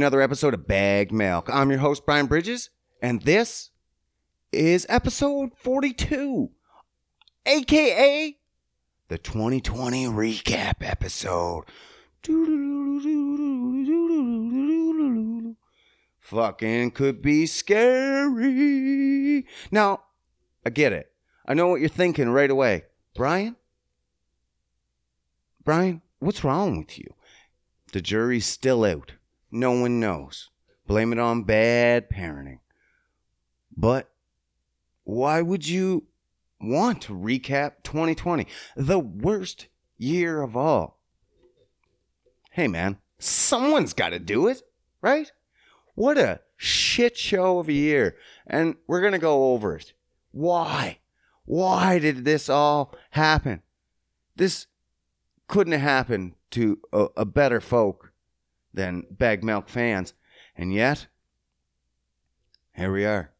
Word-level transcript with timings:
Another 0.00 0.22
episode 0.22 0.54
of 0.54 0.66
Bag 0.66 1.12
Milk. 1.12 1.50
I'm 1.52 1.68
your 1.68 1.80
host, 1.80 2.06
Brian 2.06 2.24
Bridges, 2.24 2.70
and 3.02 3.20
this 3.20 3.68
is 4.50 4.86
episode 4.88 5.50
42, 5.58 6.48
aka 7.44 8.34
the 9.08 9.18
2020 9.18 10.06
recap 10.06 10.76
episode. 10.80 11.64
Fucking 16.18 16.92
could 16.92 17.20
be 17.20 17.44
scary. 17.44 19.46
Now, 19.70 20.04
I 20.64 20.70
get 20.70 20.94
it. 20.94 21.12
I 21.44 21.52
know 21.52 21.66
what 21.66 21.80
you're 21.80 21.90
thinking 21.90 22.30
right 22.30 22.50
away. 22.50 22.84
Brian? 23.14 23.54
Brian, 25.62 26.00
what's 26.20 26.42
wrong 26.42 26.78
with 26.78 26.98
you? 26.98 27.12
The 27.92 28.00
jury's 28.00 28.46
still 28.46 28.82
out. 28.82 29.12
No 29.50 29.72
one 29.72 30.00
knows. 30.00 30.50
Blame 30.86 31.12
it 31.12 31.18
on 31.18 31.44
bad 31.44 32.10
parenting. 32.10 32.60
But 33.76 34.10
why 35.04 35.40
would 35.42 35.66
you 35.66 36.04
want 36.60 37.02
to 37.02 37.12
recap 37.12 37.82
2020, 37.82 38.46
the 38.76 38.98
worst 38.98 39.68
year 39.98 40.42
of 40.42 40.56
all? 40.56 41.00
Hey, 42.50 42.68
man, 42.68 42.98
someone's 43.18 43.92
got 43.92 44.10
to 44.10 44.18
do 44.18 44.48
it, 44.48 44.62
right? 45.00 45.30
What 45.94 46.18
a 46.18 46.40
shit 46.56 47.16
show 47.16 47.58
of 47.58 47.68
a 47.68 47.72
year. 47.72 48.16
And 48.46 48.76
we're 48.86 49.00
going 49.00 49.12
to 49.12 49.18
go 49.18 49.52
over 49.52 49.76
it. 49.76 49.92
Why? 50.32 50.98
Why 51.44 51.98
did 51.98 52.24
this 52.24 52.48
all 52.48 52.94
happen? 53.10 53.62
This 54.36 54.66
couldn't 55.48 55.72
have 55.72 55.80
happened 55.80 56.34
to 56.52 56.78
a, 56.92 57.06
a 57.18 57.24
better 57.24 57.60
folk 57.60 58.09
than 58.72 59.06
Bag 59.10 59.42
Milk 59.42 59.68
fans. 59.68 60.14
And 60.56 60.72
yet, 60.72 61.06
here 62.74 62.92
we 62.92 63.04
are, 63.04 63.32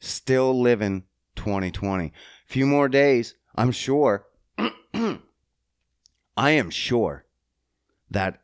still 0.00 0.58
living 0.58 1.04
2020. 1.36 2.12
Few 2.46 2.66
more 2.66 2.88
days, 2.88 3.34
I'm 3.54 3.72
sure. 3.72 4.26
I 6.36 6.50
am 6.50 6.70
sure 6.70 7.26
that 8.10 8.42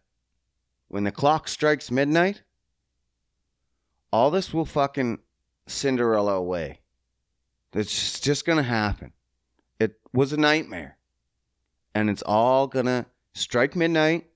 when 0.88 1.04
the 1.04 1.12
clock 1.12 1.48
strikes 1.48 1.90
midnight, 1.90 2.42
all 4.12 4.30
this 4.30 4.52
will 4.54 4.64
fucking 4.64 5.18
Cinderella 5.66 6.34
away. 6.34 6.80
It's 7.72 8.20
just 8.20 8.44
going 8.44 8.58
to 8.58 8.62
happen. 8.62 9.12
It 9.80 9.98
was 10.12 10.32
a 10.32 10.36
nightmare. 10.36 10.98
And 11.94 12.08
it's 12.08 12.22
all 12.22 12.66
going 12.66 12.86
to 12.86 13.06
strike 13.32 13.74
midnight 13.74 14.26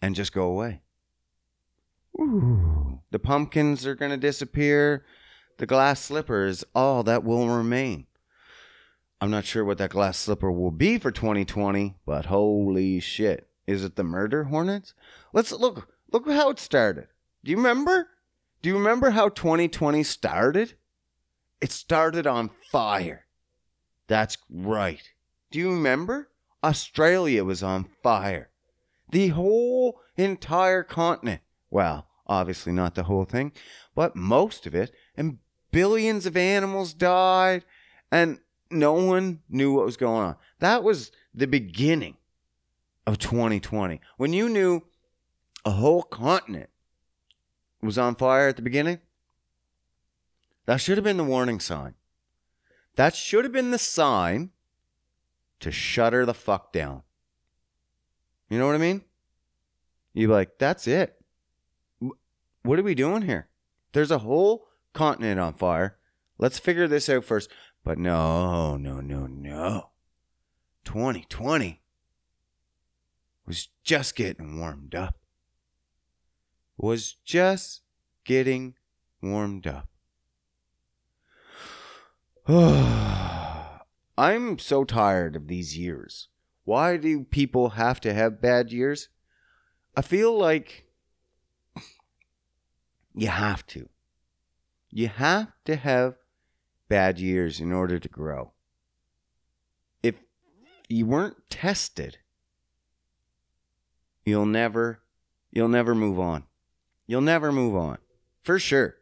and 0.00 0.14
just 0.14 0.32
go 0.32 0.44
away. 0.44 0.82
Ooh. 2.20 3.00
The 3.10 3.18
pumpkins 3.18 3.86
are 3.86 3.94
going 3.94 4.10
to 4.10 4.16
disappear. 4.16 5.04
The 5.58 5.66
glass 5.66 6.00
slipper 6.00 6.46
is 6.46 6.64
all 6.74 7.02
that 7.04 7.24
will 7.24 7.48
remain. 7.48 8.06
I'm 9.20 9.30
not 9.30 9.44
sure 9.44 9.64
what 9.64 9.78
that 9.78 9.90
glass 9.90 10.16
slipper 10.16 10.52
will 10.52 10.70
be 10.70 10.98
for 10.98 11.10
2020, 11.10 11.96
but 12.06 12.26
holy 12.26 13.00
shit. 13.00 13.48
Is 13.66 13.84
it 13.84 13.96
the 13.96 14.04
murder 14.04 14.44
hornets? 14.44 14.94
Let's 15.32 15.52
look 15.52 15.88
look 16.12 16.28
how 16.28 16.50
it 16.50 16.58
started. 16.58 17.08
Do 17.44 17.50
you 17.50 17.56
remember? 17.56 18.08
Do 18.62 18.68
you 18.68 18.76
remember 18.76 19.10
how 19.10 19.28
2020 19.28 20.02
started? 20.04 20.74
It 21.60 21.72
started 21.72 22.26
on 22.26 22.50
fire. 22.70 23.26
That's 24.06 24.38
right. 24.48 25.02
Do 25.50 25.58
you 25.58 25.70
remember? 25.70 26.30
Australia 26.62 27.44
was 27.44 27.62
on 27.62 27.88
fire. 28.02 28.50
The 29.10 29.28
whole 29.28 30.00
entire 30.16 30.82
continent. 30.82 31.40
Well, 31.70 32.06
obviously 32.26 32.72
not 32.72 32.94
the 32.94 33.04
whole 33.04 33.24
thing, 33.24 33.52
but 33.94 34.14
most 34.14 34.66
of 34.66 34.74
it. 34.74 34.92
And 35.16 35.38
billions 35.70 36.26
of 36.26 36.36
animals 36.36 36.94
died, 36.94 37.64
and 38.10 38.40
no 38.70 38.92
one 38.92 39.40
knew 39.48 39.72
what 39.72 39.86
was 39.86 39.96
going 39.96 40.24
on. 40.24 40.36
That 40.58 40.82
was 40.82 41.10
the 41.34 41.46
beginning 41.46 42.16
of 43.06 43.18
2020. 43.18 44.00
When 44.16 44.32
you 44.32 44.48
knew 44.48 44.84
a 45.64 45.70
whole 45.70 46.02
continent 46.02 46.70
was 47.82 47.98
on 47.98 48.14
fire 48.14 48.48
at 48.48 48.56
the 48.56 48.62
beginning, 48.62 49.00
that 50.66 50.78
should 50.78 50.98
have 50.98 51.04
been 51.04 51.16
the 51.16 51.24
warning 51.24 51.60
sign. 51.60 51.94
That 52.96 53.14
should 53.14 53.44
have 53.44 53.52
been 53.52 53.70
the 53.70 53.78
sign 53.78 54.50
to 55.60 55.70
shut 55.70 56.12
her 56.12 56.26
the 56.26 56.34
fuck 56.34 56.72
down. 56.72 57.02
You 58.48 58.58
know 58.58 58.66
what 58.66 58.74
I 58.74 58.78
mean? 58.78 59.02
You're 60.14 60.30
like, 60.30 60.58
that's 60.58 60.86
it. 60.86 61.20
What 62.62 62.78
are 62.78 62.82
we 62.82 62.94
doing 62.94 63.22
here? 63.22 63.48
There's 63.92 64.10
a 64.10 64.18
whole 64.18 64.66
continent 64.92 65.38
on 65.38 65.54
fire. 65.54 65.96
Let's 66.38 66.58
figure 66.58 66.88
this 66.88 67.08
out 67.08 67.24
first. 67.24 67.50
But 67.84 67.98
no, 67.98 68.76
no, 68.76 69.00
no, 69.00 69.26
no. 69.26 69.90
2020 70.84 71.80
was 73.46 73.68
just 73.82 74.16
getting 74.16 74.58
warmed 74.58 74.94
up. 74.94 75.16
Was 76.76 77.16
just 77.24 77.82
getting 78.24 78.74
warmed 79.22 79.66
up. 79.66 79.88
I'm 84.18 84.58
so 84.58 84.84
tired 84.84 85.36
of 85.36 85.48
these 85.48 85.76
years. 85.76 86.28
Why 86.68 86.98
do 86.98 87.24
people 87.24 87.70
have 87.70 87.98
to 88.02 88.12
have 88.12 88.42
bad 88.42 88.70
years? 88.70 89.08
I 89.96 90.02
feel 90.02 90.38
like 90.38 90.84
you 93.14 93.28
have 93.28 93.66
to. 93.68 93.88
You 94.90 95.08
have 95.08 95.48
to 95.64 95.76
have 95.76 96.16
bad 96.86 97.18
years 97.18 97.58
in 97.58 97.72
order 97.72 97.98
to 97.98 98.08
grow. 98.10 98.52
If 100.02 100.16
you 100.90 101.06
weren't 101.06 101.38
tested, 101.48 102.18
you'll 104.26 104.44
never 104.44 105.00
you'll 105.50 105.68
never 105.68 105.94
move 105.94 106.20
on. 106.20 106.44
You'll 107.06 107.22
never 107.22 107.50
move 107.50 107.76
on. 107.76 107.96
For 108.42 108.58
sure. 108.58 108.96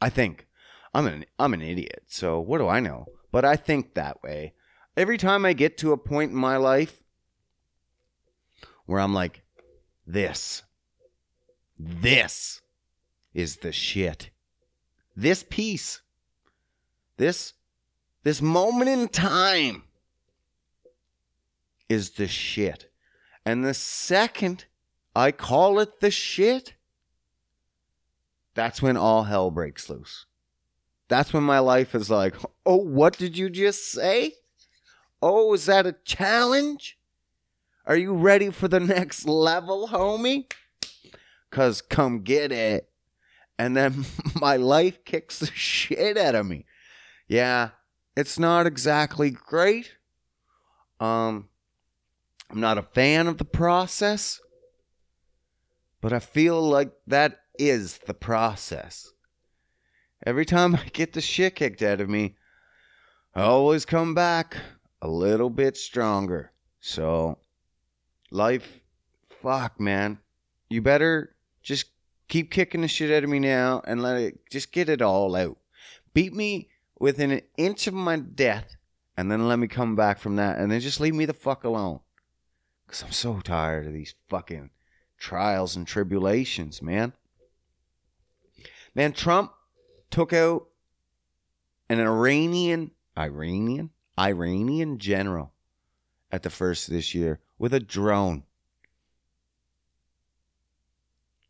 I 0.00 0.08
think. 0.08 0.48
I'm 0.92 1.06
an 1.06 1.24
I'm 1.38 1.54
an 1.54 1.62
idiot, 1.62 2.02
so 2.08 2.40
what 2.40 2.58
do 2.58 2.66
I 2.66 2.80
know? 2.80 3.06
but 3.30 3.44
I 3.44 3.54
think 3.54 3.94
that 3.94 4.24
way. 4.24 4.54
Every 4.96 5.18
time 5.18 5.44
I 5.44 5.52
get 5.52 5.76
to 5.78 5.92
a 5.92 5.98
point 5.98 6.32
in 6.32 6.36
my 6.36 6.56
life 6.56 7.02
where 8.86 9.00
I'm 9.00 9.12
like, 9.12 9.42
this, 10.06 10.62
this 11.78 12.62
is 13.34 13.56
the 13.56 13.72
shit. 13.72 14.30
This 15.14 15.44
piece, 15.48 16.00
this, 17.16 17.52
this 18.22 18.40
moment 18.40 18.88
in 18.88 19.08
time 19.08 19.82
is 21.88 22.10
the 22.10 22.28
shit. 22.28 22.90
And 23.44 23.64
the 23.64 23.74
second 23.74 24.64
I 25.14 25.32
call 25.32 25.78
it 25.78 26.00
the 26.00 26.10
shit, 26.10 26.74
that's 28.54 28.82
when 28.82 28.96
all 28.96 29.24
hell 29.24 29.50
breaks 29.50 29.88
loose. 29.88 30.26
That's 31.08 31.32
when 31.32 31.42
my 31.42 31.58
life 31.58 31.94
is 31.94 32.10
like, 32.10 32.34
oh, 32.64 32.76
what 32.76 33.16
did 33.16 33.38
you 33.38 33.48
just 33.48 33.90
say? 33.90 34.32
Oh, 35.28 35.54
is 35.54 35.66
that 35.66 35.88
a 35.88 35.96
challenge? 36.04 36.96
Are 37.84 37.96
you 37.96 38.14
ready 38.14 38.50
for 38.50 38.68
the 38.68 38.78
next 38.96 39.26
level, 39.26 39.88
homie? 39.88 40.48
Cause 41.50 41.82
come 41.82 42.20
get 42.20 42.52
it. 42.52 42.88
And 43.58 43.76
then 43.76 44.04
my 44.40 44.54
life 44.54 45.04
kicks 45.04 45.40
the 45.40 45.46
shit 45.46 46.16
out 46.16 46.36
of 46.36 46.46
me. 46.46 46.64
Yeah, 47.26 47.70
it's 48.16 48.38
not 48.38 48.68
exactly 48.68 49.32
great. 49.32 49.96
Um, 51.00 51.48
I'm 52.48 52.60
not 52.60 52.78
a 52.78 52.82
fan 52.82 53.26
of 53.26 53.38
the 53.38 53.44
process, 53.44 54.40
but 56.00 56.12
I 56.12 56.20
feel 56.20 56.62
like 56.62 56.92
that 57.08 57.40
is 57.58 57.98
the 58.06 58.14
process. 58.14 59.10
Every 60.24 60.44
time 60.44 60.76
I 60.76 60.84
get 60.92 61.14
the 61.14 61.20
shit 61.20 61.56
kicked 61.56 61.82
out 61.82 62.00
of 62.00 62.08
me, 62.08 62.36
I 63.34 63.42
always 63.42 63.84
come 63.84 64.14
back 64.14 64.58
a 65.00 65.08
little 65.08 65.50
bit 65.50 65.76
stronger. 65.76 66.52
So, 66.80 67.38
life, 68.30 68.80
fuck, 69.28 69.78
man. 69.80 70.18
You 70.68 70.82
better 70.82 71.34
just 71.62 71.86
keep 72.28 72.50
kicking 72.50 72.80
the 72.80 72.88
shit 72.88 73.10
out 73.10 73.24
of 73.24 73.30
me 73.30 73.38
now 73.38 73.82
and 73.86 74.02
let 74.02 74.16
it, 74.16 74.50
just 74.50 74.72
get 74.72 74.88
it 74.88 75.02
all 75.02 75.36
out. 75.36 75.58
Beat 76.14 76.34
me 76.34 76.68
within 76.98 77.30
an 77.30 77.42
inch 77.56 77.86
of 77.86 77.94
my 77.94 78.16
death 78.16 78.76
and 79.16 79.30
then 79.30 79.48
let 79.48 79.58
me 79.58 79.68
come 79.68 79.96
back 79.96 80.18
from 80.18 80.36
that 80.36 80.58
and 80.58 80.70
then 80.70 80.80
just 80.80 81.00
leave 81.00 81.14
me 81.14 81.24
the 81.24 81.32
fuck 81.32 81.64
alone. 81.64 82.00
Because 82.86 83.02
I'm 83.02 83.12
so 83.12 83.40
tired 83.40 83.86
of 83.86 83.92
these 83.92 84.14
fucking 84.28 84.70
trials 85.18 85.76
and 85.76 85.86
tribulations, 85.86 86.80
man. 86.82 87.12
Man, 88.94 89.12
Trump 89.12 89.52
took 90.10 90.32
out 90.32 90.68
an 91.88 92.00
Iranian, 92.00 92.92
Iranian, 93.16 93.90
Iranian 94.18 94.98
general 94.98 95.52
at 96.30 96.42
the 96.42 96.50
first 96.50 96.88
this 96.88 97.14
year 97.14 97.40
with 97.58 97.74
a 97.74 97.80
drone. 97.80 98.44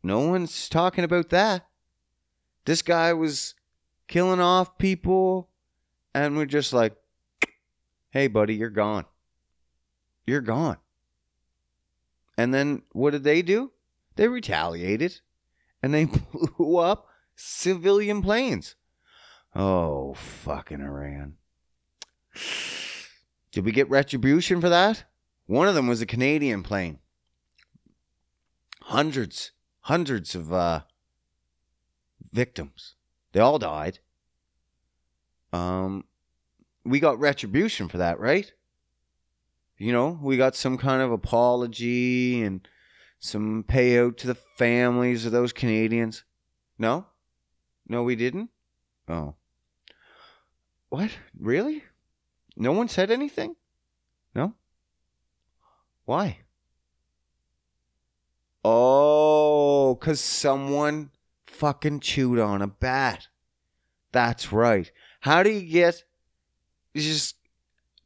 No 0.03 0.21
one's 0.21 0.69
talking 0.69 1.03
about 1.03 1.29
that. 1.29 1.67
This 2.65 2.81
guy 2.81 3.13
was 3.13 3.55
killing 4.07 4.39
off 4.39 4.77
people, 4.77 5.49
and 6.13 6.37
we're 6.37 6.45
just 6.45 6.73
like, 6.73 6.95
hey, 8.11 8.27
buddy, 8.27 8.55
you're 8.55 8.69
gone. 8.69 9.05
You're 10.25 10.41
gone. 10.41 10.77
And 12.37 12.53
then 12.53 12.83
what 12.91 13.11
did 13.11 13.23
they 13.23 13.41
do? 13.41 13.71
They 14.15 14.27
retaliated 14.27 15.21
and 15.81 15.93
they 15.93 16.05
blew 16.33 16.77
up 16.77 17.07
civilian 17.35 18.21
planes. 18.21 18.75
Oh, 19.55 20.13
fucking 20.13 20.81
Iran. 20.81 21.35
Did 23.51 23.65
we 23.65 23.71
get 23.71 23.89
retribution 23.89 24.61
for 24.61 24.69
that? 24.69 25.03
One 25.45 25.67
of 25.67 25.75
them 25.75 25.87
was 25.87 26.01
a 26.01 26.05
Canadian 26.05 26.63
plane. 26.63 26.99
Hundreds, 28.81 29.51
hundreds 29.81 30.35
of 30.35 30.53
uh, 30.53 30.81
victims. 32.31 32.95
They 33.31 33.39
all 33.39 33.59
died. 33.59 33.99
Um, 35.53 36.05
we 36.83 36.99
got 36.99 37.19
retribution 37.19 37.87
for 37.87 37.97
that, 37.97 38.19
right? 38.19 38.51
You 39.77 39.91
know, 39.91 40.19
we 40.21 40.37
got 40.37 40.55
some 40.55 40.77
kind 40.77 41.01
of 41.01 41.11
apology 41.11 42.41
and 42.41 42.67
some 43.19 43.63
payout 43.63 44.17
to 44.17 44.27
the 44.27 44.35
families 44.35 45.25
of 45.25 45.31
those 45.31 45.53
Canadians. 45.53 46.23
No? 46.77 47.05
No, 47.87 48.03
we 48.03 48.15
didn't? 48.15 48.49
Oh. 49.07 49.35
What? 50.89 51.11
Really? 51.37 51.83
No 52.59 52.71
one 52.71 52.87
said 52.87 53.11
anything? 53.11 53.55
No? 54.33 54.53
Why? 56.05 56.39
Oh, 58.65 59.93
because 59.95 60.19
someone 60.19 61.11
fucking 61.45 61.99
chewed 61.99 62.39
on 62.39 62.63
a 62.63 62.67
bat. 62.67 63.27
That's 64.11 64.51
right. 64.51 64.91
How 65.21 65.43
do 65.43 65.51
you 65.51 65.61
get. 65.61 66.03
Just 66.95 67.35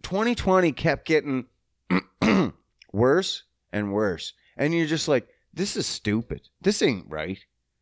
2020 0.03 0.74
kept 0.74 1.06
getting 1.06 1.45
worse 2.92 3.44
and 3.71 3.94
worse. 3.94 4.33
And 4.57 4.74
you're 4.74 4.86
just 4.86 5.07
like, 5.07 5.30
this 5.54 5.77
is 5.77 5.86
stupid. 5.86 6.50
This 6.59 6.81
ain't 6.81 7.09
right. 7.09 7.39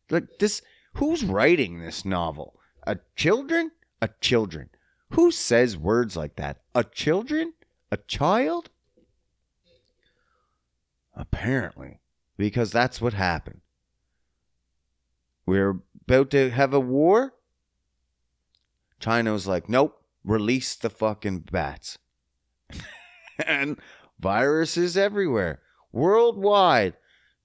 Like, 0.08 0.38
this. 0.38 0.62
Who's 0.94 1.24
writing 1.24 1.80
this 1.80 2.04
novel? 2.04 2.60
A 2.84 2.98
children? 3.16 3.72
A 4.00 4.08
children. 4.20 4.70
Who 5.10 5.30
says 5.30 5.76
words 5.76 6.16
like 6.16 6.36
that? 6.36 6.58
A 6.74 6.84
children? 6.84 7.54
A 7.90 7.96
child? 7.96 8.70
Apparently, 11.14 12.00
because 12.36 12.70
that's 12.70 13.00
what 13.00 13.12
happened. 13.12 13.60
We're 15.44 15.80
about 16.06 16.30
to 16.30 16.50
have 16.50 16.72
a 16.72 16.80
war. 16.80 17.34
China 19.00 19.32
was 19.32 19.46
like, 19.46 19.68
nope, 19.68 20.00
release 20.24 20.76
the 20.76 20.90
fucking 20.90 21.40
bats. 21.50 21.98
and 23.46 23.78
viruses 24.20 24.96
everywhere, 24.96 25.60
worldwide, 25.92 26.94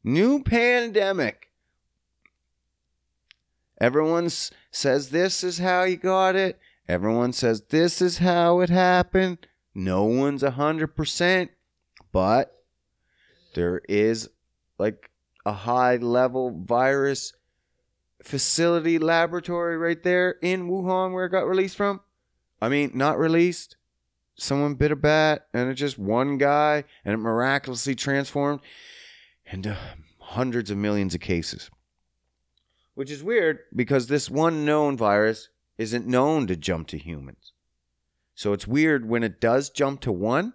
new 0.04 0.44
pandemic. 0.44 1.50
Everyone 3.82 4.30
says 4.72 5.10
this 5.10 5.44
is 5.44 5.58
how 5.58 5.84
you 5.84 5.98
got 5.98 6.36
it. 6.36 6.60
Everyone 6.88 7.34
says 7.34 7.64
this 7.70 8.02
is 8.02 8.20
how 8.20 8.60
it 8.60 8.70
happened. 8.70 9.48
No 9.74 10.04
one's 10.04 10.44
a 10.44 10.52
100%, 10.52 11.50
but 12.12 12.64
there 13.56 13.82
is 13.90 14.30
like 14.78 15.10
a 15.46 15.52
high 15.52 15.96
level 15.96 16.64
virus 16.64 17.34
facility 18.22 19.00
laboratory 19.00 19.78
right 19.78 20.02
there 20.04 20.36
in 20.42 20.70
Wuhan 20.70 21.14
where 21.14 21.26
it 21.26 21.32
got 21.32 21.48
released 21.48 21.76
from. 21.76 22.02
I 22.62 22.70
mean, 22.70 22.92
not 22.94 23.18
released. 23.18 23.78
Someone 24.36 24.76
bit 24.76 24.92
a 24.92 24.96
bat 24.96 25.48
and 25.54 25.70
it's 25.70 25.80
just 25.80 25.98
one 25.98 26.38
guy 26.38 26.84
and 27.04 27.14
it 27.14 27.18
miraculously 27.18 27.96
transformed 27.96 28.60
into 29.46 29.78
hundreds 30.20 30.70
of 30.70 30.78
millions 30.78 31.16
of 31.16 31.22
cases. 31.22 31.70
Which 32.94 33.12
is 33.12 33.24
weird 33.24 33.60
because 33.76 34.08
this 34.08 34.30
one 34.30 34.66
known 34.66 34.98
virus 34.98 35.50
isn't 35.78 36.08
known 36.08 36.48
to 36.48 36.56
jump 36.56 36.88
to 36.88 36.98
humans. 36.98 37.54
So 38.34 38.54
it's 38.54 38.68
weird 38.68 39.08
when 39.08 39.24
it 39.24 39.40
does 39.40 39.70
jump 39.70 40.02
to 40.02 40.12
one, 40.12 40.54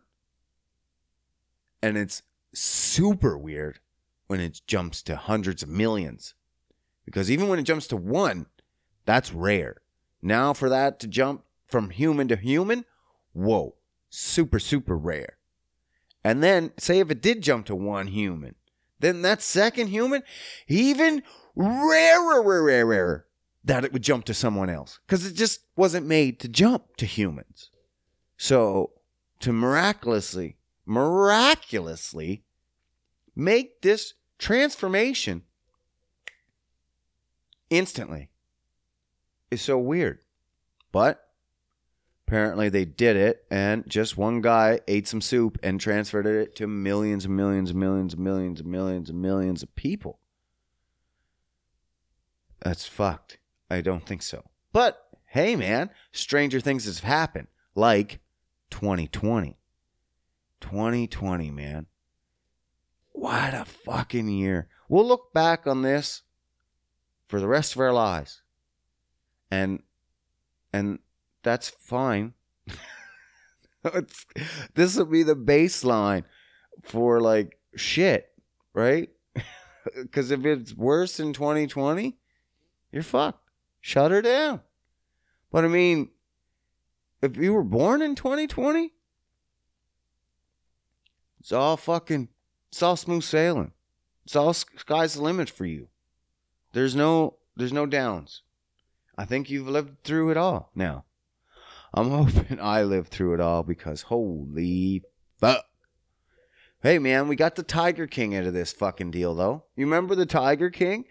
and 1.82 1.96
it's 1.96 2.22
super 2.52 3.36
weird 3.38 3.78
when 4.26 4.40
it 4.40 4.60
jumps 4.66 5.02
to 5.02 5.16
hundreds 5.16 5.62
of 5.62 5.68
millions. 5.68 6.34
Because 7.04 7.30
even 7.30 7.48
when 7.48 7.58
it 7.58 7.64
jumps 7.64 7.86
to 7.88 7.96
one, 7.96 8.46
that's 9.06 9.32
rare. 9.32 9.76
Now, 10.22 10.52
for 10.52 10.68
that 10.68 11.00
to 11.00 11.06
jump 11.06 11.44
from 11.66 11.90
human 11.90 12.28
to 12.28 12.36
human, 12.36 12.84
whoa, 13.32 13.74
super, 14.10 14.58
super 14.58 14.96
rare. 14.96 15.38
And 16.22 16.42
then, 16.42 16.72
say 16.76 17.00
if 17.00 17.10
it 17.10 17.22
did 17.22 17.42
jump 17.42 17.66
to 17.66 17.74
one 17.74 18.08
human, 18.08 18.56
then 18.98 19.22
that 19.22 19.40
second 19.40 19.88
human, 19.88 20.22
even 20.68 21.22
rarer, 21.56 22.42
rarer, 22.42 22.86
rarer 22.86 23.26
that 23.64 23.84
it 23.84 23.92
would 23.92 24.02
jump 24.02 24.24
to 24.24 24.34
someone 24.34 24.70
else 24.70 25.00
because 25.06 25.26
it 25.26 25.34
just 25.34 25.60
wasn't 25.76 26.06
made 26.06 26.40
to 26.40 26.48
jump 26.48 26.96
to 26.96 27.06
humans. 27.06 27.70
So 28.36 28.92
to 29.40 29.52
miraculously, 29.52 30.56
miraculously 30.86 32.44
make 33.36 33.82
this 33.82 34.14
transformation 34.38 35.42
instantly 37.68 38.30
is 39.50 39.62
so 39.62 39.78
weird. 39.78 40.20
But 40.92 41.24
apparently 42.26 42.68
they 42.68 42.84
did 42.84 43.16
it, 43.16 43.44
and 43.50 43.84
just 43.88 44.16
one 44.16 44.40
guy 44.40 44.80
ate 44.88 45.08
some 45.08 45.20
soup 45.20 45.58
and 45.62 45.80
transferred 45.80 46.26
it 46.26 46.56
to 46.56 46.66
millions 46.66 47.24
and 47.24 47.36
millions 47.36 47.70
and 47.70 47.78
millions 47.78 48.14
and 48.14 48.22
millions 48.22 48.60
and 48.60 48.70
millions 48.70 49.10
and 49.10 49.20
millions 49.20 49.62
of 49.62 49.74
people. 49.74 50.20
That's 52.60 52.86
fucked. 52.86 53.38
I 53.70 53.80
don't 53.80 54.04
think 54.04 54.22
so. 54.22 54.44
But 54.72 55.00
hey, 55.26 55.54
man, 55.54 55.90
stranger 56.12 56.60
things 56.60 56.86
have 56.86 56.98
happened, 57.00 57.46
like 57.74 58.20
2020. 58.70 59.56
2020, 60.60 61.50
man. 61.50 61.86
What 63.12 63.54
a 63.54 63.64
fucking 63.64 64.28
year. 64.28 64.68
We'll 64.88 65.06
look 65.06 65.32
back 65.32 65.66
on 65.66 65.82
this 65.82 66.22
for 67.28 67.40
the 67.40 67.48
rest 67.48 67.74
of 67.74 67.80
our 67.80 67.92
lives. 67.92 68.42
And 69.50 69.82
and 70.72 70.98
that's 71.42 71.68
fine. 71.68 72.34
this 74.74 74.96
will 74.96 75.06
be 75.06 75.22
the 75.22 75.36
baseline 75.36 76.24
for 76.82 77.20
like 77.20 77.58
shit, 77.74 78.32
right? 78.74 79.10
Cuz 80.12 80.30
if 80.30 80.44
it's 80.44 80.74
worse 80.74 81.18
in 81.18 81.32
2020, 81.32 82.16
you're 82.92 83.02
fucked 83.02 83.39
shut 83.80 84.10
her 84.10 84.22
down. 84.22 84.60
But 85.50 85.64
I 85.64 85.68
mean, 85.68 86.10
if 87.22 87.36
you 87.36 87.52
were 87.52 87.64
born 87.64 88.02
in 88.02 88.14
2020, 88.14 88.92
it's 91.40 91.52
all 91.52 91.76
fucking, 91.76 92.28
it's 92.70 92.82
all 92.82 92.96
smooth 92.96 93.24
sailing. 93.24 93.72
It's 94.24 94.36
all 94.36 94.52
sky's 94.52 95.14
the 95.14 95.22
limit 95.22 95.50
for 95.50 95.64
you. 95.64 95.88
There's 96.72 96.94
no, 96.94 97.36
there's 97.56 97.72
no 97.72 97.86
downs. 97.86 98.42
I 99.18 99.24
think 99.24 99.50
you've 99.50 99.68
lived 99.68 100.04
through 100.04 100.30
it 100.30 100.36
all 100.36 100.70
now. 100.74 101.04
I'm 101.92 102.10
hoping 102.24 102.60
I 102.60 102.82
lived 102.82 103.08
through 103.08 103.34
it 103.34 103.40
all 103.40 103.62
because 103.62 104.02
holy 104.02 105.02
fuck. 105.38 105.64
Hey 106.82 106.98
man, 106.98 107.28
we 107.28 107.36
got 107.36 107.56
the 107.56 107.62
Tiger 107.62 108.06
King 108.06 108.34
out 108.34 108.44
of 108.44 108.54
this 108.54 108.72
fucking 108.72 109.10
deal 109.10 109.34
though. 109.34 109.64
You 109.76 109.84
remember 109.84 110.14
the 110.14 110.26
Tiger 110.26 110.70
King? 110.70 111.04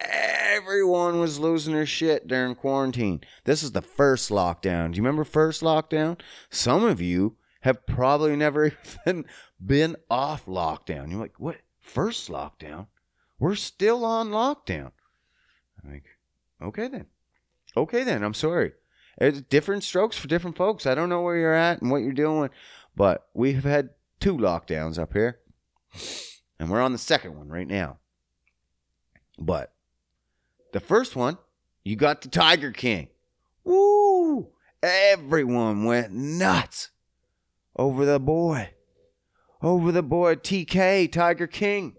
Everyone 0.00 1.20
was 1.20 1.38
losing 1.38 1.74
their 1.74 1.86
shit 1.86 2.26
during 2.26 2.54
quarantine. 2.54 3.20
This 3.44 3.62
is 3.62 3.72
the 3.72 3.82
first 3.82 4.30
lockdown. 4.30 4.92
Do 4.92 4.96
you 4.96 5.02
remember 5.02 5.24
first 5.24 5.62
lockdown? 5.62 6.20
Some 6.50 6.84
of 6.84 7.00
you 7.00 7.36
have 7.60 7.86
probably 7.86 8.36
never 8.36 8.72
even 9.06 9.24
been 9.64 9.96
off 10.10 10.46
lockdown. 10.46 11.10
You're 11.10 11.20
like, 11.20 11.38
what? 11.38 11.56
First 11.80 12.30
lockdown? 12.30 12.86
We're 13.38 13.56
still 13.56 14.04
on 14.04 14.30
lockdown. 14.30 14.92
I'm 15.82 15.92
like, 15.92 16.04
okay 16.62 16.88
then. 16.88 17.06
Okay 17.76 18.04
then. 18.04 18.22
I'm 18.22 18.34
sorry. 18.34 18.72
It's 19.18 19.42
different 19.42 19.84
strokes 19.84 20.16
for 20.16 20.28
different 20.28 20.56
folks. 20.56 20.86
I 20.86 20.94
don't 20.94 21.08
know 21.08 21.22
where 21.22 21.36
you're 21.36 21.54
at 21.54 21.80
and 21.80 21.90
what 21.90 22.02
you're 22.02 22.12
doing, 22.12 22.50
but 22.96 23.28
we 23.34 23.52
have 23.52 23.64
had 23.64 23.90
two 24.18 24.36
lockdowns 24.36 24.98
up 24.98 25.12
here, 25.12 25.40
and 26.58 26.70
we're 26.70 26.80
on 26.80 26.92
the 26.92 26.98
second 26.98 27.36
one 27.36 27.48
right 27.48 27.68
now. 27.68 27.98
But 29.38 29.73
the 30.74 30.80
first 30.80 31.14
one, 31.14 31.38
you 31.84 31.94
got 31.94 32.20
the 32.20 32.28
Tiger 32.28 32.72
King. 32.72 33.06
Woo! 33.62 34.48
Everyone 34.82 35.84
went 35.84 36.12
nuts 36.12 36.90
over 37.76 38.04
the 38.04 38.18
boy. 38.18 38.70
Over 39.62 39.92
the 39.92 40.02
boy 40.02 40.34
TK, 40.34 41.12
Tiger 41.12 41.46
King. 41.46 41.94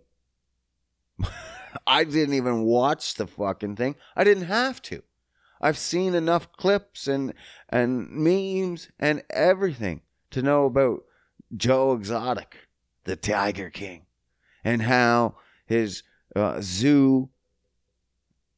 I 1.87 2.03
didn't 2.03 2.33
even 2.33 2.63
watch 2.63 3.13
the 3.13 3.25
fucking 3.27 3.77
thing. 3.77 3.95
I 4.13 4.25
didn't 4.25 4.47
have 4.47 4.81
to. 4.83 5.03
I've 5.61 5.77
seen 5.77 6.13
enough 6.13 6.51
clips 6.51 7.07
and 7.07 7.33
and 7.69 8.09
memes 8.09 8.89
and 8.99 9.23
everything 9.29 10.01
to 10.31 10.41
know 10.41 10.65
about 10.65 11.05
Joe 11.55 11.93
Exotic, 11.93 12.57
the 13.05 13.15
Tiger 13.15 13.69
King, 13.69 14.05
and 14.65 14.81
how 14.81 15.35
his 15.65 16.03
uh, 16.35 16.57
zoo. 16.59 17.29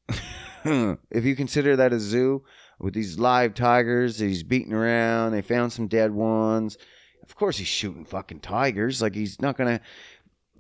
if 1.12 1.26
you 1.26 1.36
consider 1.36 1.76
that 1.76 1.94
a 1.94 2.00
zoo 2.00 2.44
with 2.80 2.94
these 2.94 3.18
live 3.20 3.54
tigers 3.54 4.18
that 4.18 4.28
he's 4.28 4.44
beating 4.44 4.74
around, 4.74 5.32
they 5.32 5.42
found 5.42 5.74
some 5.74 5.88
dead 5.88 6.12
ones. 6.12 6.78
Of 7.24 7.36
course, 7.36 7.58
he's 7.58 7.68
shooting 7.68 8.06
fucking 8.06 8.40
tigers. 8.42 9.02
Like 9.02 9.16
he's 9.16 9.42
not 9.42 9.58
gonna, 9.58 9.82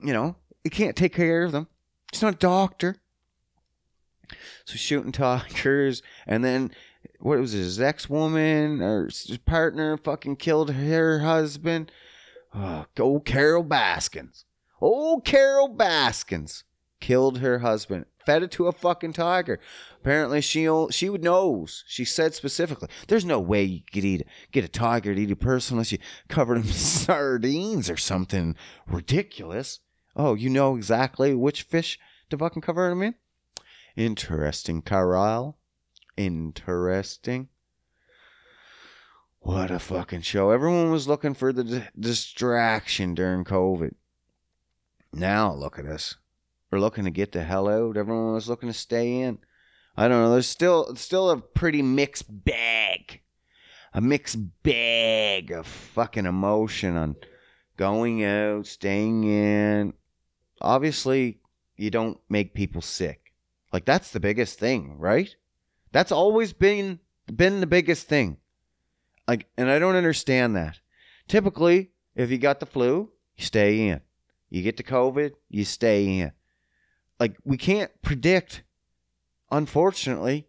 you 0.03 0.13
know, 0.13 0.35
he 0.63 0.69
can't 0.69 0.95
take 0.95 1.13
care 1.13 1.43
of 1.43 1.51
them. 1.51 1.67
He's 2.11 2.21
not 2.21 2.35
a 2.35 2.37
doctor. 2.37 2.97
So 4.65 4.75
shooting 4.75 5.11
tigers, 5.13 6.01
and 6.25 6.43
then 6.43 6.71
what 7.19 7.39
was 7.39 7.53
it, 7.53 7.59
his 7.59 7.79
ex 7.79 8.09
woman 8.09 8.81
or 8.81 9.05
his 9.05 9.39
partner 9.45 9.97
fucking 9.97 10.37
killed 10.37 10.71
her 10.71 11.19
husband. 11.19 11.91
Oh, 12.53 12.85
old 12.99 13.25
Carol 13.25 13.63
Baskins. 13.63 14.45
Old 14.81 15.25
Carol 15.25 15.67
Baskins 15.67 16.63
killed 16.99 17.39
her 17.39 17.59
husband, 17.59 18.05
fed 18.27 18.43
it 18.43 18.51
to 18.51 18.67
a 18.67 18.73
fucking 18.73 19.13
tiger. 19.13 19.57
Apparently, 20.01 20.41
she 20.41 20.69
she 20.91 21.09
would 21.09 21.23
knows. 21.23 21.85
She 21.87 22.03
said 22.03 22.33
specifically, 22.35 22.89
"There's 23.07 23.23
no 23.23 23.39
way 23.39 23.63
you 23.63 23.81
could 23.91 24.03
eat 24.03 24.27
get 24.51 24.65
a 24.65 24.67
tiger 24.67 25.15
to 25.15 25.21
eat 25.21 25.31
a 25.31 25.35
person 25.37 25.75
unless 25.75 25.93
you 25.93 25.99
covered 26.27 26.57
him 26.57 26.63
in 26.63 26.73
sardines 26.73 27.89
or 27.89 27.95
something 27.95 28.55
ridiculous." 28.85 29.79
Oh, 30.13 30.35
you 30.35 30.49
know 30.49 30.75
exactly 30.75 31.33
which 31.33 31.61
fish 31.61 31.97
to 32.29 32.37
fucking 32.37 32.63
cover 32.63 32.89
him 32.89 33.01
in. 33.01 33.15
Interesting, 33.95 34.81
Carl. 34.81 35.57
Interesting. 36.17 37.47
What 39.39 39.71
a 39.71 39.79
fucking 39.79 40.23
show. 40.23 40.49
Everyone 40.49 40.91
was 40.91 41.07
looking 41.07 41.33
for 41.33 41.53
the 41.53 41.63
d- 41.63 41.83
distraction 41.97 43.15
during 43.15 43.45
COVID. 43.45 43.93
Now 45.13 45.53
look 45.53 45.79
at 45.79 45.85
us. 45.85 46.17
We're 46.71 46.79
looking 46.79 47.05
to 47.05 47.11
get 47.11 47.31
the 47.31 47.43
hell 47.43 47.69
out. 47.69 47.97
Everyone 47.97 48.33
was 48.33 48.49
looking 48.49 48.69
to 48.69 48.73
stay 48.73 49.21
in. 49.21 49.39
I 49.95 50.07
don't 50.07 50.21
know. 50.21 50.31
There's 50.31 50.47
still 50.47 50.95
still 50.95 51.29
a 51.29 51.37
pretty 51.37 51.81
mixed 51.81 52.25
bag. 52.45 53.21
A 53.93 54.01
mixed 54.01 54.37
bag 54.63 55.51
of 55.51 55.65
fucking 55.65 56.25
emotion 56.25 56.95
on 56.97 57.15
going 57.77 58.23
out, 58.23 58.67
staying 58.67 59.23
in. 59.23 59.93
Obviously, 60.61 61.39
you 61.77 61.89
don't 61.89 62.19
make 62.29 62.53
people 62.53 62.81
sick. 62.81 63.33
Like 63.71 63.85
that's 63.85 64.11
the 64.11 64.19
biggest 64.19 64.59
thing, 64.59 64.97
right? 64.99 65.33
That's 65.91 66.11
always 66.11 66.53
been 66.53 66.99
been 67.33 67.59
the 67.59 67.67
biggest 67.67 68.07
thing. 68.07 68.37
Like 69.27 69.47
and 69.57 69.69
I 69.69 69.79
don't 69.79 69.95
understand 69.95 70.55
that. 70.55 70.79
Typically, 71.27 71.91
if 72.15 72.29
you 72.29 72.37
got 72.37 72.59
the 72.59 72.65
flu, 72.65 73.11
you 73.35 73.45
stay 73.45 73.87
in. 73.87 74.01
You 74.49 74.63
get 74.63 74.77
the 74.77 74.83
COVID, 74.83 75.33
you 75.49 75.65
stay 75.65 76.19
in. 76.19 76.31
Like 77.19 77.37
we 77.43 77.57
can't 77.57 77.91
predict 78.01 78.63
unfortunately 79.51 80.47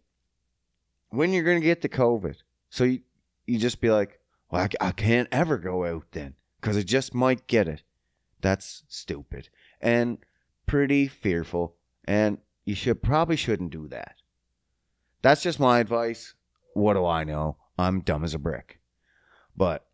when 1.09 1.33
you're 1.33 1.43
going 1.43 1.59
to 1.59 1.65
get 1.65 1.81
the 1.81 1.89
COVID. 1.89 2.37
So 2.69 2.83
you 2.83 3.01
you 3.47 3.57
just 3.57 3.81
be 3.81 3.89
like, 3.89 4.19
"Well, 4.51 4.61
I, 4.61 4.87
I 4.87 4.91
can't 4.91 5.27
ever 5.31 5.57
go 5.57 5.85
out 5.85 6.05
then 6.11 6.35
cuz 6.61 6.77
I 6.77 6.81
just 6.83 7.13
might 7.13 7.47
get 7.47 7.67
it." 7.67 7.83
That's 8.41 8.83
stupid 8.87 9.49
and 9.81 10.19
pretty 10.65 11.07
fearful 11.07 11.75
and 12.05 12.37
you 12.65 12.75
should 12.75 13.01
probably 13.01 13.35
shouldn't 13.35 13.71
do 13.71 13.87
that. 13.87 14.15
That's 15.21 15.41
just 15.41 15.59
my 15.59 15.79
advice. 15.79 16.35
What 16.73 16.93
do 16.93 17.05
I 17.05 17.23
know? 17.23 17.57
I'm 17.77 18.01
dumb 18.01 18.23
as 18.23 18.33
a 18.33 18.39
brick. 18.39 18.79
But 19.57 19.85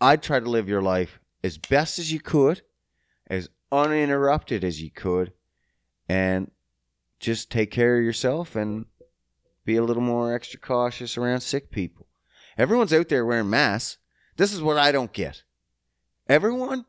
I'd 0.00 0.22
try 0.22 0.40
to 0.40 0.50
live 0.50 0.68
your 0.68 0.82
life 0.82 1.20
as 1.42 1.58
best 1.58 1.98
as 1.98 2.12
you 2.12 2.20
could, 2.20 2.62
as 3.28 3.48
uninterrupted 3.72 4.64
as 4.64 4.82
you 4.82 4.90
could, 4.90 5.32
and 6.08 6.50
just 7.18 7.50
take 7.50 7.70
care 7.70 7.98
of 7.98 8.04
yourself 8.04 8.54
and 8.56 8.86
be 9.64 9.76
a 9.76 9.82
little 9.82 10.02
more 10.02 10.34
extra 10.34 10.60
cautious 10.60 11.16
around 11.16 11.40
sick 11.40 11.70
people. 11.70 12.06
Everyone's 12.56 12.92
out 12.92 13.08
there 13.08 13.26
wearing 13.26 13.50
masks. 13.50 13.98
This 14.36 14.52
is 14.52 14.62
what 14.62 14.78
I 14.78 14.92
don't 14.92 15.12
get. 15.12 15.42
Everyone 16.28 16.84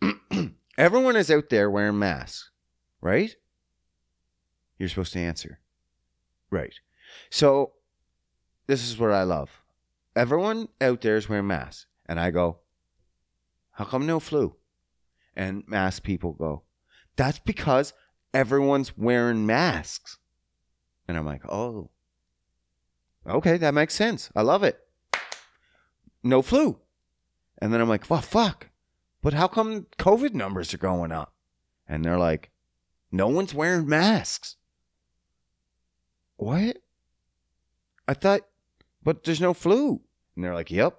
everyone 0.78 1.16
is 1.16 1.30
out 1.30 1.48
there 1.50 1.70
wearing 1.70 1.98
masks, 1.98 2.50
right? 3.00 3.34
You're 4.78 4.88
supposed 4.88 5.12
to 5.14 5.20
answer. 5.20 5.60
Right. 6.50 6.74
So 7.30 7.72
this 8.66 8.88
is 8.88 8.98
what 8.98 9.10
I 9.10 9.22
love. 9.22 9.62
Everyone 10.14 10.68
out 10.80 11.00
there 11.00 11.16
is 11.16 11.28
wearing 11.28 11.46
masks. 11.46 11.86
And 12.06 12.20
I 12.20 12.30
go, 12.30 12.58
How 13.72 13.84
come 13.84 14.06
no 14.06 14.20
flu? 14.20 14.56
And 15.36 15.64
mask 15.66 16.02
people 16.02 16.32
go, 16.32 16.62
That's 17.16 17.38
because 17.38 17.92
everyone's 18.32 18.96
wearing 18.96 19.46
masks. 19.46 20.18
And 21.06 21.16
I'm 21.16 21.26
like, 21.26 21.46
Oh, 21.48 21.90
okay, 23.26 23.58
that 23.58 23.74
makes 23.74 23.94
sense. 23.94 24.30
I 24.34 24.42
love 24.42 24.64
it. 24.64 24.80
No 26.22 26.42
flu. 26.42 26.80
And 27.58 27.72
then 27.72 27.80
I'm 27.80 27.88
like, 27.88 28.08
Well, 28.08 28.22
fuck. 28.22 28.68
But 29.22 29.34
how 29.34 29.48
come 29.48 29.86
COVID 29.98 30.34
numbers 30.34 30.72
are 30.72 30.78
going 30.78 31.12
up? 31.12 31.34
And 31.88 32.04
they're 32.04 32.18
like, 32.18 32.50
No 33.12 33.28
one's 33.28 33.54
wearing 33.54 33.88
masks. 33.88 34.56
What? 36.36 36.78
I 38.08 38.14
thought, 38.14 38.42
but 39.02 39.24
there's 39.24 39.40
no 39.40 39.52
flu. 39.52 40.00
And 40.34 40.44
they're 40.44 40.54
like, 40.54 40.70
Yep, 40.70 40.98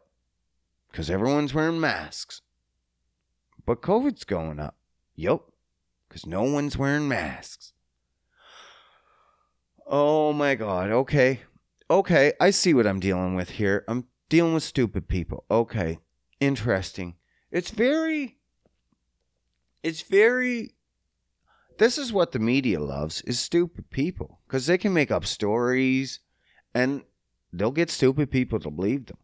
because 0.91 1.10
everyone's 1.10 1.53
wearing 1.53 1.79
masks. 1.79 2.41
But 3.68 3.82
COVID's 3.82 4.24
going 4.24 4.62
up. 4.62 4.78
Yep, 5.18 5.42
because 6.08 6.26
no 6.26 6.42
one's 6.44 6.78
wearing 6.78 7.10
masks. 7.10 7.74
Oh 9.86 10.32
my 10.32 10.56
God. 10.56 10.90
Okay. 10.90 11.42
Okay. 11.92 12.32
I 12.40 12.50
see 12.52 12.74
what 12.74 12.88
I'm 12.88 13.02
dealing 13.02 13.36
with 13.36 13.52
here. 13.52 13.84
I'm 13.90 14.06
dealing 14.30 14.54
with 14.54 14.64
stupid 14.64 15.10
people. 15.10 15.44
Okay. 15.52 16.00
Interesting. 16.40 17.16
It's 17.52 17.70
very. 17.70 18.38
It's 19.84 20.02
very. 20.02 20.76
This 21.78 21.98
is 21.98 22.14
what 22.14 22.32
the 22.32 22.40
media 22.40 22.80
loves 22.80 23.22
is 23.24 23.38
stupid 23.38 23.90
people 23.90 24.40
because 24.48 24.66
they 24.66 24.78
can 24.78 24.94
make 24.94 25.12
up 25.12 25.26
stories 25.26 26.22
and 26.74 27.04
they'll 27.52 27.72
get 27.72 27.90
stupid 27.90 28.32
people 28.32 28.60
to 28.60 28.72
believe 28.72 29.08
them. 29.08 29.18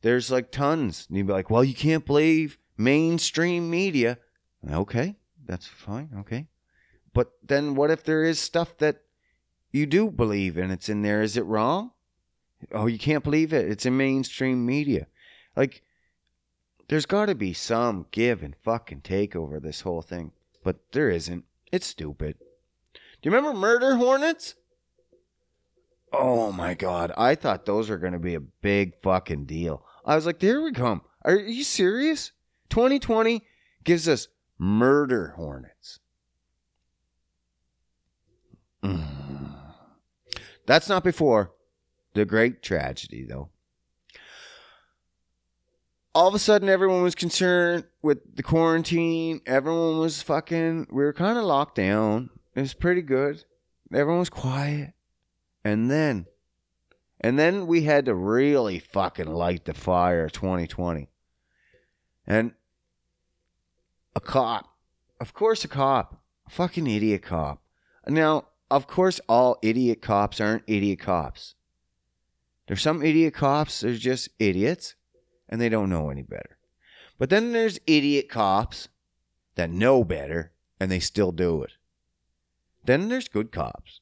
There's 0.00 0.30
like 0.30 0.50
tons. 0.50 1.06
And 1.08 1.18
you'd 1.18 1.26
be 1.26 1.32
like, 1.34 1.50
well, 1.50 1.62
you 1.62 1.74
can't 1.74 2.06
believe 2.06 2.58
mainstream 2.76 3.70
media. 3.70 4.18
Okay, 4.70 5.16
that's 5.46 5.66
fine. 5.66 6.10
Okay. 6.20 6.46
But 7.12 7.32
then 7.42 7.74
what 7.74 7.90
if 7.90 8.02
there 8.02 8.24
is 8.24 8.38
stuff 8.40 8.76
that 8.78 9.02
you 9.70 9.86
do 9.86 10.10
believe 10.10 10.56
and 10.56 10.72
it's 10.72 10.88
in 10.88 11.02
there? 11.02 11.22
Is 11.22 11.36
it 11.36 11.44
wrong? 11.44 11.92
Oh, 12.72 12.86
you 12.86 12.98
can't 12.98 13.24
believe 13.24 13.52
it. 13.52 13.70
It's 13.70 13.86
in 13.86 13.96
mainstream 13.96 14.64
media. 14.64 15.06
Like, 15.56 15.82
there's 16.88 17.06
got 17.06 17.26
to 17.26 17.34
be 17.34 17.52
some 17.52 18.06
give 18.10 18.42
and 18.42 18.56
fucking 18.62 19.02
take 19.02 19.36
over 19.36 19.60
this 19.60 19.82
whole 19.82 20.02
thing. 20.02 20.32
But 20.62 20.76
there 20.92 21.10
isn't. 21.10 21.44
It's 21.70 21.86
stupid. 21.86 22.36
Do 22.92 23.00
you 23.30 23.30
remember 23.30 23.58
Murder 23.58 23.96
Hornets? 23.96 24.54
Oh 26.12 26.52
my 26.52 26.74
god, 26.74 27.12
I 27.16 27.34
thought 27.34 27.66
those 27.66 27.90
were 27.90 27.98
going 27.98 28.12
to 28.12 28.18
be 28.20 28.34
a 28.36 28.40
big 28.40 28.94
fucking 29.02 29.46
deal. 29.46 29.84
I 30.04 30.14
was 30.14 30.26
like, 30.26 30.38
there 30.38 30.62
we 30.62 30.72
come. 30.72 31.02
Are 31.22 31.36
you 31.36 31.64
serious? 31.64 32.32
2020 32.74 33.40
gives 33.84 34.08
us 34.08 34.26
murder 34.58 35.34
hornets. 35.36 36.00
Mm. 38.82 39.54
That's 40.66 40.88
not 40.88 41.04
before 41.04 41.52
the 42.14 42.24
great 42.24 42.64
tragedy, 42.64 43.24
though. 43.28 43.50
All 46.16 46.26
of 46.26 46.34
a 46.34 46.40
sudden, 46.40 46.68
everyone 46.68 47.02
was 47.02 47.14
concerned 47.14 47.84
with 48.02 48.34
the 48.34 48.42
quarantine. 48.42 49.40
Everyone 49.46 50.00
was 50.00 50.20
fucking. 50.22 50.88
We 50.90 51.04
were 51.04 51.12
kind 51.12 51.38
of 51.38 51.44
locked 51.44 51.76
down. 51.76 52.30
It 52.56 52.62
was 52.62 52.74
pretty 52.74 53.02
good. 53.02 53.44
Everyone 53.92 54.18
was 54.18 54.30
quiet. 54.30 54.94
And 55.64 55.88
then, 55.88 56.26
and 57.20 57.38
then 57.38 57.68
we 57.68 57.82
had 57.82 58.06
to 58.06 58.16
really 58.16 58.80
fucking 58.80 59.32
light 59.32 59.64
the 59.64 59.74
fire 59.74 60.28
2020. 60.28 61.08
And 62.26 62.54
a 64.14 64.20
cop, 64.20 64.76
of 65.20 65.34
course, 65.34 65.64
a 65.64 65.68
cop, 65.68 66.20
a 66.46 66.50
fucking 66.50 66.86
idiot 66.86 67.22
cop. 67.22 67.62
Now, 68.06 68.46
of 68.70 68.86
course, 68.86 69.20
all 69.28 69.58
idiot 69.62 70.02
cops 70.02 70.40
aren't 70.40 70.64
idiot 70.66 71.00
cops. 71.00 71.54
There's 72.66 72.82
some 72.82 73.02
idiot 73.02 73.34
cops, 73.34 73.80
they're 73.80 73.94
just 73.94 74.28
idiots 74.38 74.94
and 75.48 75.60
they 75.60 75.68
don't 75.68 75.90
know 75.90 76.10
any 76.10 76.22
better. 76.22 76.56
But 77.18 77.30
then 77.30 77.52
there's 77.52 77.78
idiot 77.86 78.28
cops 78.28 78.88
that 79.54 79.70
know 79.70 80.04
better 80.04 80.52
and 80.80 80.90
they 80.90 80.98
still 80.98 81.32
do 81.32 81.62
it. 81.62 81.72
Then 82.84 83.08
there's 83.08 83.28
good 83.28 83.52
cops. 83.52 84.00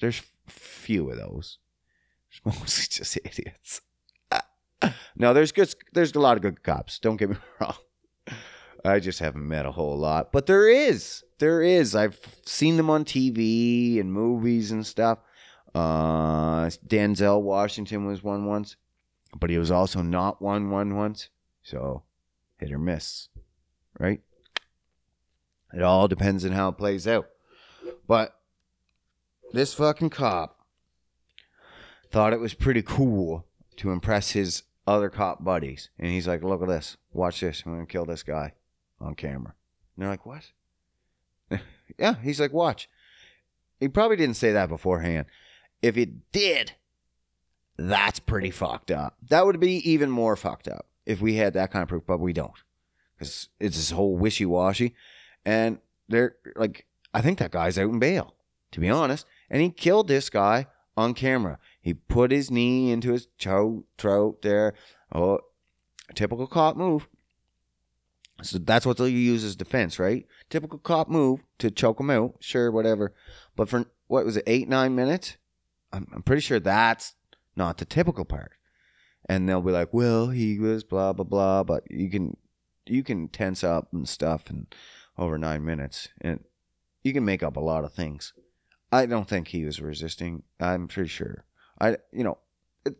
There's 0.00 0.22
few 0.46 1.10
of 1.10 1.16
those. 1.16 1.58
It's 2.30 2.40
mostly 2.60 2.86
just 2.90 3.18
idiots. 3.24 3.80
no, 5.16 5.32
there's 5.32 5.52
good. 5.52 5.74
There's 5.92 6.14
a 6.14 6.20
lot 6.20 6.36
of 6.36 6.42
good 6.42 6.62
cops. 6.62 6.98
Don't 6.98 7.16
get 7.16 7.30
me 7.30 7.36
wrong. 7.60 7.74
I 8.84 8.98
just 8.98 9.20
haven't 9.20 9.46
met 9.46 9.66
a 9.66 9.72
whole 9.72 9.96
lot, 9.96 10.32
but 10.32 10.46
there 10.46 10.68
is. 10.68 11.22
There 11.38 11.62
is. 11.62 11.94
I've 11.94 12.18
seen 12.44 12.76
them 12.76 12.90
on 12.90 13.04
TV 13.04 14.00
and 14.00 14.12
movies 14.12 14.70
and 14.72 14.86
stuff. 14.86 15.18
Uh, 15.74 16.66
Denzel 16.86 17.42
Washington 17.42 18.06
was 18.06 18.22
one 18.22 18.46
once, 18.46 18.76
but 19.38 19.50
he 19.50 19.58
was 19.58 19.70
also 19.70 20.02
not 20.02 20.42
one 20.42 20.70
one 20.70 20.96
once. 20.96 21.28
So 21.62 22.02
hit 22.58 22.72
or 22.72 22.78
miss, 22.78 23.28
right? 23.98 24.20
It 25.72 25.82
all 25.82 26.08
depends 26.08 26.44
on 26.44 26.52
how 26.52 26.68
it 26.68 26.78
plays 26.78 27.06
out. 27.06 27.28
But 28.06 28.36
this 29.52 29.74
fucking 29.74 30.10
cop 30.10 30.58
thought 32.10 32.32
it 32.32 32.40
was 32.40 32.52
pretty 32.52 32.82
cool 32.82 33.46
to 33.76 33.90
impress 33.90 34.32
his 34.32 34.64
other 34.86 35.08
cop 35.08 35.42
buddies. 35.42 35.88
And 35.98 36.10
he's 36.10 36.28
like, 36.28 36.42
look 36.42 36.60
at 36.62 36.68
this. 36.68 36.96
Watch 37.12 37.40
this. 37.40 37.62
I'm 37.64 37.72
going 37.72 37.86
to 37.86 37.90
kill 37.90 38.04
this 38.04 38.22
guy 38.22 38.52
on 39.02 39.14
camera. 39.14 39.54
And 39.96 40.02
they're 40.02 40.10
like, 40.10 40.26
what? 40.26 40.50
yeah. 41.98 42.14
He's 42.22 42.40
like, 42.40 42.52
watch. 42.52 42.88
He 43.80 43.88
probably 43.88 44.16
didn't 44.16 44.36
say 44.36 44.52
that 44.52 44.68
beforehand. 44.68 45.26
If 45.82 45.96
it 45.96 46.30
did, 46.32 46.72
that's 47.76 48.20
pretty 48.20 48.50
fucked 48.50 48.90
up. 48.90 49.16
That 49.28 49.44
would 49.44 49.58
be 49.58 49.78
even 49.90 50.10
more 50.10 50.36
fucked 50.36 50.68
up 50.68 50.86
if 51.04 51.20
we 51.20 51.34
had 51.34 51.54
that 51.54 51.70
kind 51.72 51.82
of 51.82 51.88
proof, 51.88 52.04
but 52.06 52.20
we 52.20 52.32
don't. 52.32 52.52
Because 53.18 53.48
it's 53.58 53.76
this 53.76 53.90
whole 53.90 54.16
wishy 54.16 54.46
washy. 54.46 54.94
And 55.44 55.78
they're 56.08 56.36
like, 56.54 56.86
I 57.12 57.20
think 57.20 57.38
that 57.38 57.50
guy's 57.50 57.78
out 57.78 57.90
in 57.90 57.98
bail, 57.98 58.34
to 58.70 58.80
be 58.80 58.88
honest. 58.88 59.26
And 59.50 59.60
he 59.60 59.70
killed 59.70 60.08
this 60.08 60.30
guy 60.30 60.66
on 60.96 61.14
camera. 61.14 61.58
He 61.80 61.94
put 61.94 62.30
his 62.30 62.50
knee 62.50 62.92
into 62.92 63.12
his 63.12 63.26
cho- 63.38 63.84
throat 63.98 64.42
there. 64.42 64.74
Oh, 65.12 65.40
typical 66.14 66.46
cop 66.46 66.76
move. 66.76 67.08
So 68.42 68.58
that's 68.58 68.86
what 68.86 68.96
they'll 68.96 69.08
use 69.08 69.44
as 69.44 69.56
defense, 69.56 69.98
right? 69.98 70.26
Typical 70.50 70.78
cop 70.78 71.08
move 71.08 71.40
to 71.58 71.70
choke 71.70 72.00
him 72.00 72.10
out. 72.10 72.34
Sure, 72.40 72.70
whatever. 72.70 73.14
But 73.56 73.68
for 73.68 73.86
what 74.06 74.24
was 74.24 74.36
it, 74.36 74.44
eight, 74.46 74.68
nine 74.68 74.94
minutes? 74.94 75.36
I'm, 75.92 76.06
I'm 76.14 76.22
pretty 76.22 76.42
sure 76.42 76.60
that's 76.60 77.14
not 77.56 77.78
the 77.78 77.84
typical 77.84 78.24
part. 78.24 78.52
And 79.28 79.48
they'll 79.48 79.62
be 79.62 79.72
like, 79.72 79.92
well, 79.92 80.28
he 80.28 80.58
was 80.58 80.84
blah, 80.84 81.12
blah, 81.12 81.24
blah. 81.24 81.62
But 81.62 81.84
you 81.90 82.10
can, 82.10 82.36
you 82.86 83.02
can 83.02 83.28
tense 83.28 83.62
up 83.62 83.88
and 83.92 84.08
stuff 84.08 84.50
and 84.50 84.66
over 85.16 85.38
nine 85.38 85.64
minutes. 85.64 86.08
And 86.20 86.40
you 87.04 87.12
can 87.12 87.24
make 87.24 87.42
up 87.42 87.56
a 87.56 87.60
lot 87.60 87.84
of 87.84 87.92
things. 87.92 88.32
I 88.90 89.06
don't 89.06 89.28
think 89.28 89.48
he 89.48 89.64
was 89.64 89.80
resisting. 89.80 90.42
I'm 90.60 90.88
pretty 90.88 91.08
sure. 91.08 91.44
I, 91.80 91.96
you 92.12 92.24
know, 92.24 92.38
it, 92.84 92.96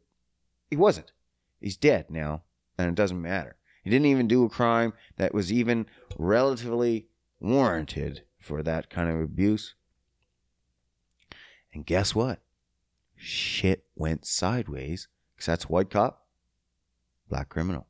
he 0.71 0.77
wasn't. 0.77 1.13
He's 1.61 1.77
dead 1.77 2.07
now, 2.09 2.43
and 2.79 2.89
it 2.89 2.95
doesn't 2.95 3.21
matter. 3.21 3.57
He 3.83 3.91
didn't 3.91 4.07
even 4.07 4.29
do 4.29 4.45
a 4.45 4.49
crime 4.49 4.93
that 5.17 5.35
was 5.35 5.53
even 5.53 5.87
relatively 6.17 7.09
warranted 7.41 8.23
for 8.39 8.63
that 8.63 8.89
kind 8.89 9.11
of 9.11 9.21
abuse. 9.21 9.75
And 11.75 11.85
guess 11.85 12.15
what? 12.15 12.41
Shit 13.17 13.85
went 13.97 14.27
sideways 14.27 15.09
because 15.35 15.47
that's 15.47 15.69
white 15.69 15.91
cop, 15.91 16.27
black 17.29 17.49
criminal, 17.49 17.87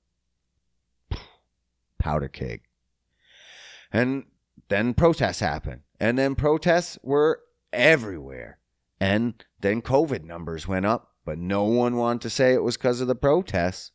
powder 1.99 2.29
keg. 2.29 2.63
And 3.93 4.25
then 4.69 4.95
protests 4.95 5.41
happened. 5.41 5.83
And 6.01 6.19
then 6.19 6.35
protests 6.35 6.99
were 7.03 7.41
everywhere. 7.73 8.59
And 8.99 9.45
then 9.61 9.83
COVID 9.83 10.25
numbers 10.25 10.67
went 10.67 10.87
up, 10.87 11.13
but 11.25 11.39
no 11.39 11.65
one 11.65 11.97
wanted 11.97 12.23
to 12.23 12.31
say 12.31 12.55
it 12.55 12.63
was 12.63 12.77
because 12.77 13.01
of 13.01 13.09
the 13.09 13.15
protests. 13.15 13.91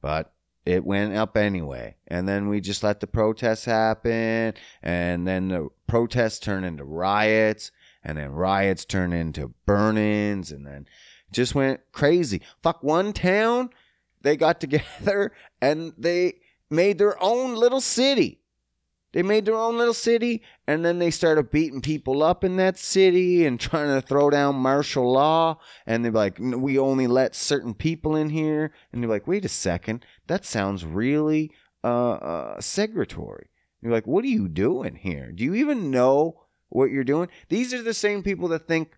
But 0.00 0.32
it 0.64 0.84
went 0.84 1.14
up 1.16 1.36
anyway. 1.36 1.96
And 2.06 2.28
then 2.28 2.48
we 2.48 2.60
just 2.60 2.82
let 2.82 3.00
the 3.00 3.06
protests 3.06 3.64
happen. 3.64 4.54
And 4.82 5.26
then 5.26 5.48
the 5.48 5.68
protests 5.86 6.38
turn 6.38 6.64
into 6.64 6.84
riots. 6.84 7.70
And 8.04 8.18
then 8.18 8.30
riots 8.30 8.84
turn 8.84 9.12
into 9.12 9.54
burn 9.66 9.96
ins. 9.96 10.52
And 10.52 10.66
then 10.66 10.86
just 11.32 11.54
went 11.54 11.80
crazy. 11.92 12.42
Fuck, 12.62 12.82
one 12.82 13.12
town, 13.12 13.70
they 14.20 14.36
got 14.36 14.60
together 14.60 15.32
and 15.60 15.92
they 15.98 16.34
made 16.70 16.98
their 16.98 17.20
own 17.22 17.54
little 17.54 17.80
city. 17.80 18.41
They 19.12 19.22
made 19.22 19.44
their 19.44 19.56
own 19.56 19.76
little 19.76 19.94
city 19.94 20.42
and 20.66 20.84
then 20.84 20.98
they 20.98 21.10
started 21.10 21.50
beating 21.50 21.82
people 21.82 22.22
up 22.22 22.42
in 22.42 22.56
that 22.56 22.78
city 22.78 23.44
and 23.44 23.60
trying 23.60 23.88
to 23.88 24.06
throw 24.06 24.30
down 24.30 24.56
martial 24.56 25.12
law. 25.12 25.58
And 25.86 26.04
they're 26.04 26.12
like, 26.12 26.38
we 26.38 26.78
only 26.78 27.06
let 27.06 27.34
certain 27.34 27.74
people 27.74 28.16
in 28.16 28.30
here. 28.30 28.72
And 28.92 29.02
they're 29.02 29.10
like, 29.10 29.26
wait 29.26 29.44
a 29.44 29.50
second, 29.50 30.04
that 30.28 30.44
sounds 30.44 30.84
really 30.84 31.50
uh, 31.84 32.12
uh, 32.12 32.58
segregatory. 32.58 33.46
You're 33.82 33.92
like, 33.92 34.06
what 34.06 34.24
are 34.24 34.28
you 34.28 34.48
doing 34.48 34.96
here? 34.96 35.30
Do 35.32 35.44
you 35.44 35.54
even 35.54 35.90
know 35.90 36.44
what 36.68 36.90
you're 36.90 37.04
doing? 37.04 37.28
These 37.48 37.74
are 37.74 37.82
the 37.82 37.94
same 37.94 38.22
people 38.22 38.48
that 38.48 38.66
think 38.66 38.96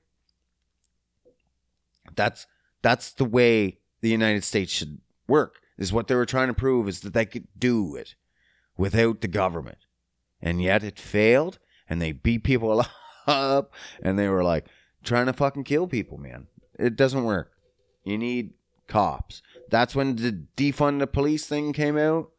that's 2.14 2.46
that's 2.82 3.12
the 3.12 3.24
way 3.24 3.78
the 4.02 4.10
United 4.10 4.44
States 4.44 4.70
should 4.70 5.00
work. 5.26 5.56
Is 5.76 5.92
what 5.92 6.06
they 6.06 6.14
were 6.14 6.26
trying 6.26 6.48
to 6.48 6.54
prove 6.54 6.86
is 6.86 7.00
that 7.00 7.14
they 7.14 7.26
could 7.26 7.48
do 7.58 7.96
it 7.96 8.14
without 8.76 9.22
the 9.22 9.26
government 9.26 9.78
and 10.44 10.62
yet 10.62 10.84
it 10.84 11.00
failed 11.00 11.58
and 11.88 12.00
they 12.00 12.12
beat 12.12 12.44
people 12.44 12.84
up 13.26 13.72
and 14.02 14.18
they 14.18 14.28
were 14.28 14.44
like 14.44 14.66
trying 15.02 15.26
to 15.26 15.32
fucking 15.32 15.64
kill 15.64 15.88
people 15.88 16.18
man. 16.18 16.46
It 16.78 16.94
doesn't 16.94 17.24
work. 17.24 17.50
You 18.04 18.18
need 18.18 18.52
cops. 18.86 19.42
That's 19.70 19.96
when 19.96 20.16
the 20.16 20.44
defund 20.56 20.98
the 20.98 21.06
police 21.06 21.46
thing 21.46 21.72
came 21.72 21.96
out. 21.96 22.30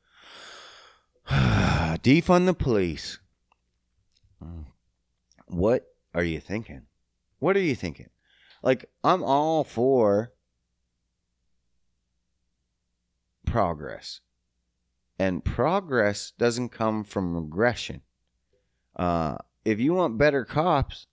Defund 1.29 2.45
the 2.45 2.53
police. 2.53 3.17
What 5.47 5.87
are 6.13 6.23
you 6.23 6.39
thinking? 6.39 6.83
What 7.39 7.55
are 7.57 7.61
you 7.61 7.75
thinking? 7.75 8.09
Like 8.61 8.85
i'm 9.03 9.23
all 9.23 9.63
for 9.63 10.31
progress 13.45 14.21
and 15.17 15.43
progress 15.43 16.32
doesn't 16.38 16.69
come 16.69 17.04
from 17.04 17.36
regression. 17.36 18.01
Uh, 18.95 19.38
if 19.63 19.80
you 19.80 19.93
want 19.93 20.17
better 20.17 20.45
cops, 20.45 21.08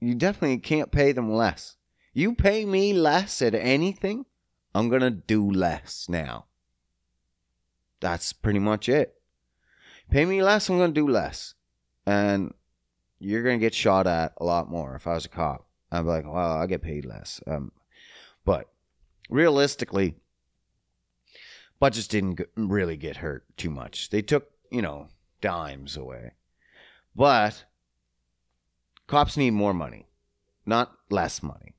you 0.00 0.14
definitely 0.14 0.58
can't 0.58 0.92
pay 0.92 1.12
them 1.12 1.32
less. 1.32 1.76
You 2.12 2.34
pay 2.34 2.64
me 2.64 2.92
less 2.92 3.42
at 3.42 3.54
anything, 3.54 4.26
I'm 4.74 4.88
going 4.88 5.02
to 5.02 5.10
do 5.10 5.50
less 5.50 6.06
now. 6.08 6.46
That's 8.00 8.32
pretty 8.32 8.58
much 8.58 8.88
it. 8.88 9.14
Pay 10.10 10.24
me 10.24 10.42
less, 10.42 10.68
I'm 10.68 10.78
going 10.78 10.94
to 10.94 11.00
do 11.00 11.08
less. 11.08 11.54
And 12.06 12.54
you're 13.18 13.42
going 13.42 13.58
to 13.58 13.64
get 13.64 13.74
shot 13.74 14.06
at 14.06 14.34
a 14.36 14.44
lot 14.44 14.70
more 14.70 14.94
if 14.94 15.06
I 15.06 15.14
was 15.14 15.24
a 15.24 15.30
cop. 15.30 15.66
I'd 15.90 16.02
be 16.02 16.08
like, 16.08 16.24
well, 16.24 16.52
I 16.58 16.66
get 16.66 16.82
paid 16.82 17.04
less. 17.04 17.40
Um, 17.46 17.72
but 18.44 18.68
realistically, 19.30 20.16
budgets 21.78 22.08
didn't 22.08 22.40
really 22.56 22.96
get 22.96 23.18
hurt 23.18 23.44
too 23.56 23.70
much. 23.70 24.10
They 24.10 24.22
took, 24.22 24.50
you 24.70 24.82
know, 24.82 25.08
dimes 25.40 25.96
away. 25.96 26.32
But 27.14 27.64
cops 29.06 29.36
need 29.36 29.52
more 29.52 29.74
money, 29.74 30.06
not 30.64 30.92
less 31.10 31.42
money. 31.42 31.74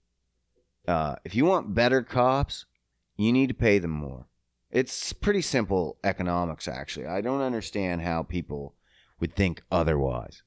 Uh, 0.88 1.16
if 1.26 1.36
you 1.36 1.46
want 1.46 1.76
better 1.76 2.02
cops, 2.02 2.66
you 3.18 3.34
need 3.34 3.48
to 3.48 3.54
pay 3.54 3.80
them 3.80 3.92
more. 3.92 4.28
It's 4.72 5.14
pretty 5.14 5.42
simple 5.42 5.98
economics, 6.04 6.68
actually. 6.68 7.08
I 7.08 7.22
don't 7.22 7.42
understand 7.42 8.02
how 8.02 8.24
people 8.24 8.76
would 9.20 9.36
think 9.36 9.62
otherwise. 9.72 10.44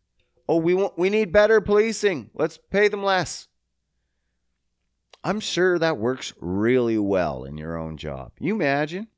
Oh, 0.48 0.56
we 0.56 0.74
want 0.74 0.98
we 0.98 1.10
need 1.10 1.32
better 1.32 1.60
policing. 1.60 2.30
Let's 2.34 2.58
pay 2.58 2.88
them 2.88 3.02
less. 3.02 3.48
I'm 5.22 5.40
sure 5.40 5.78
that 5.78 5.98
works 5.98 6.32
really 6.40 6.98
well 6.98 7.44
in 7.44 7.58
your 7.58 7.76
own 7.76 7.96
job. 7.96 8.32
You 8.38 8.54
imagine 8.54 9.08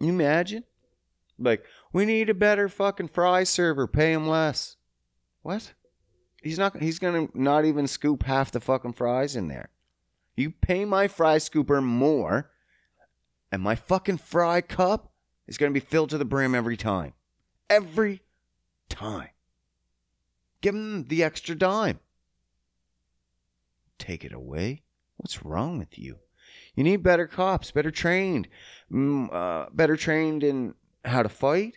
you 0.00 0.08
imagine? 0.08 0.64
Like, 1.38 1.64
we 1.92 2.04
need 2.04 2.28
a 2.28 2.34
better 2.34 2.68
fucking 2.68 3.08
fry 3.08 3.44
server. 3.44 3.86
Pay 3.86 4.12
him 4.12 4.28
less. 4.28 4.76
What? 5.42 5.72
He's 6.42 6.58
not. 6.58 6.80
He's 6.80 6.98
gonna 6.98 7.28
not 7.34 7.64
even 7.64 7.86
scoop 7.86 8.22
half 8.22 8.50
the 8.50 8.60
fucking 8.60 8.94
fries 8.94 9.36
in 9.36 9.48
there. 9.48 9.70
You 10.36 10.50
pay 10.50 10.84
my 10.84 11.06
fry 11.08 11.36
scooper 11.36 11.82
more, 11.82 12.50
and 13.52 13.62
my 13.62 13.74
fucking 13.74 14.18
fry 14.18 14.60
cup 14.60 15.12
is 15.46 15.58
gonna 15.58 15.72
be 15.72 15.80
filled 15.80 16.10
to 16.10 16.18
the 16.18 16.24
brim 16.24 16.54
every 16.54 16.76
time. 16.76 17.12
Every 17.68 18.22
time. 18.88 19.30
Give 20.60 20.74
him 20.74 21.04
the 21.04 21.22
extra 21.22 21.54
dime. 21.54 22.00
Take 23.98 24.24
it 24.24 24.32
away. 24.32 24.82
What's 25.16 25.44
wrong 25.44 25.78
with 25.78 25.98
you? 25.98 26.18
You 26.80 26.84
need 26.84 27.02
better 27.02 27.26
cops, 27.26 27.70
better 27.72 27.90
trained, 27.90 28.48
mm, 28.90 29.30
uh, 29.30 29.68
better 29.70 29.98
trained 29.98 30.42
in 30.42 30.72
how 31.04 31.22
to 31.22 31.28
fight, 31.28 31.76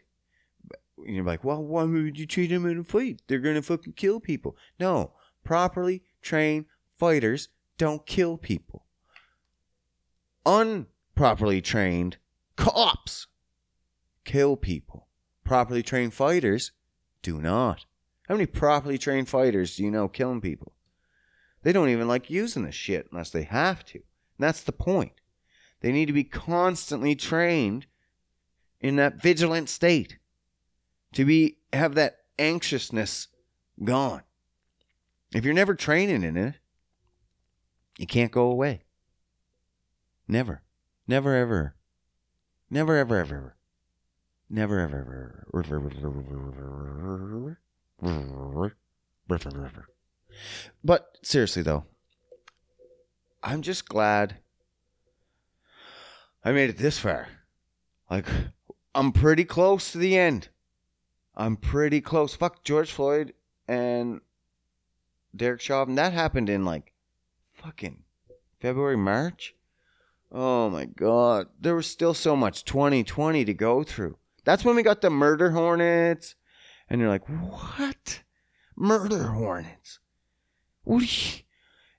you're 1.05 1.25
like, 1.25 1.43
well, 1.43 1.61
why 1.61 1.83
would 1.83 2.17
you 2.17 2.25
treat 2.25 2.47
them 2.47 2.65
in 2.65 2.79
a 2.79 2.83
fight? 2.85 3.21
They're 3.27 3.39
gonna 3.39 3.61
fucking 3.61 3.95
kill 3.97 4.21
people. 4.21 4.55
No, 4.79 5.11
properly 5.43 6.03
trained 6.21 6.67
fighters 6.95 7.49
don't 7.77 8.05
kill 8.05 8.37
people. 8.37 8.85
Unproperly 10.45 11.59
trained 11.59 12.15
cops 12.55 13.27
kill 14.23 14.55
people. 14.55 15.07
Properly 15.43 15.83
trained 15.83 16.13
fighters 16.13 16.71
do 17.21 17.41
not. 17.41 17.83
How 18.29 18.35
many 18.35 18.45
properly 18.45 18.97
trained 18.97 19.27
fighters 19.27 19.75
do 19.75 19.83
you 19.83 19.91
know 19.91 20.07
killing 20.07 20.39
people? 20.39 20.71
They 21.63 21.73
don't 21.73 21.89
even 21.89 22.07
like 22.07 22.29
using 22.29 22.63
this 22.63 22.73
shit 22.73 23.09
unless 23.11 23.31
they 23.31 23.43
have 23.43 23.83
to. 23.87 24.01
That's 24.39 24.61
the 24.61 24.71
point. 24.71 25.13
They 25.81 25.91
need 25.91 26.05
to 26.05 26.13
be 26.13 26.23
constantly 26.23 27.15
trained 27.15 27.85
in 28.79 28.95
that 28.97 29.21
vigilant 29.21 29.69
state 29.69 30.17
to 31.13 31.25
be 31.25 31.57
have 31.71 31.95
that 31.95 32.19
anxiousness 32.39 33.27
gone. 33.83 34.23
If 35.33 35.45
you're 35.45 35.53
never 35.53 35.75
training 35.75 36.23
in 36.23 36.37
it, 36.37 36.55
you 37.97 38.07
can't 38.07 38.31
go 38.31 38.43
away. 38.49 38.83
Never. 40.27 40.61
Never 41.07 41.35
ever. 41.35 41.75
Never 42.69 42.97
ever 42.97 43.17
ever 43.17 43.35
ever. 43.35 43.55
Never 44.49 44.79
ever 44.79 44.99
ever. 44.99 45.47
But 50.83 51.17
seriously 51.21 51.61
though, 51.61 51.85
I'm 53.43 53.61
just 53.61 53.87
glad 53.87 54.37
I 56.45 56.53
made 56.53 56.69
it 56.69 56.77
this 56.77 56.97
far. 56.97 57.27
Like 58.09 58.25
I'm 58.95 59.11
pretty 59.11 59.43
close 59.43 59.91
to 59.91 59.97
the 59.97 60.17
end. 60.17 60.47
I'm 61.35 61.57
pretty 61.57 61.99
close. 61.99 62.35
Fuck 62.35 62.63
George 62.63 62.91
Floyd 62.91 63.33
and 63.67 64.21
Derek 65.35 65.61
Chauvin. 65.61 65.95
That 65.95 66.13
happened 66.13 66.49
in 66.49 66.63
like 66.63 66.93
fucking 67.53 68.03
February, 68.59 68.97
March. 68.97 69.55
Oh 70.31 70.69
my 70.69 70.85
god. 70.85 71.47
There 71.59 71.75
was 71.75 71.87
still 71.87 72.13
so 72.13 72.35
much 72.35 72.63
2020 72.63 73.43
to 73.45 73.53
go 73.53 73.83
through. 73.83 74.17
That's 74.45 74.63
when 74.63 74.75
we 74.75 74.83
got 74.83 75.01
the 75.01 75.09
murder 75.09 75.51
hornets. 75.51 76.35
And 76.89 77.01
you're 77.01 77.09
like, 77.09 77.27
what? 77.27 78.21
Murder 78.75 79.23
hornets. 79.27 79.99
What 80.83 81.01
you... 81.01 81.43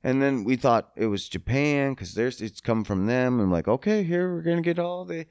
And 0.04 0.20
then 0.20 0.44
we 0.44 0.56
thought 0.56 0.90
it 0.96 1.06
was 1.06 1.26
Japan 1.26 1.94
because 1.94 2.12
there's 2.12 2.42
it's 2.42 2.60
come 2.60 2.84
from 2.84 3.06
them. 3.06 3.40
I'm 3.40 3.50
like, 3.50 3.66
okay, 3.66 4.04
here 4.04 4.34
we're 4.34 4.42
gonna 4.42 4.60
get 4.60 4.78
all 4.78 5.06
the 5.06 5.26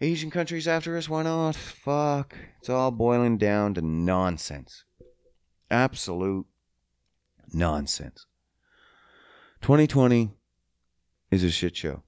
Asian 0.00 0.30
countries 0.30 0.66
after 0.66 0.96
us. 0.96 1.06
Why 1.06 1.22
not? 1.22 1.54
Fuck. 1.54 2.34
It's 2.58 2.70
all 2.70 2.90
boiling 2.90 3.36
down 3.36 3.74
to 3.74 3.82
nonsense. 3.82 4.84
Absolute 5.70 6.46
nonsense. 7.52 8.26
2020 9.60 10.32
is 11.30 11.44
a 11.44 11.50
shit 11.50 11.76
show. 11.76 12.02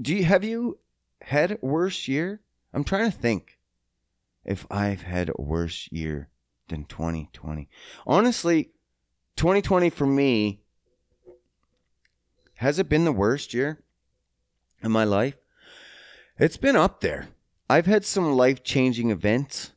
Do 0.00 0.14
you 0.14 0.24
have 0.24 0.44
you 0.44 0.78
had 1.22 1.52
a 1.52 1.58
worse 1.62 2.06
year? 2.06 2.42
I'm 2.74 2.84
trying 2.84 3.10
to 3.10 3.16
think 3.16 3.58
if 4.44 4.66
I've 4.70 5.02
had 5.02 5.30
a 5.30 5.42
worse 5.42 5.88
year 5.90 6.28
than 6.68 6.84
2020. 6.84 7.68
Honestly, 8.06 8.72
2020 9.38 9.88
for 9.90 10.04
me 10.04 10.58
has 12.56 12.80
it 12.80 12.88
been 12.88 13.04
the 13.04 13.12
worst 13.12 13.54
year 13.54 13.78
in 14.82 14.90
my 14.90 15.04
life? 15.04 15.36
It's 16.40 16.56
been 16.56 16.74
up 16.74 17.00
there. 17.02 17.28
I've 17.70 17.86
had 17.86 18.04
some 18.04 18.32
life 18.32 18.64
changing 18.64 19.12
events, 19.12 19.74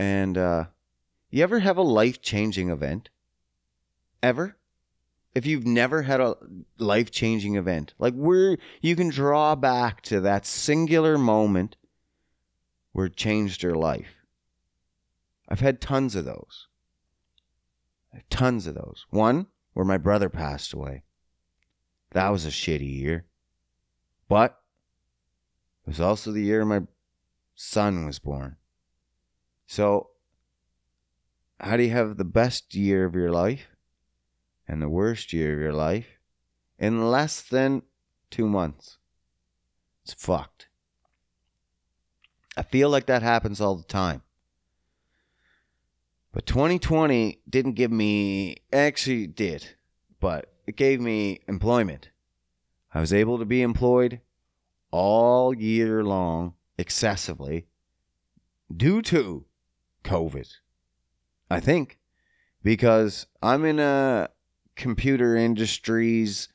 and 0.00 0.36
uh, 0.36 0.64
you 1.30 1.44
ever 1.44 1.60
have 1.60 1.76
a 1.76 1.82
life 1.82 2.20
changing 2.20 2.70
event? 2.70 3.08
Ever? 4.20 4.56
If 5.32 5.46
you've 5.46 5.66
never 5.66 6.02
had 6.02 6.20
a 6.20 6.34
life 6.76 7.12
changing 7.12 7.54
event, 7.54 7.94
like 8.00 8.14
where 8.14 8.58
you 8.80 8.96
can 8.96 9.10
draw 9.10 9.54
back 9.54 10.02
to 10.02 10.20
that 10.22 10.44
singular 10.44 11.16
moment 11.16 11.76
where 12.90 13.06
it 13.06 13.14
changed 13.14 13.62
your 13.62 13.76
life. 13.76 14.16
I've 15.48 15.60
had 15.60 15.80
tons 15.80 16.16
of 16.16 16.24
those. 16.24 16.67
Tons 18.30 18.66
of 18.66 18.74
those. 18.74 19.06
One 19.10 19.46
where 19.72 19.84
my 19.84 19.98
brother 19.98 20.28
passed 20.28 20.72
away. 20.72 21.04
That 22.12 22.30
was 22.30 22.46
a 22.46 22.50
shitty 22.50 23.00
year. 23.00 23.26
But 24.28 24.58
it 25.84 25.90
was 25.90 26.00
also 26.00 26.32
the 26.32 26.42
year 26.42 26.64
my 26.64 26.82
son 27.54 28.06
was 28.06 28.18
born. 28.18 28.56
So, 29.66 30.10
how 31.60 31.76
do 31.76 31.82
you 31.82 31.90
have 31.90 32.16
the 32.16 32.24
best 32.24 32.74
year 32.74 33.04
of 33.04 33.14
your 33.14 33.30
life 33.30 33.68
and 34.66 34.80
the 34.80 34.88
worst 34.88 35.32
year 35.32 35.54
of 35.54 35.60
your 35.60 35.72
life 35.72 36.18
in 36.78 37.10
less 37.10 37.42
than 37.42 37.82
two 38.30 38.46
months? 38.46 38.98
It's 40.04 40.14
fucked. 40.14 40.68
I 42.56 42.62
feel 42.62 42.88
like 42.90 43.06
that 43.06 43.22
happens 43.22 43.60
all 43.60 43.76
the 43.76 43.84
time. 43.84 44.22
But 46.38 46.46
2020 46.46 47.40
didn't 47.50 47.72
give 47.72 47.90
me, 47.90 48.58
actually 48.72 49.26
did, 49.26 49.74
but 50.20 50.52
it 50.68 50.76
gave 50.76 51.00
me 51.00 51.40
employment. 51.48 52.10
I 52.94 53.00
was 53.00 53.12
able 53.12 53.40
to 53.40 53.44
be 53.44 53.60
employed 53.60 54.20
all 54.92 55.52
year 55.52 56.04
long 56.04 56.54
excessively 56.78 57.66
due 58.72 59.02
to 59.02 59.46
COVID. 60.04 60.48
I 61.50 61.58
think 61.58 61.98
because 62.62 63.26
I'm 63.42 63.64
in 63.64 63.80
a 63.80 64.28
computer 64.76 65.34
industries 65.34 66.48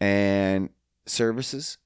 and 0.00 0.70
services. 1.04 1.76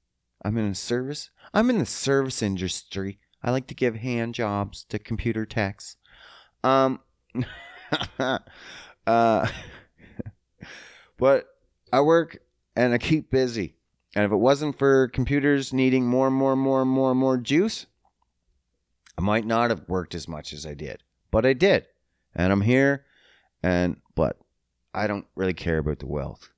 I'm 0.45 0.57
in 0.57 0.67
a 0.67 0.73
service. 0.75 1.31
I'm 1.53 1.69
in 1.69 1.79
the 1.79 1.85
service 1.85 2.41
industry. 2.41 3.19
I 3.43 3.51
like 3.51 3.67
to 3.67 3.75
give 3.75 3.97
hand 3.97 4.35
jobs 4.35 4.85
to 4.85 4.97
computer 4.97 5.45
techs. 5.45 5.97
Um, 6.63 7.01
uh, 9.07 9.47
but 11.17 11.45
I 11.91 12.01
work 12.01 12.37
and 12.75 12.93
I 12.93 12.97
keep 12.97 13.29
busy. 13.29 13.75
And 14.15 14.23
if 14.23 14.31
it 14.31 14.37
wasn't 14.37 14.77
for 14.77 15.09
computers 15.09 15.73
needing 15.73 16.05
more 16.07 16.27
and 16.27 16.35
more 16.35 16.53
and 16.53 16.61
more 16.61 16.81
and 16.81 16.89
more 16.89 17.11
and 17.11 17.19
more 17.19 17.37
juice, 17.37 17.85
I 19.17 19.21
might 19.21 19.45
not 19.45 19.69
have 19.69 19.87
worked 19.87 20.15
as 20.15 20.27
much 20.27 20.53
as 20.53 20.65
I 20.65 20.73
did. 20.73 21.03
But 21.31 21.45
I 21.45 21.53
did. 21.53 21.87
And 22.33 22.51
I'm 22.51 22.61
here. 22.61 23.05
And, 23.61 23.97
but 24.13 24.37
I 24.93 25.07
don't 25.07 25.25
really 25.35 25.53
care 25.53 25.79
about 25.79 25.99
the 25.99 26.07
wealth. 26.07 26.49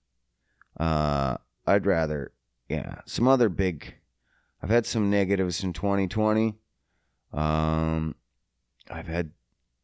Uh, 0.79 1.37
I'd 1.65 1.85
rather, 1.85 2.31
yeah, 2.69 3.01
some 3.05 3.27
other 3.27 3.49
big, 3.49 3.95
I've 4.61 4.69
had 4.69 4.85
some 4.85 5.09
negatives 5.09 5.63
in 5.63 5.73
2020. 5.73 6.55
Um, 7.33 8.15
I've 8.89 9.07
had 9.07 9.31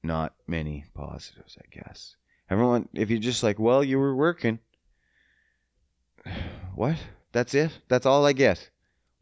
not 0.03 0.33
many 0.47 0.85
positives, 0.93 1.57
I 1.57 1.65
guess. 1.71 2.15
Everyone, 2.49 2.89
if 2.93 3.09
you're 3.09 3.19
just 3.19 3.43
like, 3.43 3.57
well, 3.59 3.83
you 3.83 3.99
were 3.99 4.15
working. 4.15 4.59
What? 6.75 6.97
That's 7.33 7.53
it? 7.53 7.69
That's 7.87 8.07
all 8.07 8.25
I 8.25 8.33
get. 8.33 8.71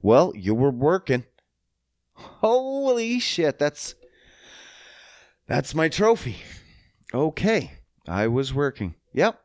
Well, 0.02 0.32
you 0.36 0.56
were 0.56 0.72
working. 0.72 1.26
Holy 2.14 3.20
shit, 3.20 3.60
that's 3.60 3.96
that's 5.48 5.76
my 5.76 5.90
trophy. 5.90 6.38
Okay, 7.14 7.74
I 8.08 8.28
was 8.28 8.54
working. 8.54 8.96
Yep. 9.14 9.40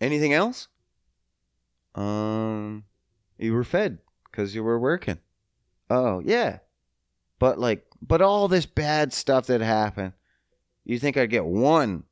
Anything 0.00 0.34
else? 0.34 0.68
Um, 1.94 2.84
you 3.38 3.54
were 3.54 3.64
fed 3.64 3.98
because 4.24 4.54
you 4.54 4.62
were 4.62 4.78
working. 4.78 5.18
Oh 5.88 6.20
yeah, 6.24 6.58
but 7.38 7.58
like, 7.58 7.86
but 8.06 8.22
all 8.22 8.48
this 8.48 8.66
bad 8.66 9.12
stuff 9.12 9.46
that 9.46 9.60
happened, 9.60 10.12
you 10.84 10.98
think 10.98 11.16
I'd 11.16 11.30
get 11.30 11.44
one 11.44 12.04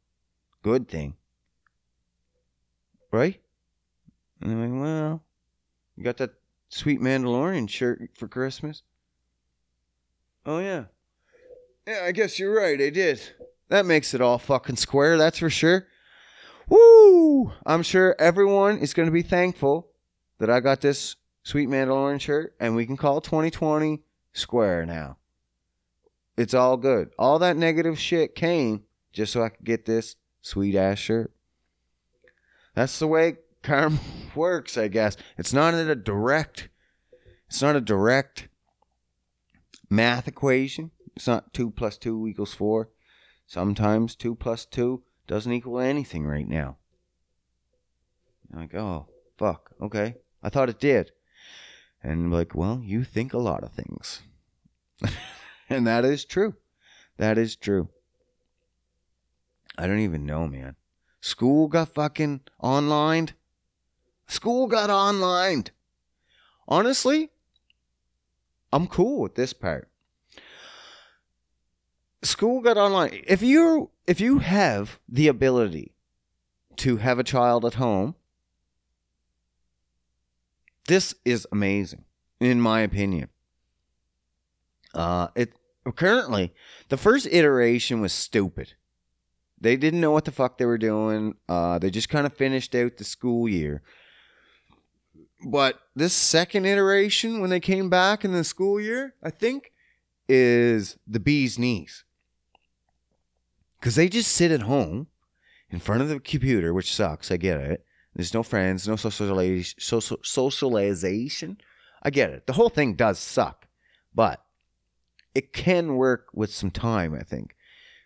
good 0.63 0.89
thing, 0.89 1.15
right? 3.11 3.41
And 4.41 4.53
I'm 4.53 4.61
like, 4.61 4.83
well, 4.83 5.23
you 5.97 6.05
got 6.05 6.17
that 6.19 6.35
sweet 6.69 7.01
Mandalorian 7.01 7.69
shirt 7.69 8.11
for 8.15 8.29
Christmas? 8.29 8.83
Oh 10.45 10.59
yeah, 10.59 10.85
yeah. 11.87 12.03
I 12.05 12.13
guess 12.13 12.39
you're 12.39 12.55
right. 12.55 12.81
I 12.81 12.91
did. 12.91 13.21
That 13.69 13.87
makes 13.87 14.13
it 14.13 14.21
all 14.21 14.39
fucking 14.39 14.77
square. 14.77 15.17
That's 15.17 15.39
for 15.39 15.51
sure. 15.51 15.87
Woo! 16.69 17.53
I'm 17.67 17.83
sure 17.83 18.17
everyone 18.19 18.79
is 18.79 18.95
going 18.95 19.07
to 19.07 19.13
be 19.13 19.23
thankful 19.23 19.89
that 20.39 20.51
I 20.51 20.61
got 20.61 20.81
this 20.81 21.17
sweet 21.43 21.69
Mandalorian 21.69 22.21
shirt, 22.21 22.55
and 22.59 22.75
we 22.75 22.87
can 22.87 22.97
call 22.97 23.21
2020 23.21 24.03
square 24.33 24.85
now. 24.85 25.19
It's 26.37 26.55
all 26.55 26.77
good. 26.77 27.11
All 27.19 27.39
that 27.39 27.57
negative 27.57 27.99
shit 27.99 28.35
came 28.35 28.85
just 29.13 29.33
so 29.33 29.43
I 29.43 29.51
could 29.51 29.65
get 29.65 29.85
this 29.87 30.17
sweet 30.43 30.75
ass 30.75 30.99
shirt. 30.99 31.33
That's 32.75 32.99
the 32.99 33.07
way 33.07 33.37
karma 33.63 33.99
works, 34.35 34.77
I 34.77 34.89
guess. 34.89 35.17
It's 35.39 35.53
not 35.53 35.75
a 35.75 35.95
direct 35.95 36.69
it's 37.55 37.63
not 37.63 37.77
a 37.77 37.81
direct 37.81 38.49
math 39.89 40.27
equation. 40.27 40.91
It's 41.15 41.29
not 41.29 41.55
2 41.55 41.71
plus 41.71 41.97
2 41.97 42.27
equals 42.27 42.53
4. 42.53 42.89
Sometimes 43.47 44.17
2 44.17 44.35
plus 44.35 44.65
2 44.65 45.05
doesn't 45.29 45.53
equal 45.53 45.79
anything 45.79 46.27
right 46.27 46.49
now. 46.49 46.79
I'm 48.53 48.61
like, 48.61 48.75
oh, 48.75 49.07
fuck, 49.39 49.71
okay. 49.81 50.17
I 50.43 50.49
thought 50.49 50.69
it 50.69 50.81
did. 50.81 51.13
And 52.03 52.13
I'm 52.13 52.33
like, 52.33 52.55
well, 52.55 52.81
you 52.83 53.05
think 53.05 53.33
a 53.33 53.39
lot 53.39 53.63
of 53.63 53.73
things. 53.73 54.23
and 55.71 55.87
that 55.87 56.05
is 56.05 56.25
true. 56.25 56.55
That 57.17 57.39
is 57.39 57.57
true. 57.57 57.89
I 59.77 59.87
don't 59.87 60.01
even 60.01 60.27
know, 60.27 60.47
man. 60.47 60.77
School 61.21 61.69
got 61.69 61.89
fucking 61.89 62.41
online. 62.61 63.31
School 64.27 64.67
got 64.67 64.91
online. 64.91 65.65
Honestly, 66.69 67.31
I'm 68.73 68.87
cool 68.87 69.21
with 69.21 69.35
this 69.35 69.53
part. 69.53 69.89
School 72.23 72.61
got 72.61 72.77
online. 72.77 73.23
If 73.27 73.43
you 73.43 73.91
if 74.07 74.21
you 74.21 74.39
have 74.39 74.99
the 75.09 75.29
ability 75.29 75.95
to 76.77 76.97
have 76.99 77.19
a 77.19 77.25
child 77.25 77.65
at 77.65 77.75
home, 77.75 78.15
this 80.87 81.15
is 81.25 81.47
amazing, 81.53 82.05
in 82.41 82.61
my 82.61 82.81
opinion. 82.81 83.29
Uh, 84.95 85.29
it 85.35 85.53
currently 85.97 86.55
the 86.89 86.97
first 86.97 87.27
iteration 87.31 88.01
was 88.01 88.13
stupid. 88.13 88.75
They 89.61 89.77
didn't 89.77 90.01
know 90.01 90.11
what 90.11 90.25
the 90.25 90.33
fuck 90.33 90.59
they 90.59 90.67
were 90.67 90.79
doing. 90.79 91.35
Uh, 91.49 91.79
they 91.79 91.91
just 91.91 92.09
kind 92.09 92.27
of 92.27 92.35
finished 92.35 92.75
out 92.75 92.97
the 92.97 93.05
school 93.05 93.49
year. 93.49 93.83
But 95.47 95.79
this 95.95 96.13
second 96.13 96.67
iteration, 96.67 97.41
when 97.41 97.51
they 97.51 97.61
came 97.61 97.91
back 97.91 98.25
in 98.25 98.33
the 98.33 98.45
school 98.45 98.81
year, 98.81 99.15
I 99.23 99.31
think, 99.31 99.73
is 100.29 100.99
the 101.07 101.21
bee's 101.21 101.59
knees. 101.59 102.05
Because 103.79 103.95
they 103.95 104.09
just 104.09 104.33
sit 104.33 104.51
at 104.51 104.63
home 104.63 105.09
in 105.71 105.79
front 105.79 106.03
of 106.03 106.09
the 106.09 106.21
computer, 106.21 106.73
which 106.73 106.95
sucks. 106.95 107.31
I 107.31 107.37
get 107.37 107.61
it. 107.61 107.85
There's 108.15 108.35
no 108.35 108.43
friends, 108.43 108.87
no 108.87 108.97
socialization. 108.97 109.81
Social, 109.81 110.19
socialization. 110.23 111.59
I 112.03 112.11
get 112.11 112.31
it. 112.31 112.47
The 112.47 112.53
whole 112.55 112.69
thing 112.69 112.95
does 112.95 113.19
suck, 113.19 113.67
but 114.15 114.44
it 115.35 115.53
can 115.53 115.97
work 115.97 116.29
with 116.33 116.53
some 116.53 116.71
time. 116.71 117.15
I 117.15 117.23
think, 117.23 117.55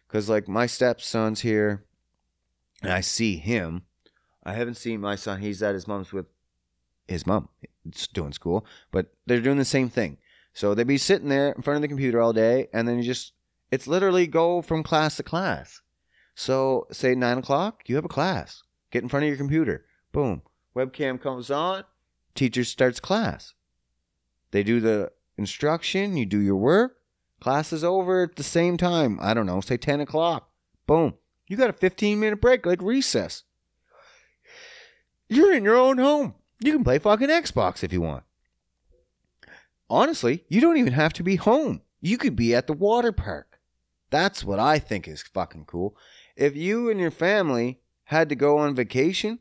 because 0.07 0.29
like 0.29 0.49
my 0.49 0.67
stepson's 0.67 1.41
here, 1.41 1.85
and 2.83 2.93
I 2.93 3.01
see 3.01 3.37
him. 3.37 3.83
I 4.45 4.55
haven't 4.55 4.77
seen 4.77 5.01
my 5.01 5.17
son. 5.17 5.41
He's 5.41 5.63
at 5.63 5.75
his 5.75 5.87
mom's 5.87 6.13
with 6.13 6.27
his 7.07 7.27
mom. 7.27 7.49
It's 7.85 8.07
doing 8.07 8.33
school, 8.33 8.65
but 8.91 9.15
they're 9.27 9.41
doing 9.41 9.59
the 9.59 9.65
same 9.65 9.89
thing. 9.89 10.19
So 10.53 10.75
they'd 10.75 10.87
be 10.87 10.99
sitting 10.99 11.29
there 11.29 11.53
in 11.53 11.63
front 11.63 11.77
of 11.77 11.83
the 11.83 11.89
computer 11.89 12.21
all 12.21 12.33
day, 12.33 12.69
and 12.73 12.89
then 12.89 12.97
you 12.97 13.05
just 13.05 13.33
it's 13.71 13.87
literally 13.87 14.27
go 14.27 14.63
from 14.63 14.83
class 14.83 15.17
to 15.17 15.23
class. 15.23 15.83
So 16.35 16.87
say 16.91 17.15
nine 17.15 17.39
o'clock, 17.39 17.83
you 17.87 17.97
have 17.97 18.05
a 18.05 18.09
class. 18.09 18.63
Get 18.91 19.03
in 19.03 19.09
front 19.09 19.25
of 19.25 19.29
your 19.29 19.37
computer. 19.37 19.85
Boom. 20.13 20.43
Webcam 20.75 21.21
comes 21.21 21.51
on, 21.51 21.85
teacher 22.35 22.65
starts 22.65 23.01
class. 23.01 23.55
They 24.51 24.63
do 24.63 24.81
the 24.81 25.13
instruction, 25.37 26.17
you 26.17 26.25
do 26.25 26.39
your 26.39 26.57
work, 26.57 26.98
class 27.41 27.73
is 27.73 27.85
over 27.85 28.25
at 28.25 28.37
the 28.37 28.43
same 28.43 28.77
time. 28.77 29.19
I 29.21 29.35
don't 29.35 29.47
know, 29.47 29.61
say 29.61 29.77
10 29.77 30.01
o'clock. 30.01 30.51
Boom. 30.87 31.15
You 31.47 31.57
got 31.57 31.71
a 31.71 31.75
15 31.75 32.21
minute 32.21 32.41
break, 32.41 32.67
like 32.67 32.83
recess. 32.83 33.45
You're 35.29 35.53
in 35.53 35.65
your 35.65 35.77
own 35.77 35.99
home. 35.99 36.35
You 36.61 36.73
can 36.73 36.85
play 36.85 36.99
fucking 36.99 37.29
Xbox 37.29 37.85
if 37.85 37.93
you 37.93 38.01
want. 38.01 38.25
Honestly, 39.91 40.45
you 40.49 40.61
don't 40.61 40.77
even 40.77 40.93
have 40.93 41.13
to 41.15 41.23
be 41.23 41.37
home. 41.37 41.83
You 42.01 42.19
could 42.19 42.37
be 42.37 42.55
at 42.55 42.67
the 42.67 42.73
water 42.73 43.13
park. 43.13 43.59
That's 44.11 44.45
what 44.45 44.59
I 44.59 44.79
think 44.79 45.07
is 45.07 45.23
fucking 45.23 45.67
cool. 45.67 45.97
If 46.37 46.57
you 46.57 46.91
and 46.91 47.01
your 47.01 47.11
family 47.11 47.81
had 48.05 48.29
to 48.29 48.35
go 48.35 48.59
on 48.59 48.75
vacation, 48.75 49.39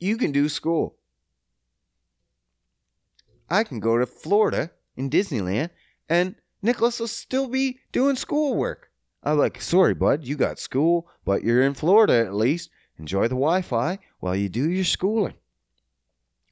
you 0.00 0.16
can 0.16 0.32
do 0.32 0.48
school. 0.48 0.96
I 3.48 3.64
can 3.64 3.80
go 3.80 3.98
to 3.98 4.06
Florida 4.06 4.70
in 4.96 5.10
Disneyland 5.10 5.70
and 6.08 6.34
Nicholas 6.62 7.00
will 7.00 7.08
still 7.08 7.48
be 7.48 7.80
doing 7.90 8.16
schoolwork. 8.16 8.90
I'm 9.22 9.38
like, 9.38 9.60
sorry, 9.60 9.94
bud, 9.94 10.24
you 10.24 10.36
got 10.36 10.58
school, 10.58 11.08
but 11.24 11.42
you're 11.42 11.62
in 11.62 11.74
Florida 11.74 12.14
at 12.14 12.34
least. 12.34 12.70
Enjoy 12.98 13.22
the 13.22 13.34
Wi 13.34 13.62
Fi 13.62 13.98
while 14.20 14.36
you 14.36 14.48
do 14.48 14.70
your 14.70 14.84
schooling. 14.84 15.34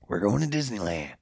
We're 0.08 0.20
going 0.20 0.48
to 0.48 0.58
Disneyland. 0.58 1.14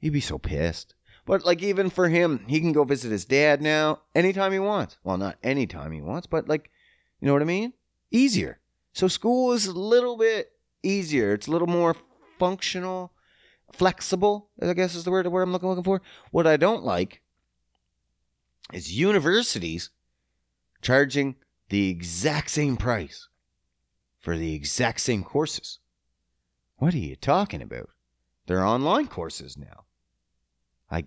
He'd 0.00 0.12
be 0.12 0.20
so 0.20 0.38
pissed. 0.38 0.94
But 1.26 1.44
like 1.44 1.62
even 1.62 1.90
for 1.90 2.08
him, 2.08 2.44
he 2.48 2.60
can 2.60 2.72
go 2.72 2.82
visit 2.82 3.12
his 3.12 3.24
dad 3.24 3.62
now 3.62 4.00
anytime 4.14 4.52
he 4.52 4.58
wants. 4.58 4.98
Well, 5.04 5.16
not 5.16 5.36
anytime 5.42 5.92
he 5.92 6.00
wants, 6.00 6.26
but 6.26 6.48
like, 6.48 6.70
you 7.20 7.26
know 7.26 7.32
what 7.32 7.42
I 7.42 7.46
mean? 7.46 7.74
Easier. 8.10 8.58
So 8.92 9.06
school 9.06 9.52
is 9.52 9.66
a 9.66 9.72
little 9.72 10.16
bit 10.16 10.50
easier. 10.82 11.34
It's 11.34 11.46
a 11.46 11.50
little 11.50 11.68
more 11.68 11.94
functional, 12.38 13.12
flexible. 13.72 14.48
I 14.60 14.72
guess 14.72 14.94
is 14.94 15.04
the 15.04 15.10
word 15.10 15.26
where 15.28 15.42
I'm 15.42 15.52
looking 15.52 15.68
looking 15.68 15.84
for. 15.84 16.02
What 16.32 16.46
I 16.46 16.56
don't 16.56 16.82
like 16.82 17.20
is 18.72 18.92
universities 18.92 19.90
charging 20.82 21.36
the 21.68 21.88
exact 21.88 22.50
same 22.50 22.76
price 22.76 23.28
for 24.18 24.36
the 24.36 24.54
exact 24.54 25.00
same 25.00 25.24
courses. 25.24 25.78
What 26.76 26.94
are 26.94 26.98
you 26.98 27.16
talking 27.16 27.62
about? 27.62 27.90
They're 28.46 28.64
online 28.64 29.06
courses 29.06 29.56
now. 29.56 29.84
I 30.90 31.04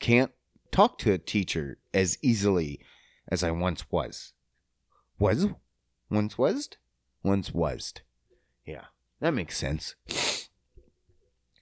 can't 0.00 0.32
talk 0.70 0.98
to 0.98 1.12
a 1.12 1.18
teacher 1.18 1.78
as 1.94 2.18
easily 2.22 2.80
as 3.28 3.42
I 3.42 3.50
once 3.50 3.90
was. 3.90 4.32
Was? 5.18 5.46
Once 6.10 6.38
was? 6.38 6.68
Once 7.22 7.52
was. 7.52 7.94
Yeah, 8.64 8.84
that 9.20 9.34
makes 9.34 9.56
sense. 9.56 9.94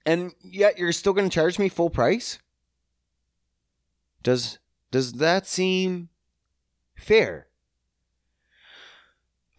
And 0.05 0.33
yet 0.41 0.77
you're 0.77 0.91
still 0.91 1.13
going 1.13 1.29
to 1.29 1.33
charge 1.33 1.59
me 1.59 1.69
full 1.69 1.89
price? 1.89 2.39
Does 4.23 4.59
does 4.91 5.13
that 5.13 5.45
seem 5.47 6.09
fair? 6.95 7.47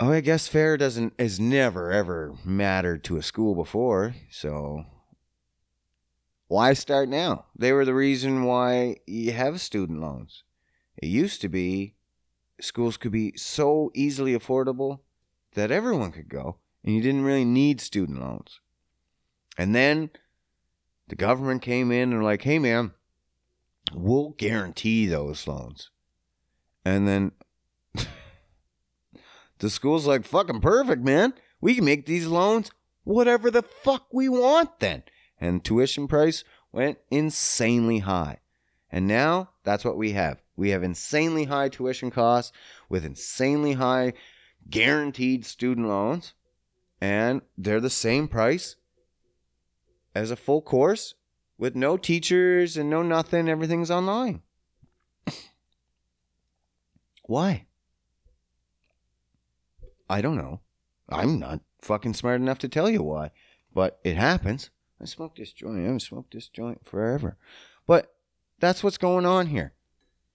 Oh, 0.00 0.12
I 0.12 0.20
guess 0.20 0.46
fair 0.46 0.76
doesn't 0.76 1.14
has 1.18 1.40
never 1.40 1.90
ever 1.90 2.34
mattered 2.44 3.02
to 3.04 3.16
a 3.16 3.22
school 3.22 3.54
before, 3.54 4.14
so 4.30 4.84
why 6.46 6.72
start 6.72 7.08
now? 7.08 7.46
They 7.56 7.72
were 7.72 7.84
the 7.84 7.94
reason 7.94 8.44
why 8.44 8.98
you 9.06 9.32
have 9.32 9.60
student 9.60 10.00
loans. 10.00 10.44
It 10.96 11.08
used 11.08 11.40
to 11.42 11.48
be 11.48 11.94
schools 12.60 12.96
could 12.96 13.12
be 13.12 13.32
so 13.36 13.90
easily 13.94 14.38
affordable 14.38 15.00
that 15.54 15.70
everyone 15.70 16.12
could 16.12 16.28
go, 16.28 16.56
and 16.84 16.94
you 16.94 17.02
didn't 17.02 17.24
really 17.24 17.44
need 17.44 17.80
student 17.80 18.20
loans. 18.20 18.60
And 19.56 19.74
then 19.74 20.10
the 21.08 21.16
government 21.16 21.62
came 21.62 21.90
in 21.90 22.10
and 22.10 22.18
were 22.18 22.22
like, 22.22 22.42
hey 22.42 22.58
man, 22.58 22.92
we'll 23.94 24.30
guarantee 24.30 25.06
those 25.06 25.46
loans. 25.46 25.90
And 26.84 27.06
then 27.06 27.32
the 29.58 29.70
school's 29.70 30.06
like, 30.06 30.24
fucking 30.24 30.60
perfect, 30.60 31.02
man. 31.02 31.34
We 31.60 31.74
can 31.74 31.84
make 31.84 32.06
these 32.06 32.26
loans 32.26 32.70
whatever 33.04 33.50
the 33.50 33.62
fuck 33.62 34.06
we 34.12 34.28
want 34.28 34.80
then 34.80 35.02
and 35.40 35.64
tuition 35.64 36.08
price 36.08 36.44
went 36.72 36.98
insanely 37.10 38.00
high. 38.00 38.38
And 38.90 39.06
now 39.06 39.50
that's 39.64 39.84
what 39.84 39.96
we 39.96 40.12
have. 40.12 40.42
We 40.56 40.70
have 40.70 40.82
insanely 40.82 41.44
high 41.44 41.68
tuition 41.68 42.10
costs 42.10 42.52
with 42.88 43.04
insanely 43.04 43.74
high 43.74 44.14
guaranteed 44.68 45.46
student 45.46 45.88
loans, 45.88 46.34
and 47.00 47.42
they're 47.56 47.80
the 47.80 47.90
same 47.90 48.28
price 48.28 48.76
as 50.14 50.30
a 50.30 50.36
full 50.36 50.62
course 50.62 51.14
with 51.58 51.74
no 51.74 51.96
teachers 51.96 52.76
and 52.76 52.88
no 52.88 53.02
nothing. 53.02 53.48
Everything's 53.48 53.90
online. 53.90 54.42
Why? 57.24 57.66
I 60.08 60.20
don't 60.22 60.36
know. 60.36 60.60
I'm 61.08 61.38
not 61.38 61.60
fucking 61.82 62.14
smart 62.14 62.40
enough 62.40 62.58
to 62.58 62.68
tell 62.68 62.88
you 62.88 63.02
why, 63.02 63.30
but 63.74 63.98
it 64.04 64.16
happens. 64.16 64.70
I 65.00 65.04
smoked 65.04 65.38
this 65.38 65.52
joint. 65.52 65.78
I 65.78 65.82
haven't 65.82 66.00
smoked 66.00 66.32
this 66.32 66.48
joint 66.48 66.84
forever. 66.84 67.36
But 67.86 68.14
that's 68.58 68.82
what's 68.82 68.98
going 68.98 69.26
on 69.26 69.46
here. 69.46 69.72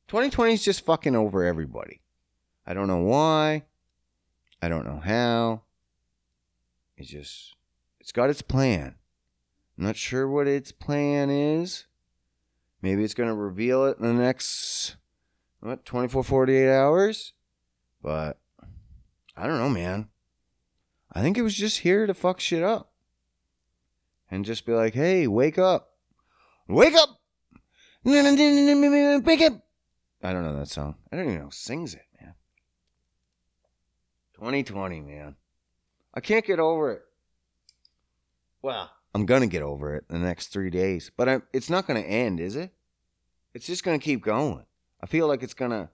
2020 0.08 0.54
is 0.54 0.64
just 0.64 0.86
fucking 0.86 1.16
over 1.16 1.44
everybody. 1.44 2.02
I 2.66 2.74
don't 2.74 2.88
know 2.88 3.00
why. 3.00 3.64
I 4.62 4.70
don't 4.70 4.86
know 4.86 5.02
how. 5.04 5.64
It's 6.98 7.10
just, 7.10 7.56
it's 8.00 8.12
got 8.12 8.30
its 8.30 8.42
plan. 8.42 8.96
Not 9.78 9.96
sure 9.96 10.28
what 10.28 10.48
its 10.48 10.72
plan 10.72 11.30
is. 11.30 11.86
Maybe 12.82 13.04
it's 13.04 13.14
going 13.14 13.30
to 13.30 13.36
reveal 13.36 13.86
it 13.86 13.98
in 13.98 14.06
the 14.06 14.14
next, 14.14 14.98
what, 15.62 15.86
24, 15.86 16.24
48 16.24 16.70
hours? 16.70 17.34
But 18.02 18.40
I 19.36 19.48
don't 19.48 19.60
know, 19.60 19.70
man. 19.70 20.10
I 21.12 21.22
think 21.22 21.38
it 21.38 21.44
was 21.44 21.56
just 21.56 21.80
here 21.80 22.06
to 22.06 22.14
fuck 22.14 22.40
shit 22.40 22.64
up 22.64 22.92
and 24.30 24.46
just 24.46 24.66
be 24.66 24.74
like, 24.74 24.94
hey, 24.94 25.28
wake 25.28 25.58
up. 25.58 25.92
Wake 26.68 26.96
up! 26.96 27.22
Pick 28.04 29.42
it. 29.42 29.54
I 30.24 30.34
don't 30.34 30.44
know 30.44 30.58
that 30.58 30.70
song. 30.70 30.96
I 31.12 31.16
don't 31.16 31.26
even 31.26 31.38
know 31.38 31.46
who 31.46 31.52
sings 31.52 31.94
it, 31.94 32.06
man. 32.20 32.34
2020, 34.36 35.02
man. 35.02 35.36
I 36.14 36.20
can't 36.20 36.46
get 36.46 36.60
over 36.60 36.92
it. 36.92 37.02
Well, 38.62 38.90
I'm 39.14 39.26
gonna 39.26 39.48
get 39.48 39.62
over 39.62 39.96
it 39.96 40.06
in 40.10 40.22
the 40.22 40.28
next 40.28 40.48
three 40.48 40.70
days, 40.70 41.12
but 41.16 41.30
I, 41.30 41.42
it's 41.54 41.70
not 41.70 41.86
gonna 41.86 42.00
end, 42.00 42.40
is 42.40 42.56
it? 42.56 42.74
It's 43.54 43.68
just 43.68 43.84
gonna 43.84 44.00
keep 44.00 44.24
going. 44.24 44.66
I 45.02 45.06
feel 45.06 45.28
like 45.28 45.44
it's 45.44 45.54
gonna 45.54 45.90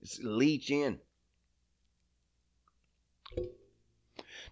it's 0.00 0.18
leach 0.22 0.70
in. 0.70 1.00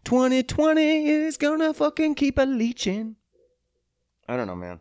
2020 0.05 1.07
is 1.09 1.37
gonna 1.37 1.73
fucking 1.73 2.15
keep 2.15 2.39
a 2.39 2.43
leeching. 2.43 3.17
I 4.29 4.37
don't 4.37 4.47
know, 4.47 4.57
man. 4.57 4.81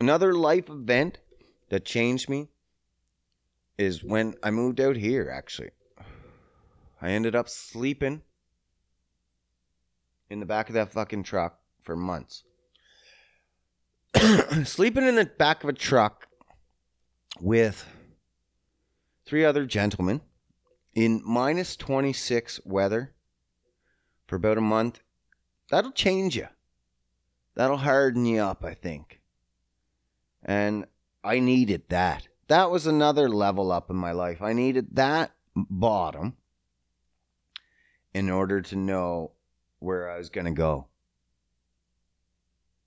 Another 0.00 0.34
life 0.34 0.68
event 0.68 1.18
that 1.70 1.84
changed 1.84 2.28
me 2.28 2.48
is 3.78 4.04
when 4.04 4.34
I 4.42 4.50
moved 4.50 4.80
out 4.80 4.96
here, 4.96 5.30
actually. 5.32 5.70
I 7.00 7.10
ended 7.10 7.34
up 7.34 7.48
sleeping 7.48 8.22
in 10.30 10.40
the 10.40 10.46
back 10.46 10.68
of 10.68 10.74
that 10.74 10.92
fucking 10.92 11.24
truck 11.24 11.58
for 11.82 11.96
months. 11.96 12.44
sleeping 14.64 15.04
in 15.04 15.16
the 15.16 15.26
back 15.26 15.62
of 15.62 15.68
a 15.68 15.74
truck 15.74 16.28
with 17.40 17.86
three 19.26 19.44
other 19.44 19.66
gentlemen 19.66 20.20
in 20.94 21.22
minus 21.24 21.76
26 21.76 22.60
weather 22.64 23.12
for 24.26 24.36
about 24.36 24.58
a 24.58 24.62
month. 24.62 25.00
That'll 25.70 25.92
change 25.92 26.36
you. 26.36 26.48
That'll 27.54 27.78
harden 27.78 28.26
you 28.26 28.40
up, 28.40 28.64
I 28.64 28.74
think. 28.74 29.20
And 30.42 30.86
I 31.22 31.38
needed 31.40 31.82
that. 31.88 32.28
That 32.48 32.70
was 32.70 32.86
another 32.86 33.28
level 33.28 33.72
up 33.72 33.90
in 33.90 33.96
my 33.96 34.12
life. 34.12 34.42
I 34.42 34.52
needed 34.52 34.96
that 34.96 35.32
bottom 35.54 36.36
in 38.12 38.30
order 38.30 38.60
to 38.60 38.76
know 38.76 39.32
where 39.78 40.10
I 40.10 40.18
was 40.18 40.30
going 40.30 40.44
to 40.46 40.52
go. 40.52 40.88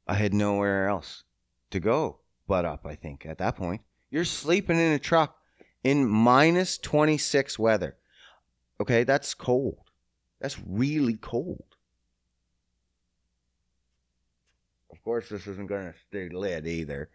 I 0.08 0.14
had 0.14 0.34
nowhere 0.34 0.88
else 0.88 1.24
to 1.72 1.80
go 1.80 2.20
but 2.48 2.66
up, 2.66 2.86
I 2.86 2.96
think, 2.96 3.26
at 3.26 3.40
that 3.40 3.58
point. 3.58 3.82
You're 4.10 4.26
sleeping 4.26 4.80
in 4.80 4.94
a 4.94 5.00
truck 5.00 5.38
in 5.84 6.08
minus 6.08 6.78
26 6.78 7.60
weather. 7.60 7.98
Okay, 8.80 9.04
that's 9.04 9.34
cold. 9.34 9.80
That's 10.40 10.58
really 10.66 11.16
cold. 11.16 11.64
Of 14.92 15.04
course, 15.04 15.30
this 15.30 15.48
isn't 15.48 15.68
going 15.68 15.92
to 15.92 16.00
stay 16.08 16.30
lit 16.30 16.66
either. 16.66 17.10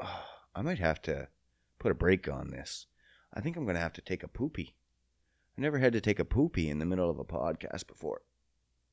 Oh, 0.00 0.24
I 0.54 0.62
might 0.62 0.80
have 0.80 1.00
to 1.02 1.28
put 1.78 1.92
a 1.92 1.94
break 1.94 2.28
on 2.28 2.50
this. 2.50 2.86
I 3.32 3.40
think 3.40 3.56
I'm 3.56 3.64
going 3.64 3.76
to 3.76 3.82
have 3.82 3.92
to 3.94 4.00
take 4.00 4.22
a 4.22 4.28
poopy. 4.28 4.74
I 5.56 5.60
never 5.60 5.78
had 5.78 5.92
to 5.92 6.00
take 6.00 6.18
a 6.18 6.24
poopy 6.24 6.70
in 6.70 6.78
the 6.78 6.86
middle 6.86 7.10
of 7.10 7.18
a 7.18 7.24
podcast 7.24 7.86
before. 7.86 8.22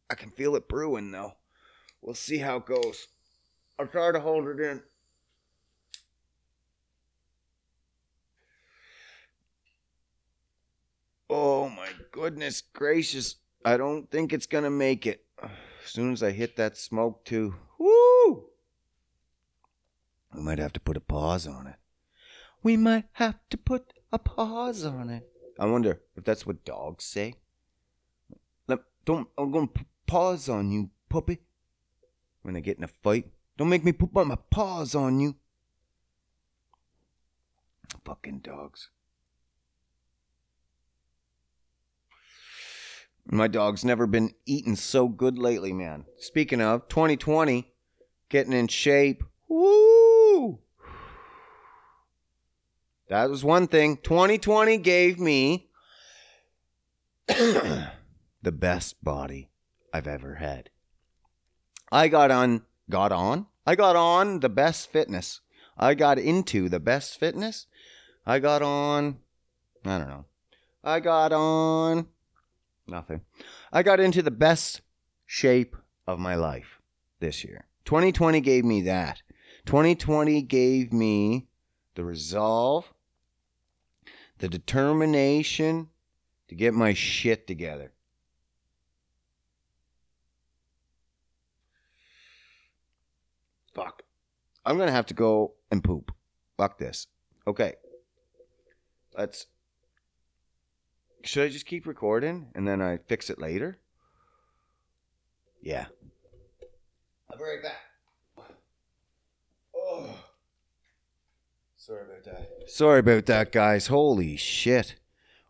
I 0.09 0.15
can 0.15 0.29
feel 0.31 0.55
it 0.55 0.67
brewing 0.67 1.11
though. 1.11 1.33
We'll 2.01 2.15
see 2.15 2.37
how 2.37 2.57
it 2.57 2.65
goes. 2.65 3.07
I'll 3.79 3.87
try 3.87 4.11
to 4.11 4.19
hold 4.19 4.47
it 4.47 4.59
in. 4.59 4.81
Oh 11.29 11.69
my 11.69 11.89
goodness 12.11 12.61
gracious. 12.61 13.35
I 13.65 13.77
don't 13.77 14.09
think 14.11 14.31
it's 14.31 14.45
going 14.45 14.63
to 14.63 14.69
make 14.69 15.07
it. 15.07 15.25
As 15.41 15.91
soon 15.91 16.13
as 16.13 16.21
I 16.21 16.31
hit 16.31 16.55
that 16.57 16.77
smoke, 16.77 17.25
too. 17.25 17.55
Woo! 17.79 18.45
We 20.33 20.41
might 20.41 20.59
have 20.59 20.73
to 20.73 20.79
put 20.79 20.97
a 20.97 21.01
pause 21.01 21.47
on 21.47 21.67
it. 21.67 21.75
We 22.65 22.77
might 22.77 23.05
have 23.11 23.37
to 23.51 23.57
put 23.57 23.93
a 24.11 24.17
pause 24.17 24.83
on 24.83 25.11
it. 25.11 25.29
I 25.59 25.67
wonder 25.67 26.01
if 26.15 26.23
that's 26.23 26.47
what 26.47 26.65
dogs 26.65 27.03
say. 27.03 27.35
Let, 28.67 28.79
don't, 29.05 29.27
I'm 29.37 29.51
going 29.51 29.67
to 29.67 29.85
pause 30.07 30.49
on 30.49 30.71
you, 30.71 30.89
puppy. 31.07 31.41
When 32.41 32.55
they 32.55 32.61
get 32.61 32.79
in 32.79 32.83
a 32.83 32.87
fight. 32.87 33.27
Don't 33.55 33.69
make 33.69 33.85
me 33.85 33.91
put 33.91 34.11
my 34.15 34.35
paws 34.49 34.95
on 34.95 35.19
you. 35.19 35.35
Fucking 38.03 38.39
dogs. 38.39 38.89
My 43.27 43.47
dog's 43.47 43.85
never 43.85 44.07
been 44.07 44.33
eating 44.47 44.75
so 44.75 45.07
good 45.07 45.37
lately, 45.37 45.71
man. 45.71 46.05
Speaking 46.17 46.61
of 46.61 46.87
2020, 46.87 47.71
getting 48.29 48.53
in 48.53 48.69
shape. 48.69 49.23
Woo! 49.47 49.84
That 53.07 53.29
was 53.29 53.43
one 53.43 53.67
thing. 53.67 53.97
2020 53.97 54.77
gave 54.77 55.19
me 55.19 55.69
the 57.27 57.91
best 58.51 59.03
body 59.03 59.49
I've 59.93 60.07
ever 60.07 60.35
had. 60.35 60.69
I 61.91 62.07
got 62.07 62.31
on, 62.31 62.63
got 62.89 63.11
on, 63.11 63.47
I 63.65 63.75
got 63.75 63.95
on 63.95 64.39
the 64.39 64.49
best 64.49 64.91
fitness. 64.91 65.41
I 65.77 65.93
got 65.93 66.17
into 66.17 66.69
the 66.69 66.79
best 66.79 67.19
fitness. 67.19 67.67
I 68.25 68.39
got 68.39 68.61
on, 68.61 69.19
I 69.85 69.97
don't 69.99 70.07
know. 70.07 70.25
I 70.83 70.99
got 70.99 71.31
on 71.31 72.07
nothing. 72.87 73.21
I 73.71 73.83
got 73.83 73.99
into 73.99 74.21
the 74.21 74.31
best 74.31 74.81
shape 75.25 75.75
of 76.07 76.19
my 76.19 76.35
life 76.35 76.79
this 77.19 77.43
year. 77.43 77.65
2020 77.85 78.41
gave 78.41 78.65
me 78.65 78.81
that. 78.83 79.21
2020 79.65 80.41
gave 80.43 80.93
me 80.93 81.47
the 81.95 82.03
resolve, 82.03 82.93
the 84.39 84.49
determination 84.49 85.89
to 86.47 86.55
get 86.55 86.73
my 86.73 86.93
shit 86.93 87.47
together. 87.47 87.91
Fuck. 93.73 94.03
I'm 94.65 94.77
going 94.77 94.87
to 94.87 94.93
have 94.93 95.05
to 95.07 95.13
go 95.13 95.53
and 95.71 95.83
poop. 95.83 96.11
Fuck 96.57 96.77
this. 96.77 97.07
Okay. 97.45 97.73
Let's. 99.17 99.47
Should 101.23 101.43
I 101.43 101.49
just 101.49 101.65
keep 101.65 101.87
recording 101.87 102.47
and 102.55 102.67
then 102.67 102.81
I 102.81 102.97
fix 102.97 103.29
it 103.29 103.39
later? 103.39 103.79
Yeah. 105.61 105.85
I'll 107.31 107.37
be 107.37 107.43
right 107.43 107.63
back. 107.63 108.47
Oh. 109.75 110.09
Sorry 111.85 112.01
about 112.01 112.23
that. 112.23 112.49
Sorry 112.67 112.99
about 112.99 113.27
that, 113.27 113.51
guys. 113.51 113.87
Holy 113.87 114.37
shit. 114.37 114.95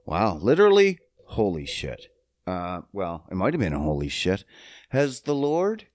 Wow. 0.06 0.36
Literally, 0.36 1.00
holy 1.28 1.66
shit. 1.66 2.10
Uh, 2.46 2.82
well, 2.92 3.26
it 3.32 3.36
might 3.36 3.54
have 3.54 3.62
been 3.62 3.72
a 3.72 3.80
holy 3.80 4.10
shit. 4.10 4.44
Has 4.90 5.22
the 5.22 5.34
Lord 5.34 5.86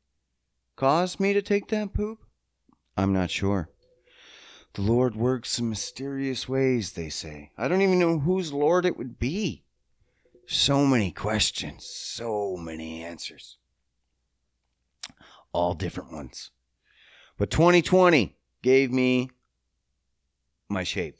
caused 0.76 1.20
me 1.20 1.34
to 1.34 1.42
take 1.42 1.68
that 1.68 1.92
poop? 1.92 2.20
I'm 2.96 3.12
not 3.12 3.30
sure. 3.30 3.68
The 4.72 4.80
Lord 4.80 5.14
works 5.14 5.58
in 5.58 5.68
mysterious 5.68 6.48
ways, 6.48 6.92
they 6.92 7.10
say. 7.10 7.50
I 7.58 7.68
don't 7.68 7.82
even 7.82 7.98
know 7.98 8.20
whose 8.20 8.50
Lord 8.50 8.86
it 8.86 8.96
would 8.96 9.18
be. 9.18 9.64
So 10.46 10.86
many 10.86 11.10
questions, 11.10 11.84
so 11.84 12.56
many 12.56 13.04
answers. 13.04 13.58
All 15.52 15.74
different 15.74 16.12
ones. 16.12 16.50
But 17.36 17.50
2020 17.50 18.38
gave 18.62 18.90
me 18.90 19.28
my 20.70 20.84
shape. 20.84 21.16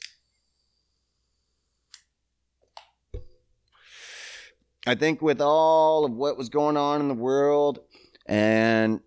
I 4.86 4.94
think 4.94 5.20
with 5.20 5.40
all 5.40 6.04
of 6.04 6.12
what 6.12 6.38
was 6.38 6.48
going 6.48 6.76
on 6.76 7.00
in 7.00 7.08
the 7.08 7.14
world 7.14 7.80
and 8.26 9.00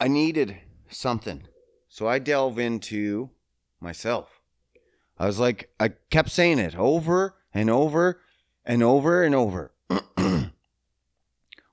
I 0.00 0.08
needed 0.08 0.56
something. 0.88 1.42
So 1.88 2.06
I 2.06 2.18
delve 2.20 2.58
into 2.58 3.30
myself. 3.80 4.40
I 5.18 5.26
was 5.26 5.40
like, 5.40 5.70
I 5.80 5.88
kept 6.10 6.30
saying 6.30 6.60
it 6.60 6.76
over 6.76 7.34
and 7.52 7.68
over 7.68 8.20
and 8.64 8.82
over 8.82 9.24
and 9.24 9.34
over. 9.34 9.72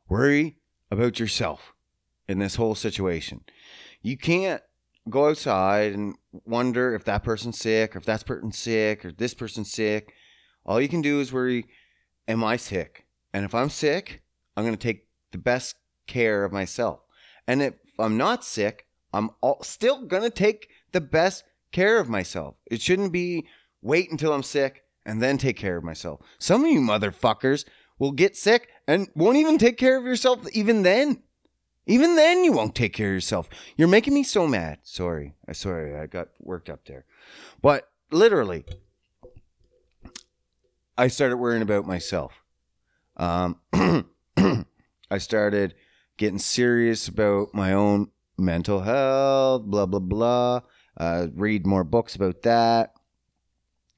Worry 0.10 0.58
about 0.90 1.20
yourself 1.20 1.74
in 2.28 2.40
this 2.40 2.56
whole 2.56 2.76
situation. 2.76 3.44
You 4.02 4.18
can't 4.18 4.64
go 5.10 5.30
outside 5.30 5.94
and 5.94 6.16
wonder 6.46 6.96
if 6.96 7.04
that 7.06 7.24
person's 7.24 7.60
sick 7.60 7.96
or 7.96 8.00
if 8.00 8.06
that 8.06 8.26
person's 8.26 8.58
sick 8.58 9.06
or 9.06 9.12
this 9.12 9.34
person's 9.34 9.72
sick. 9.72 10.14
All 10.66 10.82
you 10.82 10.90
can 10.90 11.02
do 11.02 11.20
is 11.20 11.32
worry, 11.32 11.66
am 12.28 12.44
I 12.44 12.58
sick? 12.58 13.06
And 13.34 13.46
if 13.46 13.54
I'm 13.54 13.70
sick, 13.70 14.22
I'm 14.56 14.64
going 14.64 14.76
to 14.76 14.88
take 14.88 15.08
the 15.32 15.38
best 15.38 15.76
care 16.08 16.44
of 16.44 16.52
myself. 16.52 17.02
And 17.48 17.62
if 17.62 17.74
I'm 18.00 18.18
not 18.18 18.44
sick, 18.44 18.88
I'm 19.14 19.30
all, 19.42 19.62
still 19.64 20.06
going 20.06 20.24
to 20.24 20.30
take 20.30 20.70
the 20.92 21.02
best 21.02 21.44
care 21.72 22.00
of 22.00 22.10
myself. 22.10 22.56
It 22.66 22.82
shouldn't 22.82 23.12
be 23.12 23.48
wait 23.82 24.10
until 24.12 24.34
I'm 24.34 24.44
sick 24.44 24.84
and 25.06 25.22
then 25.22 25.38
take 25.38 25.58
care 25.58 25.78
of 25.78 25.84
myself. 25.84 26.22
Some 26.40 26.66
of 26.66 26.72
you 26.72 26.80
motherfuckers 26.80 27.66
will 28.00 28.12
get 28.12 28.36
sick 28.36 28.70
and 28.88 29.08
won't 29.16 29.38
even 29.38 29.58
take 29.58 29.78
care 29.78 29.98
of 29.98 30.06
yourself 30.06 30.48
even 30.54 30.84
then. 30.84 31.24
Even 31.88 32.16
then 32.16 32.44
you 32.44 32.52
won't 32.52 32.76
take 32.76 32.94
care 32.94 33.10
of 33.10 33.14
yourself. 33.14 33.50
You're 33.78 33.88
making 33.88 34.14
me 34.14 34.24
so 34.24 34.48
mad. 34.48 34.80
Sorry. 34.84 35.36
I 35.48 35.54
sorry 35.54 35.96
I 35.96 36.08
got 36.08 36.30
worked 36.40 36.70
up 36.70 36.86
there. 36.86 37.06
But 37.62 37.90
literally 38.12 38.66
I 40.98 41.08
started 41.08 41.38
worrying 41.38 41.62
about 41.62 41.86
myself. 41.86 42.44
Um 43.18 43.60
I 45.12 45.18
started 45.20 45.76
getting 46.18 46.40
serious 46.40 47.08
about 47.08 47.54
my 47.54 47.74
own 47.74 48.10
mental 48.38 48.82
health, 48.82 49.64
blah 49.64 49.86
blah 49.86 50.00
blah. 50.00 50.62
Uh, 50.98 51.28
read 51.36 51.66
more 51.66 51.84
books 51.84 52.16
about 52.16 52.42
that. 52.44 52.94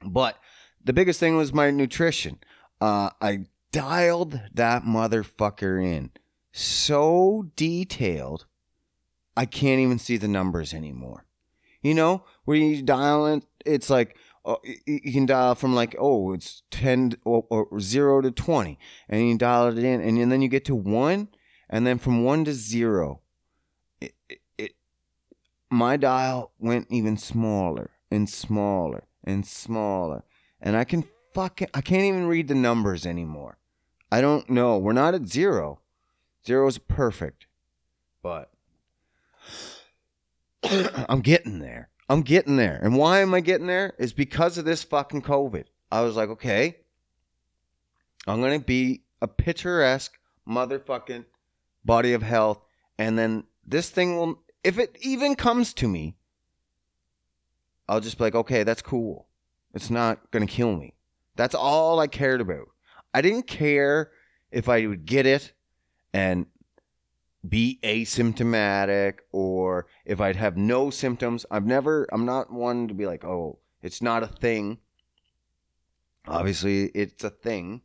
But 0.03 0.37
the 0.83 0.93
biggest 0.93 1.19
thing 1.19 1.37
was 1.37 1.53
my 1.53 1.69
nutrition. 1.71 2.39
Uh, 2.81 3.11
I 3.21 3.45
dialed 3.71 4.39
that 4.53 4.83
motherfucker 4.83 5.83
in 5.83 6.11
so 6.57 7.51
detailed, 7.55 8.45
I 9.35 9.45
can't 9.45 9.79
even 9.79 9.99
see 9.99 10.17
the 10.17 10.27
numbers 10.27 10.73
anymore. 10.73 11.25
You 11.81 11.93
know, 11.93 12.23
where 12.45 12.57
you 12.57 12.81
dial 12.81 13.27
it, 13.27 13.45
it's 13.65 13.89
like 13.89 14.17
oh, 14.43 14.57
you 14.85 15.13
can 15.13 15.27
dial 15.27 15.53
from 15.53 15.75
like 15.75 15.95
oh, 15.99 16.33
it's 16.33 16.63
ten 16.71 17.13
or, 17.23 17.45
or 17.49 17.79
zero 17.79 18.21
to 18.21 18.31
twenty, 18.31 18.79
and 19.07 19.29
you 19.29 19.37
dial 19.37 19.67
it 19.67 19.77
in, 19.77 20.01
and 20.01 20.31
then 20.31 20.41
you 20.41 20.49
get 20.49 20.65
to 20.65 20.75
one, 20.75 21.27
and 21.69 21.85
then 21.85 21.99
from 21.99 22.23
one 22.23 22.43
to 22.45 22.53
zero, 22.53 23.21
it, 24.01 24.15
it, 24.27 24.39
it 24.57 24.71
my 25.69 25.95
dial 25.95 26.51
went 26.57 26.87
even 26.89 27.17
smaller 27.17 27.91
and 28.09 28.27
smaller 28.27 29.03
and 29.23 29.45
smaller, 29.45 30.23
and 30.59 30.75
I 30.75 30.83
can 30.83 31.03
fucking 31.35 31.69
I 31.75 31.81
can't 31.81 32.03
even 32.03 32.25
read 32.25 32.47
the 32.47 32.55
numbers 32.55 33.05
anymore. 33.05 33.59
I 34.11 34.21
don't 34.21 34.49
know. 34.49 34.79
We're 34.79 34.93
not 34.93 35.13
at 35.13 35.27
zero. 35.27 35.81
Zero 36.47 36.65
is 36.65 36.77
perfect, 36.77 37.45
but 38.23 38.49
I'm 40.63 41.19
getting 41.19 41.59
there. 41.59 41.89
I'm 42.07 42.21
getting 42.21 42.55
there. 42.55 42.79
And 42.81 42.95
why 42.95 43.19
am 43.19 43.33
I 43.33 43.41
getting 43.41 43.67
there? 43.67 43.93
Is 43.99 44.13
because 44.13 44.57
of 44.57 44.63
this 44.63 44.81
fucking 44.81 45.23
COVID. 45.23 45.65
I 45.91 46.01
was 46.01 46.15
like, 46.15 46.29
okay, 46.29 46.77
I'm 48.25 48.39
going 48.39 48.57
to 48.57 48.65
be 48.65 49.01
a 49.21 49.27
picturesque 49.27 50.17
motherfucking 50.47 51.25
body 51.83 52.13
of 52.13 52.21
health. 52.21 52.63
And 52.97 53.19
then 53.19 53.43
this 53.65 53.89
thing 53.89 54.15
will, 54.15 54.41
if 54.63 54.79
it 54.79 54.97
even 55.01 55.35
comes 55.35 55.73
to 55.73 55.87
me, 55.89 56.15
I'll 57.89 57.99
just 57.99 58.17
be 58.17 58.23
like, 58.23 58.35
okay, 58.35 58.63
that's 58.63 58.81
cool. 58.81 59.27
It's 59.73 59.89
not 59.89 60.31
going 60.31 60.47
to 60.47 60.53
kill 60.53 60.73
me. 60.77 60.93
That's 61.35 61.55
all 61.55 61.99
I 61.99 62.07
cared 62.07 62.39
about. 62.39 62.69
I 63.13 63.19
didn't 63.19 63.47
care 63.47 64.11
if 64.49 64.69
I 64.69 64.87
would 64.87 65.05
get 65.05 65.25
it 65.25 65.51
and 66.17 66.47
be 67.47 67.79
asymptomatic 67.83 69.19
or 69.31 69.85
if 70.03 70.19
I'd 70.19 70.35
have 70.35 70.57
no 70.57 70.89
symptoms. 70.89 71.45
I've 71.51 71.67
never, 71.67 72.07
I'm 72.11 72.25
not 72.25 72.51
one 72.51 72.87
to 72.87 72.95
be 72.95 73.05
like, 73.05 73.23
oh, 73.23 73.59
it's 73.83 74.01
not 74.01 74.23
a 74.23 74.27
thing. 74.27 74.79
Obviously, 76.27 76.85
it's 76.85 77.23
a 77.23 77.29
thing. 77.29 77.81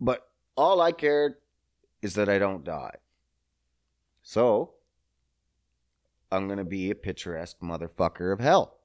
But 0.00 0.28
all 0.56 0.80
I 0.80 0.90
cared 0.90 1.34
is 2.02 2.14
that 2.14 2.28
I 2.28 2.40
don't 2.40 2.64
die. 2.64 2.96
So, 4.24 4.72
I'm 6.32 6.48
going 6.48 6.58
to 6.58 6.64
be 6.64 6.90
a 6.90 6.96
picturesque 6.96 7.60
motherfucker 7.60 8.32
of 8.32 8.40
hell. 8.40 8.79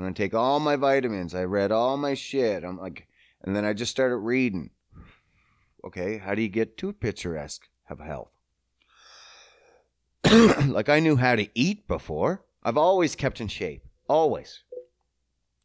I'm 0.00 0.14
to 0.14 0.22
take 0.22 0.32
all 0.32 0.60
my 0.60 0.76
vitamins. 0.76 1.34
I 1.34 1.44
read 1.44 1.70
all 1.70 1.98
my 1.98 2.14
shit. 2.14 2.64
I'm 2.64 2.78
like, 2.78 3.06
and 3.42 3.54
then 3.54 3.66
I 3.66 3.74
just 3.74 3.90
started 3.90 4.16
reading. 4.16 4.70
Okay, 5.84 6.16
how 6.16 6.34
do 6.34 6.40
you 6.40 6.48
get 6.48 6.78
too 6.78 6.94
picturesque 6.94 7.68
of 7.86 8.00
health? 8.00 8.30
like 10.68 10.88
I 10.88 11.00
knew 11.00 11.16
how 11.16 11.36
to 11.36 11.48
eat 11.54 11.86
before. 11.86 12.42
I've 12.62 12.78
always 12.78 13.14
kept 13.14 13.42
in 13.42 13.48
shape. 13.48 13.84
Always. 14.08 14.62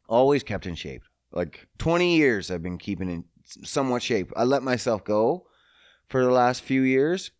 Always 0.06 0.42
kept 0.42 0.66
in 0.66 0.74
shape. 0.74 1.04
Like 1.32 1.66
20 1.78 2.18
years 2.18 2.50
I've 2.50 2.62
been 2.62 2.76
keeping 2.76 3.08
in 3.08 3.24
somewhat 3.44 4.02
shape. 4.02 4.34
I 4.36 4.44
let 4.44 4.62
myself 4.62 5.02
go 5.02 5.46
for 6.10 6.22
the 6.22 6.30
last 6.30 6.60
few 6.60 6.82
years, 6.82 7.30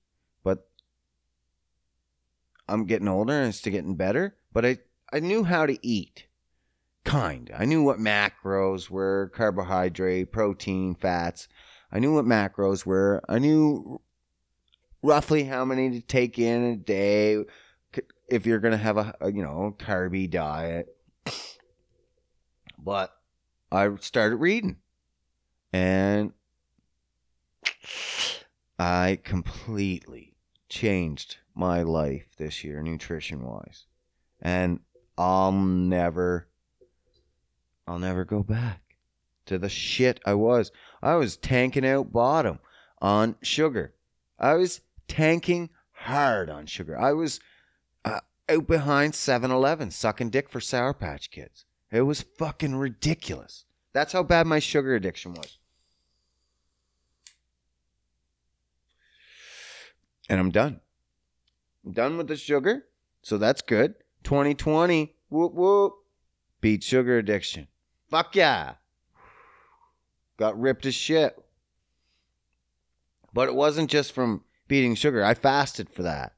but 0.42 0.66
I'm 2.66 2.86
getting 2.86 3.08
older 3.08 3.34
and 3.34 3.50
it's 3.50 3.60
getting 3.60 3.96
better. 3.96 4.34
But 4.54 4.64
I, 4.64 4.78
I 5.12 5.20
knew 5.20 5.44
how 5.44 5.66
to 5.66 5.78
eat. 5.86 6.24
Kind. 7.06 7.52
I 7.56 7.64
knew 7.66 7.84
what 7.84 7.98
macros 7.98 8.90
were 8.90 9.30
carbohydrate, 9.32 10.32
protein, 10.32 10.96
fats. 10.96 11.46
I 11.92 12.00
knew 12.00 12.14
what 12.14 12.24
macros 12.24 12.84
were. 12.84 13.22
I 13.28 13.38
knew 13.38 14.00
roughly 15.04 15.44
how 15.44 15.64
many 15.64 15.90
to 15.92 16.00
take 16.00 16.36
in 16.36 16.64
a 16.64 16.76
day 16.76 17.44
if 18.28 18.44
you're 18.44 18.58
going 18.58 18.72
to 18.72 18.78
have 18.78 18.96
a, 18.96 19.14
you 19.26 19.42
know, 19.42 19.76
carby 19.78 20.28
diet. 20.28 20.88
But 22.76 23.12
I 23.70 23.88
started 24.00 24.36
reading 24.36 24.78
and 25.72 26.32
I 28.80 29.20
completely 29.22 30.34
changed 30.68 31.36
my 31.54 31.82
life 31.82 32.26
this 32.36 32.64
year 32.64 32.82
nutrition 32.82 33.44
wise. 33.44 33.86
And 34.42 34.80
I'll 35.16 35.52
never 35.52 36.48
I'll 37.86 37.98
never 37.98 38.24
go 38.24 38.42
back 38.42 38.96
to 39.46 39.58
the 39.58 39.68
shit 39.68 40.20
I 40.26 40.34
was. 40.34 40.72
I 41.02 41.14
was 41.14 41.36
tanking 41.36 41.86
out 41.86 42.12
bottom 42.12 42.58
on 43.00 43.36
sugar. 43.42 43.94
I 44.38 44.54
was 44.54 44.80
tanking 45.08 45.70
hard 45.92 46.50
on 46.50 46.66
sugar. 46.66 46.98
I 46.98 47.12
was 47.12 47.40
uh, 48.04 48.20
out 48.48 48.66
behind 48.66 49.14
7 49.14 49.50
Eleven 49.50 49.90
sucking 49.90 50.30
dick 50.30 50.48
for 50.48 50.60
Sour 50.60 50.94
Patch 50.94 51.30
Kids. 51.30 51.64
It 51.90 52.02
was 52.02 52.22
fucking 52.22 52.74
ridiculous. 52.74 53.64
That's 53.92 54.12
how 54.12 54.22
bad 54.22 54.46
my 54.46 54.58
sugar 54.58 54.94
addiction 54.94 55.34
was. 55.34 55.58
And 60.28 60.40
I'm 60.40 60.50
done. 60.50 60.80
I'm 61.84 61.92
done 61.92 62.16
with 62.16 62.26
the 62.26 62.36
sugar. 62.36 62.86
So 63.22 63.38
that's 63.38 63.62
good. 63.62 63.94
2020, 64.24 65.14
whoop 65.28 65.54
whoop, 65.54 65.94
beat 66.60 66.82
sugar 66.82 67.16
addiction. 67.16 67.68
Fuck 68.10 68.36
yeah. 68.36 68.74
Got 70.36 70.58
ripped 70.60 70.86
as 70.86 70.94
shit. 70.94 71.36
But 73.32 73.48
it 73.48 73.54
wasn't 73.54 73.90
just 73.90 74.12
from 74.12 74.44
beating 74.68 74.94
sugar. 74.94 75.24
I 75.24 75.34
fasted 75.34 75.90
for 75.90 76.02
that. 76.02 76.32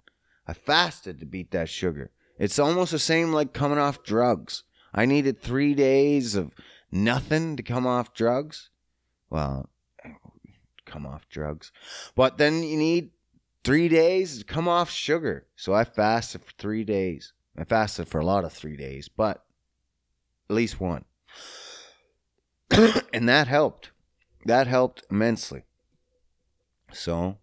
I 0.47 0.53
fasted 0.53 1.21
to 1.21 1.27
beat 1.27 1.51
that 1.51 1.69
sugar. 1.69 2.11
It's 2.39 2.59
almost 2.59 2.93
the 2.93 2.99
same 2.99 3.33
like 3.33 3.53
coming 3.53 3.79
off 3.79 4.03
drugs. 4.03 4.65
I 4.95 5.05
needed 5.05 5.41
three 5.41 5.75
days 5.75 6.35
of 6.35 6.53
nothing 6.91 7.57
to 7.57 7.63
come 7.63 7.87
off 7.87 8.15
drugs. 8.15 8.71
Well, 9.31 9.69
come 10.87 11.07
off 11.07 11.29
drugs. 11.29 11.71
But 12.15 12.39
then 12.39 12.63
you 12.63 12.77
need 12.77 13.11
three 13.63 13.89
days 13.89 14.39
to 14.39 14.45
come 14.45 14.69
off 14.69 14.91
sugar. 14.91 15.47
So 15.57 15.75
I 15.75 15.85
fasted 15.85 16.45
for 16.45 16.53
three 16.59 16.85
days. 16.85 17.33
I 17.57 17.65
fasted 17.65 18.09
for 18.09 18.21
a 18.21 18.25
lot 18.25 18.45
of 18.45 18.53
three 18.53 18.77
days, 18.77 19.09
but 19.09 19.45
at 20.49 20.57
least 20.57 20.81
one. 20.81 21.05
and 23.13 23.29
that 23.29 23.49
helped. 23.49 23.91
That 24.45 24.67
helped 24.67 25.03
immensely. 25.11 25.65
So 26.93 27.39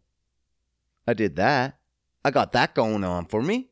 I 1.07 1.13
did 1.13 1.35
that. 1.35 1.77
I 2.23 2.31
got 2.31 2.51
that 2.53 2.73
going 2.73 3.03
on 3.03 3.25
for 3.25 3.41
me. 3.41 3.69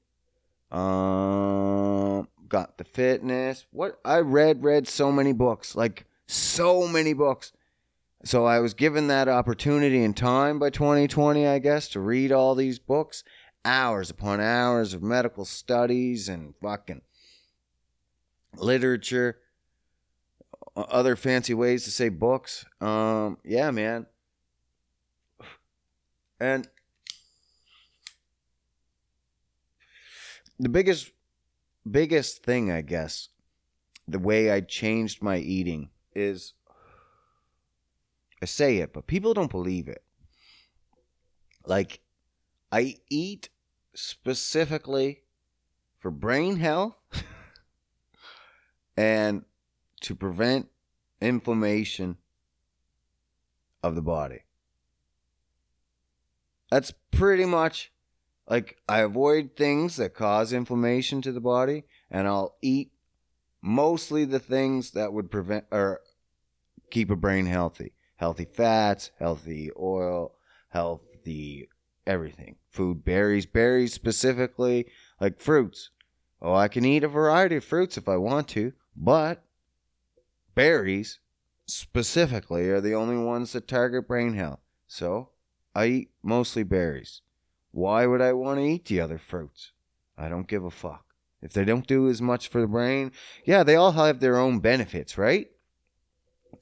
Um, 0.71 2.27
got 2.47 2.77
the 2.77 2.83
fitness. 2.83 3.65
What 3.71 3.99
I 4.05 4.19
read, 4.19 4.63
read 4.63 4.87
so 4.87 5.11
many 5.11 5.33
books, 5.33 5.75
like 5.75 6.05
so 6.27 6.87
many 6.87 7.13
books. 7.13 7.51
So 8.23 8.45
I 8.45 8.59
was 8.59 8.73
given 8.73 9.07
that 9.07 9.27
opportunity 9.27 10.03
and 10.03 10.15
time 10.15 10.59
by 10.59 10.69
2020, 10.69 11.45
I 11.45 11.59
guess, 11.59 11.89
to 11.89 11.99
read 11.99 12.31
all 12.31 12.55
these 12.55 12.79
books, 12.79 13.23
hours 13.65 14.09
upon 14.09 14.39
hours 14.39 14.93
of 14.93 15.03
medical 15.03 15.45
studies 15.45 16.29
and 16.29 16.53
fucking 16.61 17.01
literature 18.55 19.39
other 20.75 21.15
fancy 21.15 21.53
ways 21.53 21.83
to 21.83 21.91
say 21.91 22.09
books. 22.09 22.65
Um, 22.81 23.37
yeah, 23.43 23.71
man. 23.71 24.05
And 26.39 26.67
the 30.59 30.69
biggest 30.69 31.11
biggest 31.89 32.43
thing, 32.43 32.71
I 32.71 32.81
guess, 32.81 33.29
the 34.07 34.19
way 34.19 34.51
I 34.51 34.61
changed 34.61 35.21
my 35.21 35.37
eating 35.37 35.89
is 36.15 36.53
I 38.41 38.45
say 38.45 38.77
it, 38.77 38.93
but 38.93 39.07
people 39.07 39.33
don't 39.33 39.51
believe 39.51 39.87
it. 39.87 40.03
Like 41.65 42.01
I 42.71 42.97
eat 43.09 43.49
specifically 43.93 45.21
for 45.99 46.11
brain 46.11 46.57
health 46.57 46.95
and 48.97 49.45
to 50.03 50.15
prevent 50.15 50.69
inflammation 51.19 52.17
of 53.81 53.95
the 53.95 54.01
body. 54.01 54.39
That's 56.69 56.93
pretty 57.11 57.45
much 57.45 57.91
like 58.49 58.77
I 58.87 58.99
avoid 58.99 59.55
things 59.55 59.97
that 59.97 60.13
cause 60.13 60.53
inflammation 60.53 61.21
to 61.21 61.31
the 61.31 61.41
body 61.41 61.85
and 62.09 62.27
I'll 62.27 62.55
eat 62.61 62.91
mostly 63.61 64.25
the 64.25 64.39
things 64.39 64.91
that 64.91 65.13
would 65.13 65.31
prevent 65.31 65.65
or 65.71 66.01
keep 66.91 67.09
a 67.09 67.15
brain 67.15 67.45
healthy. 67.45 67.93
Healthy 68.17 68.45
fats, 68.45 69.11
healthy 69.19 69.71
oil, 69.77 70.35
healthy 70.69 71.69
everything. 72.05 72.55
Food, 72.69 73.03
berries, 73.05 73.45
berries 73.45 73.93
specifically, 73.93 74.87
like 75.19 75.39
fruits. 75.39 75.89
Oh, 76.41 76.53
I 76.53 76.67
can 76.67 76.85
eat 76.85 77.03
a 77.03 77.07
variety 77.07 77.57
of 77.57 77.63
fruits 77.63 77.97
if 77.97 78.09
I 78.09 78.17
want 78.17 78.47
to, 78.49 78.73
but 78.95 79.43
berries 80.55 81.19
specifically 81.65 82.69
are 82.69 82.81
the 82.81 82.93
only 82.93 83.17
ones 83.17 83.53
that 83.53 83.67
target 83.67 84.07
brain 84.07 84.33
health. 84.33 84.59
So 84.87 85.29
I 85.75 85.85
eat 85.85 86.11
mostly 86.21 86.63
berries. 86.63 87.21
Why 87.71 88.05
would 88.05 88.21
I 88.21 88.33
want 88.33 88.59
to 88.59 88.65
eat 88.65 88.85
the 88.85 89.01
other 89.01 89.17
fruits? 89.17 89.71
I 90.17 90.29
don't 90.29 90.47
give 90.47 90.63
a 90.63 90.69
fuck. 90.69 91.05
If 91.41 91.53
they 91.53 91.65
don't 91.65 91.87
do 91.87 92.07
as 92.07 92.21
much 92.21 92.47
for 92.47 92.61
the 92.61 92.67
brain, 92.67 93.11
yeah, 93.43 93.63
they 93.63 93.75
all 93.75 93.93
have 93.93 94.19
their 94.19 94.37
own 94.37 94.59
benefits, 94.59 95.17
right? 95.17 95.47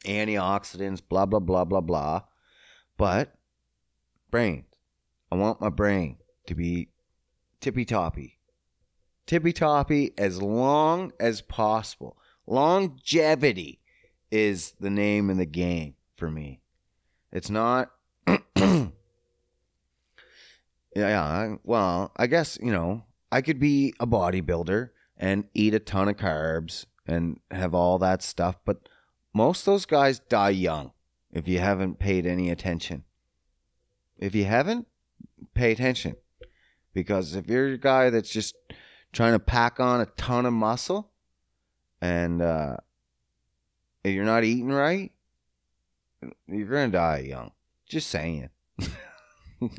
Antioxidants, 0.06 1.02
blah, 1.08 1.26
blah, 1.26 1.40
blah, 1.40 1.66
blah, 1.66 1.82
blah. 1.82 2.22
But 2.98 3.36
brain, 4.32 4.66
I 5.32 5.36
want 5.36 5.62
my 5.62 5.70
brain 5.70 6.18
to 6.48 6.56
be 6.56 6.90
tippy 7.60 7.86
toppy. 7.86 8.40
Tippy 9.28 9.54
toppy 9.54 10.14
as 10.18 10.42
long 10.42 11.12
as 11.20 11.42
possible. 11.42 12.18
Longevity 12.48 13.81
is 14.32 14.74
the 14.80 14.90
name 14.90 15.30
in 15.30 15.38
the 15.38 15.46
game 15.46 15.96
for 16.16 16.32
me. 16.32 16.62
It's 17.32 17.50
not. 17.50 17.92
yeah. 20.96 21.56
Well, 21.64 22.12
I 22.18 22.28
guess, 22.28 22.58
you 22.62 22.72
know, 22.72 23.04
I 23.32 23.42
could 23.42 23.60
be 23.60 23.94
a 24.00 24.08
bodybuilder 24.08 24.90
and 25.18 25.46
eat 25.54 25.74
a 25.74 25.80
ton 25.80 26.10
of 26.10 26.18
carbs 26.18 26.86
and 27.06 27.40
have 27.52 27.74
all 27.74 27.98
that 28.00 28.22
stuff, 28.22 28.58
but 28.66 28.90
most 29.34 29.66
those 29.66 29.86
guys 29.86 30.20
die 30.20 30.50
young 30.50 30.92
if 31.32 31.48
you 31.48 31.60
haven't 31.60 32.00
paid 32.00 32.26
any 32.26 32.50
attention. 32.50 33.04
If 34.18 34.36
you 34.36 34.46
haven't, 34.46 34.88
pay 35.54 35.72
attention. 35.72 36.16
Because 36.94 37.36
if 37.36 37.48
you're 37.48 37.74
a 37.74 37.78
guy 37.78 38.10
that's 38.10 38.30
just 38.30 38.56
trying 39.14 39.34
to 39.34 39.40
pack 39.40 39.80
on 39.80 40.02
a 40.02 40.06
ton 40.06 40.46
of 40.46 40.54
muscle 40.54 41.12
and 42.02 42.42
uh, 42.42 42.78
if 44.04 44.14
you're 44.14 44.26
not 44.26 44.44
eating 44.44 44.72
right, 44.72 45.12
you're 46.48 46.68
to 46.68 46.92
die 46.92 47.20
young. 47.20 47.52
Just 47.88 48.10
saying. 48.10 48.50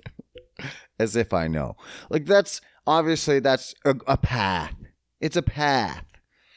As 0.98 1.16
if 1.16 1.32
I 1.32 1.48
know. 1.48 1.76
Like, 2.10 2.26
that's 2.26 2.60
obviously 2.86 3.40
that's 3.40 3.74
a, 3.84 3.96
a 4.06 4.16
path. 4.16 4.74
It's 5.20 5.36
a 5.36 5.42
path. 5.42 6.04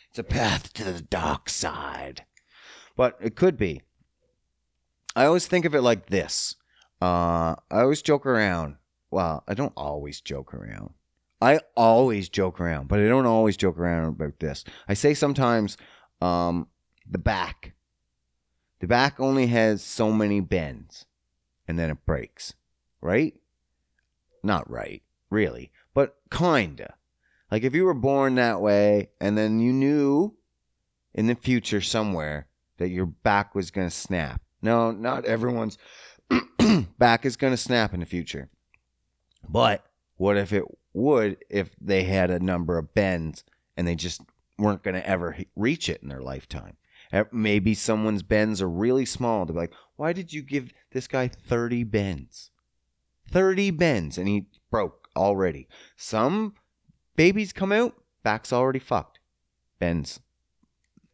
It's 0.10 0.20
a 0.20 0.24
path 0.24 0.74
to 0.74 0.84
the 0.84 1.02
dark 1.02 1.50
side. 1.50 2.26
But 2.96 3.18
it 3.22 3.36
could 3.36 3.58
be. 3.58 3.82
I 5.16 5.26
always 5.26 5.48
think 5.48 5.66
of 5.66 5.76
it 5.76 5.82
like 5.82 6.08
this. 6.08 6.56
Uh, 7.02 7.56
I 7.72 7.82
always 7.82 8.02
joke 8.02 8.26
around. 8.26 8.78
Well, 9.12 9.44
I 9.48 9.54
don't 9.54 9.74
always 9.76 10.22
joke 10.22 10.54
around. 10.54 10.94
I 11.42 11.60
always 11.76 12.30
joke 12.30 12.60
around, 12.60 12.88
but 12.88 13.00
I 13.00 13.08
don't 13.08 13.26
always 13.26 13.58
joke 13.58 13.78
around 13.78 14.08
about 14.08 14.40
this. 14.40 14.64
I 14.88 14.94
say 14.94 15.14
sometimes 15.14 15.78
um, 16.22 16.68
the 17.10 17.18
back. 17.18 17.74
The 18.80 18.88
back 18.88 19.20
only 19.20 19.48
has 19.48 19.84
so 19.84 20.12
many 20.12 20.40
bends 20.40 21.06
and 21.68 21.80
then 21.80 21.90
it 21.90 22.06
breaks, 22.06 22.54
right? 23.02 23.34
Not 24.44 24.70
right, 24.70 25.02
really, 25.30 25.72
but 25.94 26.18
kinda. 26.32 26.96
Like 27.52 27.64
if 27.64 27.74
you 27.74 27.86
were 27.86 27.94
born 27.94 28.36
that 28.36 28.62
way 28.62 29.10
and 29.20 29.38
then 29.38 29.60
you 29.60 29.72
knew 29.72 30.36
in 31.14 31.28
the 31.28 31.36
future 31.36 31.82
somewhere 31.82 32.48
that 32.78 32.90
your 32.90 33.06
back 33.06 33.56
was 33.56 33.72
going 33.72 33.88
to 33.88 33.96
snap. 33.96 34.42
No, 34.62 34.92
not 34.92 35.26
everyone's 35.26 35.78
back 37.00 37.26
is 37.26 37.38
going 37.38 37.54
to 37.54 37.58
snap 37.58 37.94
in 37.94 38.02
the 38.02 38.06
future. 38.06 38.50
But 39.48 39.86
what 40.18 40.38
if 40.38 40.52
it 40.52 40.64
would 40.94 41.38
if 41.50 41.76
they 41.80 42.04
had 42.04 42.30
a 42.30 42.40
number 42.40 42.78
of 42.78 42.94
bends 42.94 43.44
and 43.78 43.88
they 43.88 43.96
just 43.96 44.22
weren't 44.58 44.84
going 44.84 44.96
to 44.96 45.08
ever 45.08 45.38
reach 45.56 45.90
it 45.90 46.02
in 46.02 46.10
their 46.10 46.22
lifetime? 46.22 46.78
Maybe 47.32 47.74
someone's 47.74 48.24
bends 48.24 48.62
are 48.62 48.70
really 48.70 49.06
small. 49.06 49.46
Be 49.46 49.54
like, 49.54 49.74
why 49.96 50.14
did 50.14 50.34
you 50.34 50.42
give 50.42 50.74
this 50.92 51.08
guy 51.08 51.28
30 51.28 51.84
bends? 51.84 52.52
30 53.32 53.72
bends 53.72 54.18
and 54.18 54.28
he 54.28 54.48
broke 54.70 55.10
already. 55.16 55.68
Some 55.96 56.56
babies 57.16 57.54
come 57.54 57.72
out, 57.72 57.96
back's 58.24 58.54
already 58.54 58.80
fucked. 58.80 59.20
Bends. 59.80 60.20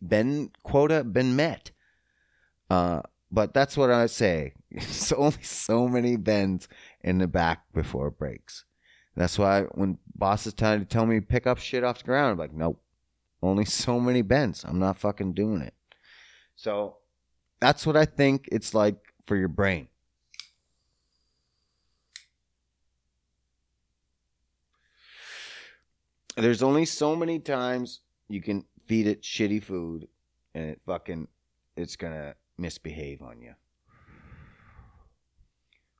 Ben 0.02 0.52
quota 0.64 1.04
been 1.04 1.36
met. 1.36 1.72
Uh, 2.70 3.02
but 3.32 3.54
that's 3.54 3.78
what 3.78 3.92
I 3.92 4.08
say. 4.08 4.54
It's 4.74 5.12
only 5.12 5.44
so 5.44 5.88
many 5.88 6.16
bends 6.16 6.70
in 7.02 7.18
the 7.18 7.28
back 7.28 7.64
before 7.74 8.08
it 8.08 8.18
breaks. 8.18 8.64
That's 9.16 9.38
why 9.38 9.64
when 9.64 9.98
boss 10.16 10.46
bosses 10.46 10.54
try 10.54 10.78
to 10.78 10.86
tell 10.86 11.06
me 11.06 11.20
pick 11.20 11.46
up 11.46 11.58
shit 11.58 11.84
off 11.84 12.00
the 12.00 12.06
ground, 12.06 12.32
I'm 12.32 12.38
like, 12.38 12.54
nope. 12.54 12.82
Only 13.44 13.66
so 13.66 14.00
many 14.00 14.22
bends. 14.22 14.64
I'm 14.64 14.80
not 14.80 14.98
fucking 14.98 15.34
doing 15.34 15.62
it. 15.62 15.74
So 16.62 16.97
that's 17.59 17.88
what 17.88 17.97
I 17.97 18.05
think 18.05 18.47
it's 18.51 18.76
like 18.76 19.16
for 19.26 19.36
your 19.36 19.47
brain. 19.47 19.88
There's 26.38 26.62
only 26.62 26.86
so 26.86 27.16
many 27.16 27.39
times 27.39 28.01
you 28.30 28.43
can 28.43 28.64
feed 28.86 29.07
it 29.07 29.24
shitty 29.24 29.64
food 29.64 30.07
and 30.53 30.70
it 30.70 30.82
fucking 30.86 31.28
it's 31.76 31.95
gonna 31.95 32.36
misbehave 32.59 33.24
on 33.24 33.41
you. 33.41 33.55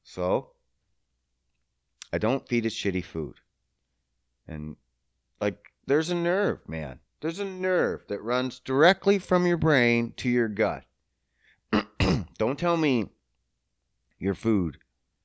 So 0.04 0.52
I 2.14 2.20
don't 2.20 2.48
feed 2.48 2.68
it 2.68 2.74
shitty 2.74 3.04
food. 3.04 3.38
And 4.48 4.76
like 5.40 5.58
there's 5.88 6.12
a 6.12 6.16
nerve, 6.16 6.60
man. 6.70 7.00
There's 7.22 7.40
a 7.40 7.46
nerve 7.46 8.08
that 8.08 8.24
runs 8.24 8.60
directly 8.60 9.20
from 9.20 9.46
your 9.46 9.58
brain 9.58 10.14
to 10.18 10.30
your 10.30 10.48
gut. 10.48 10.84
Don't 12.38 12.58
tell 12.58 12.78
me 12.78 13.10
your 14.20 14.34
food 14.34 14.80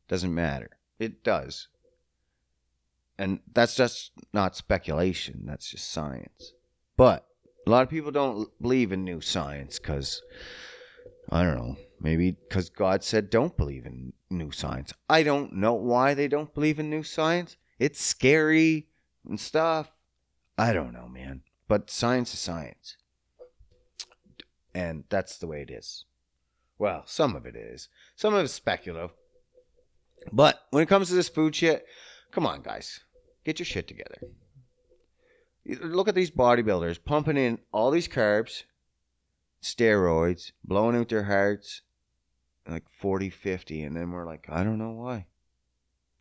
doesn't 0.07 0.34
matter. 0.34 0.70
It 0.99 1.24
does. 1.24 1.68
And 3.18 3.40
that's 3.53 3.74
just 3.74 4.12
not 4.34 4.57
speculation, 4.57 5.42
that's 5.44 5.70
just 5.70 5.90
science. 5.90 6.53
But 6.99 7.26
a 7.66 7.70
lot 7.70 7.82
of 7.82 7.88
people 7.88 8.12
don't 8.12 8.49
believe 8.61 8.92
in 8.92 9.05
new 9.05 9.22
science 9.22 9.78
because, 9.78 10.22
I 11.30 11.42
don't 11.42 11.57
know, 11.57 11.76
maybe 11.99 12.32
because 12.32 12.68
God 12.68 13.03
said 13.03 13.30
don't 13.30 13.57
believe 13.57 13.86
in 13.86 14.12
new 14.28 14.51
science. 14.51 14.92
I 15.09 15.22
don't 15.22 15.55
know 15.55 15.72
why 15.72 16.12
they 16.12 16.28
don't 16.28 16.53
believe 16.53 16.78
in 16.78 16.90
new 16.90 17.03
science. 17.03 17.57
It's 17.78 18.01
scary 18.01 18.88
and 19.26 19.40
stuff. 19.40 19.90
I 20.59 20.74
don't 20.74 20.92
know, 20.92 21.09
man. 21.09 21.42
But 21.69 21.91
science 21.91 22.33
is 22.33 22.41
science. 22.41 22.97
And 24.75 25.05
that's 25.09 25.39
the 25.39 25.47
way 25.47 25.62
it 25.62 25.71
is. 25.71 26.05
Well, 26.79 27.05
some 27.07 27.35
of 27.35 27.47
it 27.47 27.57
is. 27.57 27.89
Some 28.14 28.35
of 28.35 28.45
it's 28.45 28.53
speculative. 28.53 29.11
But 30.33 30.61
when 30.71 30.83
it 30.83 30.89
comes 30.89 31.09
to 31.09 31.14
this 31.14 31.29
food 31.29 31.55
shit, 31.55 31.87
come 32.31 32.47
on, 32.47 32.62
guys. 32.62 33.01
Get 33.45 33.59
your 33.59 33.67
shit 33.67 33.89
together. 33.89 34.19
Look 35.64 36.09
at 36.09 36.14
these 36.14 36.31
bodybuilders 36.31 37.05
pumping 37.05 37.37
in 37.37 37.59
all 37.73 37.91
these 37.91 38.09
carbs, 38.09 38.64
steroids, 39.62 40.53
blowing 40.62 40.97
out 40.97 41.09
their 41.09 41.25
hearts 41.25 41.83
like 42.69 42.85
40, 43.01 43.31
50. 43.31 43.83
And 43.83 43.97
then 43.97 44.11
we're 44.11 44.27
like, 44.27 44.47
I 44.49 44.64
don't 44.64 44.79
know 44.79 44.91
why. 44.91 45.27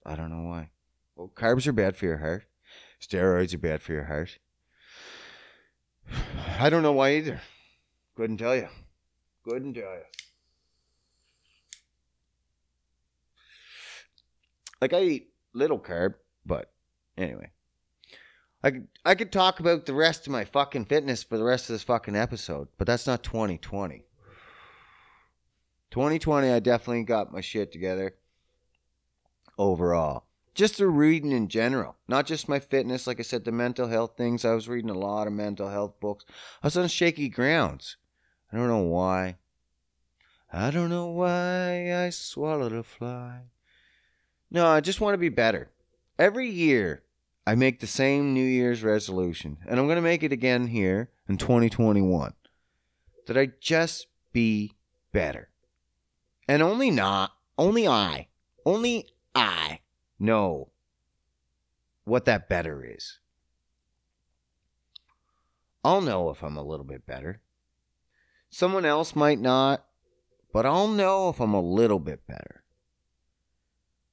I 0.06 0.16
don't 0.16 0.30
know 0.30 0.48
why. 0.48 0.70
Well, 1.16 1.32
carbs 1.34 1.68
are 1.68 1.74
bad 1.74 1.96
for 1.96 2.06
your 2.06 2.18
heart. 2.18 2.46
Steroids 3.02 3.54
are 3.54 3.60
bad 3.60 3.82
for 3.82 3.94
your 3.94 4.06
heart. 4.06 4.38
I 6.60 6.70
don't 6.70 6.84
know 6.84 6.94
why 6.94 7.16
either. 7.16 7.42
Couldn't 8.16 8.38
tell 8.38 8.56
you. 8.56 8.70
Couldn't 9.44 9.74
tell 9.74 9.84
you. 9.84 10.04
Like 14.82 14.94
I 14.94 15.02
eat 15.02 15.30
little 15.54 15.80
carb, 15.80 16.16
but 16.46 16.72
anyway. 17.18 17.52
I 18.64 18.72
could, 18.72 18.88
I 19.04 19.16
could 19.16 19.32
talk 19.32 19.60
about 19.60 19.86
the 19.86 19.94
rest 19.94 20.26
of 20.26 20.32
my 20.32 20.44
fucking 20.44 20.86
fitness 20.86 21.24
for 21.24 21.38
the 21.38 21.44
rest 21.44 21.70
of 21.70 21.76
this 21.76 21.84
fucking 21.84 22.16
episode, 22.16 22.68
but 22.78 22.88
that's 22.88 23.06
not 23.06 23.24
2020. 23.24 24.06
2020, 25.92 26.50
I 26.50 26.60
definitely 26.60 27.04
got 27.04 27.32
my 27.32 27.42
shit 27.42 27.72
together 27.72 28.16
overall. 29.58 30.26
Just 30.56 30.78
the 30.78 30.88
reading 30.88 31.34
in 31.34 31.50
general, 31.50 31.98
not 32.08 32.26
just 32.26 32.50
my 32.50 32.60
fitness. 32.60 33.06
Like 33.06 33.20
I 33.20 33.24
said, 33.24 33.44
the 33.44 33.52
mental 33.52 33.88
health 33.88 34.14
things. 34.18 34.46
I 34.46 34.56
was 34.56 34.70
reading 34.70 34.90
a 34.90 34.98
lot 34.98 35.28
of 35.28 35.34
mental 35.34 35.70
health 35.70 36.00
books. 36.00 36.26
I 36.64 36.68
was 36.68 36.78
on 36.78 36.88
shaky 36.88 37.30
grounds. 37.30 37.98
I 38.52 38.58
don't 38.58 38.70
know 38.70 38.80
why. 38.80 39.36
I 40.52 40.72
don't 40.72 40.90
know 40.90 41.08
why 41.08 41.94
I 41.94 42.10
swallowed 42.10 42.72
a 42.72 42.84
fly. 42.84 43.42
No, 44.50 44.68
I 44.68 44.80
just 44.80 45.02
want 45.02 45.14
to 45.14 45.20
be 45.20 45.30
better. 45.30 45.70
Every 46.18 46.50
year, 46.50 47.04
I 47.46 47.56
make 47.56 47.82
the 47.82 47.88
same 47.88 48.34
New 48.34 48.46
Year's 48.46 48.82
resolution, 48.82 49.58
and 49.68 49.78
I'm 49.78 49.88
going 49.88 49.98
to 49.98 50.02
make 50.02 50.24
it 50.24 50.32
again 50.32 50.68
here 50.68 51.10
in 51.28 51.38
2021 51.38 52.34
that 53.28 53.38
I 53.38 53.52
just 53.60 54.08
be 54.32 54.72
better. 55.12 55.50
And 56.48 56.64
only 56.64 56.92
not, 56.92 57.34
only 57.58 57.88
I, 57.88 58.28
only 58.66 59.10
I 59.34 59.80
know 60.20 60.70
what 62.04 62.26
that 62.26 62.50
better 62.50 62.84
is. 62.84 63.20
I'll 65.84 66.02
know 66.02 66.30
if 66.30 66.44
I'm 66.44 66.58
a 66.58 66.64
little 66.64 66.86
bit 66.86 67.06
better. 67.06 67.42
Someone 68.50 68.86
else 68.86 69.16
might 69.16 69.40
not, 69.40 69.86
but 70.54 70.66
I'll 70.66 70.88
know 70.88 71.30
if 71.30 71.40
I'm 71.40 71.54
a 71.54 71.62
little 71.62 72.00
bit 72.00 72.26
better. 72.26 72.64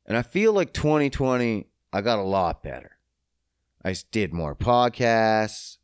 And 0.05 0.16
I 0.16 0.22
feel 0.22 0.53
like 0.53 0.72
2020, 0.72 1.66
I 1.92 2.00
got 2.00 2.18
a 2.18 2.22
lot 2.22 2.62
better. 2.62 2.98
I 3.84 3.94
did 4.11 4.32
more 4.32 4.55
podcasts, 4.55 5.78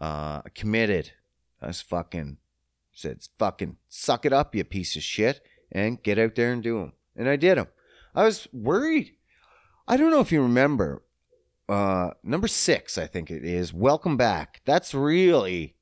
uh, 0.00 0.42
committed. 0.54 1.12
I 1.60 1.68
was 1.68 1.80
fucking 1.80 2.38
said, 3.00 3.18
fucking 3.38 3.76
suck 3.88 4.24
it 4.24 4.32
up, 4.32 4.54
you 4.54 4.64
piece 4.64 4.96
of 4.96 5.02
shit, 5.02 5.40
and 5.72 6.02
get 6.02 6.18
out 6.18 6.34
there 6.34 6.52
and 6.52 6.62
do 6.62 6.78
them. 6.78 6.92
And 7.16 7.28
I 7.28 7.36
did 7.36 7.58
them. 7.58 7.68
I 8.14 8.24
was 8.24 8.48
worried. 8.52 9.16
I 9.90 9.96
don't 9.96 10.12
know 10.12 10.20
if 10.20 10.30
you 10.30 10.40
remember. 10.40 11.02
Uh, 11.68 12.10
number 12.22 12.46
six, 12.46 12.96
I 12.96 13.08
think 13.08 13.28
it 13.28 13.44
is. 13.44 13.74
Welcome 13.74 14.16
back. 14.16 14.60
That's 14.64 14.94
really 14.94 15.74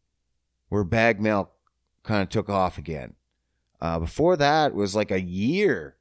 where 0.70 0.82
bag 0.82 1.22
kind 1.22 2.22
of 2.22 2.30
took 2.30 2.48
off 2.48 2.78
again. 2.78 3.16
Uh, 3.82 3.98
before 3.98 4.38
that 4.38 4.74
was 4.74 4.96
like 4.96 5.10
a 5.10 5.20
year, 5.20 5.96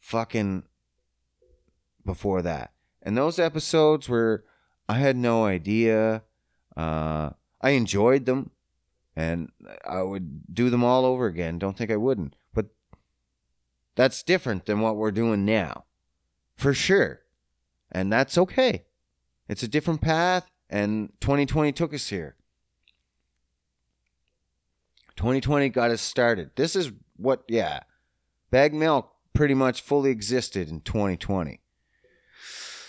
fucking 0.00 0.62
before 2.02 2.40
that, 2.40 2.72
and 3.02 3.14
those 3.14 3.38
episodes 3.38 4.08
were 4.08 4.46
I 4.88 4.94
had 4.94 5.14
no 5.18 5.44
idea. 5.44 6.22
Uh, 6.78 7.32
I 7.60 7.70
enjoyed 7.70 8.24
them, 8.24 8.52
and 9.14 9.52
I 9.86 10.00
would 10.00 10.54
do 10.54 10.70
them 10.70 10.82
all 10.82 11.04
over 11.04 11.26
again. 11.26 11.58
Don't 11.58 11.76
think 11.76 11.90
I 11.90 11.96
wouldn't, 11.96 12.36
but 12.54 12.68
that's 13.96 14.22
different 14.22 14.64
than 14.64 14.80
what 14.80 14.96
we're 14.96 15.10
doing 15.10 15.44
now, 15.44 15.84
for 16.58 16.74
sure, 16.74 17.20
and 17.90 18.12
that's 18.12 18.36
okay. 18.36 18.84
It's 19.48 19.62
a 19.62 19.68
different 19.68 20.02
path, 20.02 20.50
and 20.68 21.12
2020 21.20 21.72
took 21.72 21.94
us 21.94 22.08
here. 22.08 22.34
2020 25.16 25.68
got 25.70 25.90
us 25.90 26.02
started. 26.02 26.50
This 26.56 26.76
is 26.76 26.90
what, 27.16 27.44
yeah, 27.48 27.80
bag 28.50 28.74
milk 28.74 29.12
pretty 29.32 29.54
much 29.54 29.80
fully 29.80 30.10
existed 30.10 30.68
in 30.68 30.80
2020. 30.80 31.60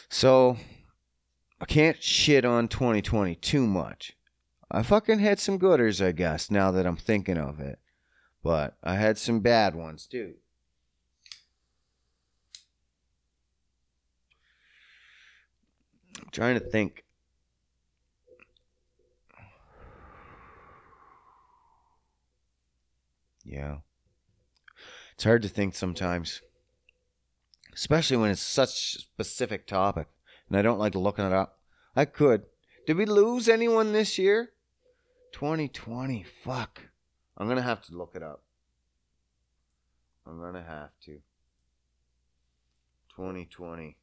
So 0.09 0.57
I 1.61 1.65
can't 1.65 2.01
shit 2.01 2.45
on 2.45 2.67
2020 2.67 3.35
too 3.35 3.67
much. 3.67 4.17
I 4.71 4.81
fucking 4.81 5.19
had 5.19 5.39
some 5.39 5.59
gooders, 5.59 6.03
I 6.03 6.11
guess, 6.11 6.49
now 6.49 6.71
that 6.71 6.87
I'm 6.87 6.97
thinking 6.97 7.37
of 7.37 7.59
it. 7.59 7.79
But 8.43 8.77
I 8.83 8.95
had 8.95 9.17
some 9.17 9.41
bad 9.41 9.75
ones 9.75 10.07
too. 10.07 10.35
I'm 16.21 16.29
trying 16.31 16.59
to 16.59 16.65
think. 16.65 17.03
Yeah. 23.43 23.77
It's 25.15 25.23
hard 25.23 25.41
to 25.41 25.49
think 25.49 25.75
sometimes, 25.75 26.41
especially 27.73 28.17
when 28.17 28.31
it's 28.31 28.41
such 28.41 28.69
a 28.95 28.99
specific 28.99 29.67
topic, 29.67 30.07
and 30.47 30.57
I 30.57 30.61
don't 30.61 30.79
like 30.79 30.95
looking 30.95 31.25
it 31.25 31.33
up. 31.33 31.59
I 31.95 32.05
could. 32.05 32.43
Did 32.87 32.97
we 32.97 33.05
lose 33.05 33.49
anyone 33.49 33.91
this 33.91 34.17
year? 34.17 34.51
2020. 35.33 36.23
Fuck. 36.43 36.81
I'm 37.37 37.47
going 37.47 37.57
to 37.57 37.63
have 37.63 37.81
to 37.83 37.97
look 37.97 38.13
it 38.15 38.23
up. 38.23 38.43
I'm 40.25 40.39
going 40.39 40.53
to 40.53 40.63
have 40.63 40.91
to. 41.05 41.21
2020. 43.15 43.97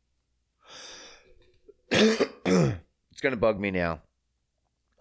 it's 2.44 3.20
to 3.22 3.36
bug 3.36 3.58
me 3.58 3.70
now. 3.70 4.02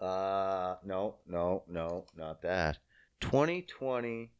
Uh, 0.00 0.76
no, 0.84 1.16
no, 1.28 1.62
no, 1.68 2.06
not 2.16 2.40
that. 2.42 2.78
2020 3.20 4.30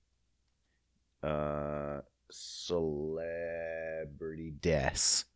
uh 1.23 2.01
celebrity 2.31 2.95
deaths. 4.61 5.27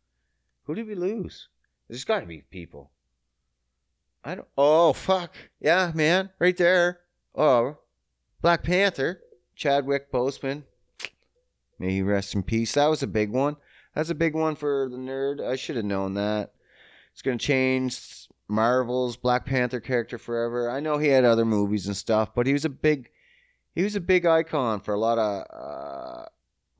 Who 0.65 0.73
did 0.75 0.87
we 0.87 0.95
lose? 0.95 1.47
There's 1.87 2.05
got 2.05 2.21
to 2.21 2.25
be 2.25 2.41
people. 2.41 2.89
I 4.23 4.33
don't. 4.35 4.47
Oh 4.57 4.93
fuck 4.93 5.35
yeah, 5.59 5.91
man, 5.93 6.29
right 6.39 6.55
there. 6.57 7.01
Oh, 7.35 7.77
Black 8.41 8.63
Panther, 8.63 9.21
Chadwick 9.55 10.11
Boseman. 10.11 10.63
May 11.77 11.91
he 11.91 12.01
rest 12.01 12.33
in 12.35 12.41
peace. 12.43 12.73
That 12.73 12.87
was 12.87 13.03
a 13.03 13.07
big 13.07 13.31
one. 13.31 13.57
That's 13.93 14.09
a 14.09 14.15
big 14.15 14.33
one 14.33 14.55
for 14.55 14.87
the 14.89 14.97
nerd. 14.97 15.39
I 15.39 15.55
should 15.55 15.75
have 15.75 15.85
known 15.85 16.15
that. 16.15 16.53
It's 17.13 17.21
gonna 17.21 17.37
change 17.37 18.27
Marvel's 18.47 19.17
Black 19.17 19.45
Panther 19.45 19.79
character 19.79 20.17
forever. 20.17 20.69
I 20.69 20.79
know 20.79 20.97
he 20.97 21.07
had 21.07 21.25
other 21.25 21.45
movies 21.45 21.87
and 21.87 21.95
stuff, 21.95 22.33
but 22.35 22.47
he 22.47 22.53
was 22.53 22.65
a 22.65 22.69
big 22.69 23.09
he 23.73 23.83
was 23.83 23.95
a 23.95 24.01
big 24.01 24.25
icon 24.25 24.81
for 24.81 24.93
a 24.93 24.99
lot 24.99 25.17
of 25.17 25.45
uh, 25.51 26.25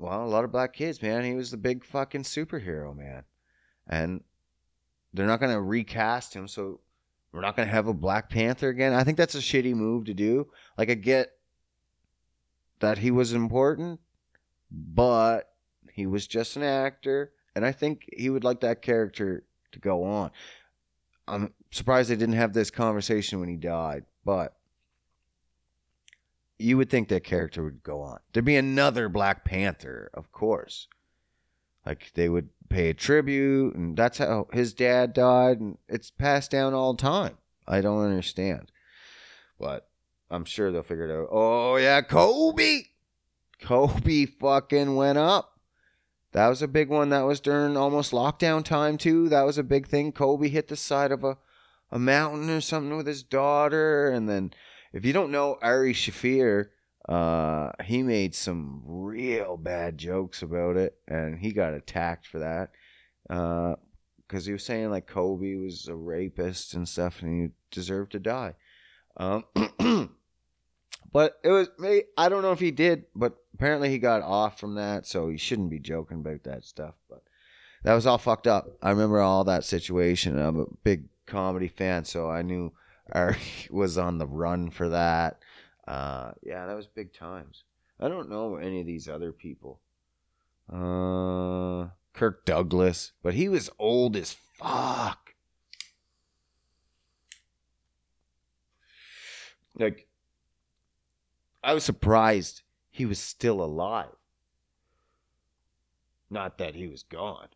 well, 0.02 0.24
a 0.24 0.26
lot 0.26 0.44
of 0.44 0.52
black 0.52 0.74
kids, 0.74 1.02
man. 1.02 1.24
He 1.24 1.36
was 1.36 1.52
the 1.52 1.58
big 1.58 1.86
fucking 1.86 2.24
superhero, 2.24 2.96
man. 2.96 3.24
And 3.88 4.24
they're 5.14 5.28
not 5.28 5.40
going 5.40 5.52
to 5.52 5.62
recast 5.62 6.34
him, 6.34 6.48
so 6.48 6.80
we're 7.32 7.42
not 7.42 7.56
going 7.56 7.68
to 7.68 7.74
have 7.74 7.88
a 7.88 7.94
Black 7.94 8.30
Panther 8.30 8.70
again. 8.70 8.94
I 8.94 9.04
think 9.04 9.18
that's 9.18 9.36
a 9.36 9.40
shitty 9.40 9.74
move 9.74 10.06
to 10.06 10.14
do. 10.14 10.48
Like 10.78 10.90
I 10.90 10.96
get 10.96 11.30
that 12.80 12.98
he 12.98 13.12
was 13.12 13.34
important, 13.34 14.00
but 14.72 15.54
he 15.94 16.08
was 16.08 16.26
just 16.28 16.56
an 16.56 16.64
actor, 16.64 17.34
and 17.56 17.66
I 17.66 17.72
think 17.72 18.10
he 18.16 18.30
would 18.30 18.44
like 18.44 18.62
that 18.62 18.82
character 18.82 19.44
to 19.72 19.80
go 19.80 20.04
on. 20.04 20.32
I'm 21.28 21.54
surprised 21.72 22.10
they 22.10 22.16
didn't 22.16 22.36
have 22.36 22.54
this 22.54 22.72
conversation 22.72 23.40
when 23.40 23.50
he 23.50 23.56
died, 23.56 24.06
but 24.26 24.56
you 26.60 26.78
would 26.78 26.90
think 26.90 27.10
that 27.10 27.24
character 27.24 27.64
would 27.64 27.84
go 27.84 28.02
on. 28.02 28.20
There'd 28.34 28.46
be 28.46 28.56
another 28.56 29.10
Black 29.10 29.44
Panther, 29.46 30.10
of 30.14 30.32
course. 30.32 30.88
Like 31.86 32.12
they 32.14 32.30
would 32.30 32.50
pay 32.70 32.90
a 32.90 32.94
tribute, 32.94 33.76
and 33.76 33.98
that's 33.98 34.20
how 34.20 34.48
his 34.54 34.74
dad 34.74 35.14
died, 35.14 35.60
and 35.60 35.78
it's 35.88 36.12
passed 36.12 36.52
down 36.52 36.74
all 36.74 36.96
time. 36.96 37.38
I 37.68 37.82
don't 37.82 38.04
understand, 38.04 38.72
but 39.60 39.88
I'm 40.30 40.46
sure 40.46 40.72
they'll 40.72 40.84
figure 40.84 41.10
it 41.10 41.22
out. 41.22 41.30
Oh 41.32 41.78
yeah, 41.78 42.02
Kobe, 42.02 42.84
Kobe 43.62 44.26
fucking 44.26 44.96
went 44.96 45.18
up. 45.18 45.51
That 46.34 46.48
was 46.48 46.62
a 46.62 46.68
big 46.68 46.90
one. 46.90 47.10
That 47.10 47.26
was 47.26 47.40
during 47.40 47.76
almost 47.76 48.12
lockdown 48.12 48.64
time 48.64 48.98
too. 48.98 49.28
That 49.30 49.46
was 49.46 49.58
a 49.58 49.64
big 49.64 49.88
thing. 49.88 50.12
Kobe 50.12 50.48
hit 50.48 50.68
the 50.68 50.76
side 50.76 51.12
of 51.12 51.24
a 51.24 51.38
a 51.92 52.00
mountain 52.00 52.50
or 52.50 52.62
something 52.62 52.96
with 52.96 53.08
his 53.08 53.24
daughter, 53.24 54.10
and 54.10 54.30
then 54.30 54.54
if 54.94 55.06
you 55.06 55.14
don't 55.14 55.32
know 55.32 55.58
Ari 55.62 55.94
Shaffir, 55.94 56.70
uh, 57.08 57.72
he 57.84 58.02
made 58.02 58.34
some 58.34 58.82
real 58.86 59.58
bad 59.58 59.98
jokes 59.98 60.42
about 60.42 60.78
it, 60.78 60.96
and 61.08 61.40
he 61.40 61.52
got 61.52 61.74
attacked 61.74 62.28
for 62.28 62.40
that 62.40 62.72
because 63.28 64.46
uh, 64.46 64.46
he 64.46 64.54
was 64.54 64.64
saying 64.64 64.90
like 64.90 65.08
Kobe 65.08 65.56
was 65.56 65.88
a 65.88 65.96
rapist 65.96 66.74
and 66.74 66.88
stuff, 66.88 67.22
and 67.22 67.42
he 67.42 67.50
deserved 67.72 68.14
to 68.14 68.20
die. 68.20 68.56
Um, 69.18 69.44
but 71.12 71.40
it 71.44 71.50
was 71.50 71.70
I 72.18 72.30
don't 72.30 72.42
know 72.42 72.54
if 72.54 72.60
he 72.60 72.72
did, 72.72 73.06
but 73.14 73.36
apparently 73.54 73.90
he 73.90 73.98
got 73.98 74.22
off 74.22 74.60
from 74.60 74.76
that, 74.76 75.06
so 75.06 75.30
he 75.30 75.38
shouldn't 75.38 75.70
be 75.70 75.80
joking 75.80 76.20
about 76.20 76.44
that 76.44 76.66
stuff. 76.66 76.96
But 77.10 77.24
that 77.84 77.94
was 77.94 78.06
all 78.06 78.18
fucked 78.18 78.48
up. 78.48 78.78
I 78.82 78.90
remember 78.92 79.20
all 79.20 79.44
that 79.46 79.66
situation. 79.66 80.40
I'm 80.40 80.60
a 80.60 80.66
big 80.84 81.06
comedy 81.26 81.68
fan, 81.68 82.06
so 82.06 82.30
I 82.30 82.42
knew 82.42 82.74
Ari 83.12 83.38
was 83.70 83.98
on 83.98 84.18
the 84.18 84.28
run 84.28 84.70
for 84.70 84.90
that. 84.90 85.40
Uh, 85.88 86.32
yeah, 86.44 86.66
that 86.66 86.76
was 86.76 86.88
big 86.88 87.14
times. 87.14 87.64
I 88.00 88.08
don't 88.08 88.30
know 88.30 88.56
any 88.56 88.82
of 88.82 88.88
these 88.88 89.08
other 89.08 89.32
people. 89.32 89.80
Uh, 90.72 91.90
Kirk 92.14 92.46
Douglas, 92.46 93.12
but 93.22 93.34
he 93.34 93.50
was 93.50 93.70
old 93.78 94.16
as 94.16 94.36
fuck. 94.54 95.34
Like, 99.78 100.08
I 101.64 101.74
was 101.74 101.84
surprised 101.84 102.61
he 102.92 103.06
was 103.06 103.20
still 103.20 103.64
alive. 103.64 104.16
Not 106.30 106.58
that 106.60 106.76
he 106.76 106.88
was 106.88 107.04
gone. 107.04 107.48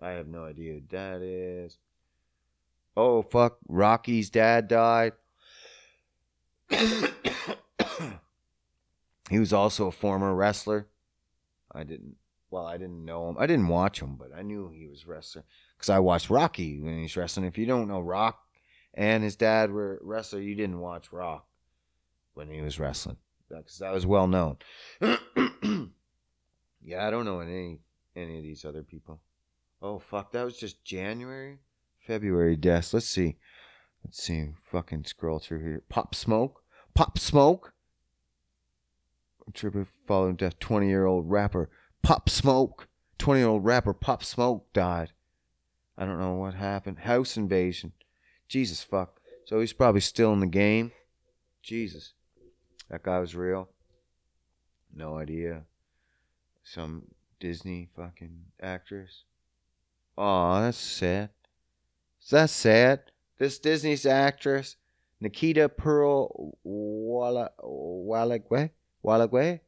I 0.00 0.10
have 0.10 0.28
no 0.28 0.44
idea 0.44 0.74
who 0.74 0.82
that 0.90 1.22
is. 1.22 1.78
Oh 2.96 3.22
fuck, 3.22 3.58
Rocky's 3.68 4.30
dad 4.30 4.68
died. 4.68 5.12
he 6.70 7.08
was 9.38 9.52
also 9.52 9.88
a 9.88 9.92
former 9.92 10.34
wrestler. 10.34 10.86
I 11.72 11.84
didn't 11.84 12.16
well, 12.50 12.66
I 12.66 12.78
didn't 12.78 13.04
know 13.04 13.28
him. 13.28 13.36
I 13.38 13.46
didn't 13.46 13.68
watch 13.68 14.00
him, 14.00 14.16
but 14.16 14.30
I 14.36 14.42
knew 14.42 14.70
he 14.70 14.86
was 14.86 15.06
wrestler 15.06 15.44
because 15.76 15.90
I 15.90 15.98
watched 15.98 16.30
Rocky 16.30 16.80
when 16.80 16.98
he's 16.98 17.16
wrestling. 17.16 17.46
If 17.46 17.58
you 17.58 17.66
don't 17.66 17.88
know 17.88 18.00
Rock 18.00 18.40
and 18.94 19.24
his 19.24 19.36
dad 19.36 19.70
were 19.70 20.00
wrestler, 20.02 20.40
you 20.40 20.54
didn't 20.54 20.80
watch 20.80 21.12
Rock 21.12 21.46
when 22.34 22.48
he 22.48 22.60
was 22.60 22.78
wrestling 22.78 23.16
Uh, 23.52 23.58
because 23.58 23.78
that 23.78 23.92
was 23.92 24.06
well 24.06 24.26
known. 24.26 24.56
yeah, 25.00 27.06
I 27.06 27.10
don't 27.10 27.24
know 27.24 27.40
any 27.40 27.78
any 28.14 28.38
of 28.38 28.42
these 28.42 28.64
other 28.64 28.82
people. 28.82 29.20
Oh 29.80 29.98
fuck, 29.98 30.32
that 30.32 30.44
was 30.44 30.56
just 30.56 30.84
January, 30.84 31.58
February 32.06 32.56
deaths. 32.56 32.92
Let's 32.92 33.08
see, 33.08 33.36
let's 34.04 34.22
see. 34.22 34.48
Fucking 34.70 35.04
scroll 35.04 35.38
through 35.38 35.60
here. 35.60 35.82
Pop 35.88 36.14
Smoke, 36.14 36.62
Pop 36.94 37.18
Smoke. 37.18 37.72
Tribute 39.54 39.86
following 40.08 40.34
death. 40.34 40.58
Twenty 40.58 40.88
year 40.88 41.06
old 41.06 41.30
rapper 41.30 41.70
Pop 42.02 42.28
Smoke. 42.28 42.88
Twenty 43.16 43.40
year 43.40 43.48
old 43.48 43.64
rapper 43.64 43.94
Pop 43.94 44.24
Smoke 44.24 44.66
died. 44.72 45.12
I 45.96 46.04
don't 46.04 46.18
know 46.18 46.34
what 46.34 46.54
happened. 46.54 47.00
House 47.00 47.36
invasion. 47.36 47.92
Jesus 48.48 48.82
fuck. 48.82 49.20
So 49.44 49.60
he's 49.60 49.72
probably 49.72 50.00
still 50.00 50.32
in 50.32 50.40
the 50.40 50.46
game. 50.46 50.90
Jesus. 51.62 52.12
That 52.90 53.02
guy 53.02 53.18
was 53.18 53.34
real. 53.34 53.68
No 54.94 55.18
idea. 55.18 55.62
Some 56.62 57.06
Disney 57.40 57.88
fucking 57.96 58.44
actress. 58.60 59.24
Aw, 60.16 60.60
that's 60.60 60.78
sad. 60.78 61.30
Is 62.22 62.30
that 62.30 62.50
sad? 62.50 63.00
This 63.38 63.58
Disney's 63.58 64.06
actress, 64.06 64.76
Nikita 65.20 65.68
Pearl 65.68 66.56
Walla? 66.64 67.50
Wallagway? 69.02 69.60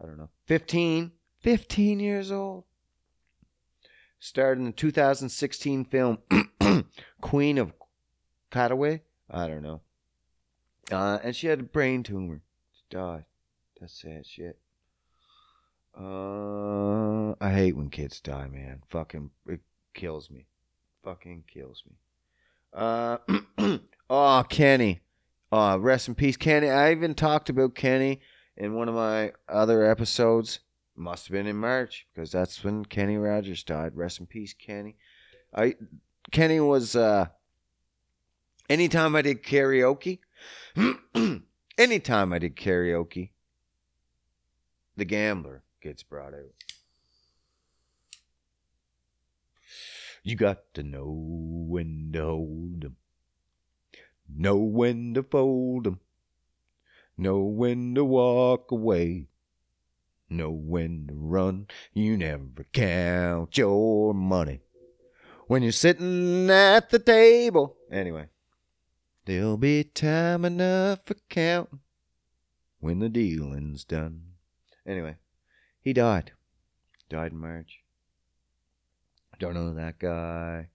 I 0.00 0.06
don't 0.06 0.18
know. 0.18 0.30
15. 0.46 1.12
15 1.40 2.00
years 2.00 2.32
old. 2.32 2.64
Starred 4.18 4.58
in 4.58 4.64
the 4.64 4.72
2016 4.72 5.84
film 5.84 6.18
Queen 7.20 7.58
of 7.58 7.72
Kataway? 8.50 9.02
I 9.30 9.46
don't 9.46 9.62
know. 9.62 9.82
Uh, 10.90 11.18
and 11.22 11.36
she 11.36 11.46
had 11.46 11.60
a 11.60 11.64
brain 11.64 12.02
tumor. 12.02 12.40
Died. 12.94 13.24
That's 13.80 14.00
sad 14.00 14.24
shit. 14.24 14.56
Uh, 15.98 17.32
I 17.40 17.50
hate 17.50 17.74
when 17.76 17.90
kids 17.90 18.20
die, 18.20 18.46
man. 18.46 18.84
Fucking, 18.88 19.30
it 19.48 19.62
kills 19.94 20.30
me. 20.30 20.46
Fucking 21.02 21.42
kills 21.52 21.82
me. 21.90 21.96
Uh, 22.72 23.18
oh, 24.08 24.44
Kenny. 24.48 25.00
Uh, 25.50 25.76
rest 25.80 26.06
in 26.06 26.14
peace, 26.14 26.36
Kenny. 26.36 26.70
I 26.70 26.92
even 26.92 27.16
talked 27.16 27.48
about 27.48 27.74
Kenny 27.74 28.20
in 28.56 28.74
one 28.74 28.88
of 28.88 28.94
my 28.94 29.32
other 29.48 29.84
episodes. 29.84 30.60
Must 30.94 31.26
have 31.26 31.32
been 31.32 31.48
in 31.48 31.56
March 31.56 32.06
because 32.14 32.30
that's 32.30 32.62
when 32.62 32.84
Kenny 32.84 33.16
Rogers 33.16 33.64
died. 33.64 33.96
Rest 33.96 34.20
in 34.20 34.26
peace, 34.26 34.54
Kenny. 34.54 34.94
I 35.52 35.74
Kenny 36.30 36.60
was 36.60 36.94
uh 36.94 37.26
anytime 38.70 39.16
I 39.16 39.22
did 39.22 39.42
karaoke 39.42 40.20
anytime 41.78 42.32
I 42.32 42.38
did 42.38 42.56
karaoke, 42.56 43.30
the 44.96 45.04
gambler 45.04 45.62
gets 45.80 46.02
brought 46.02 46.34
out. 46.34 46.54
You 50.22 50.36
got 50.36 50.72
to 50.74 50.82
know 50.82 51.12
when 51.68 52.10
to 52.12 52.22
hold 52.22 52.84
'em, 52.84 52.96
know 54.28 54.56
when 54.56 55.12
to 55.14 55.22
fold 55.22 55.86
'em, 55.86 56.00
know 57.16 57.40
when 57.40 57.94
to 57.94 58.04
walk 58.04 58.70
away, 58.70 59.28
know 60.30 60.50
when 60.50 61.08
to 61.08 61.14
run. 61.14 61.66
You 61.92 62.16
never 62.16 62.64
count 62.72 63.58
your 63.58 64.14
money 64.14 64.62
when 65.46 65.62
you're 65.62 65.72
sitting 65.72 66.48
at 66.48 66.88
the 66.88 66.98
table. 66.98 67.76
Anyway, 67.90 68.28
there'll 69.24 69.56
be 69.56 69.84
time 69.84 70.44
enough 70.44 71.00
for 71.04 71.14
counting 71.28 71.80
when 72.80 72.98
the 72.98 73.08
dealing's 73.08 73.84
done. 73.84 74.34
Anyway, 74.86 75.16
he 75.80 75.92
died. 75.92 76.32
Died 77.08 77.32
in 77.32 77.38
March. 77.38 77.80
Don't 79.38 79.54
know 79.54 79.74
that 79.74 79.98
guy. 79.98 80.68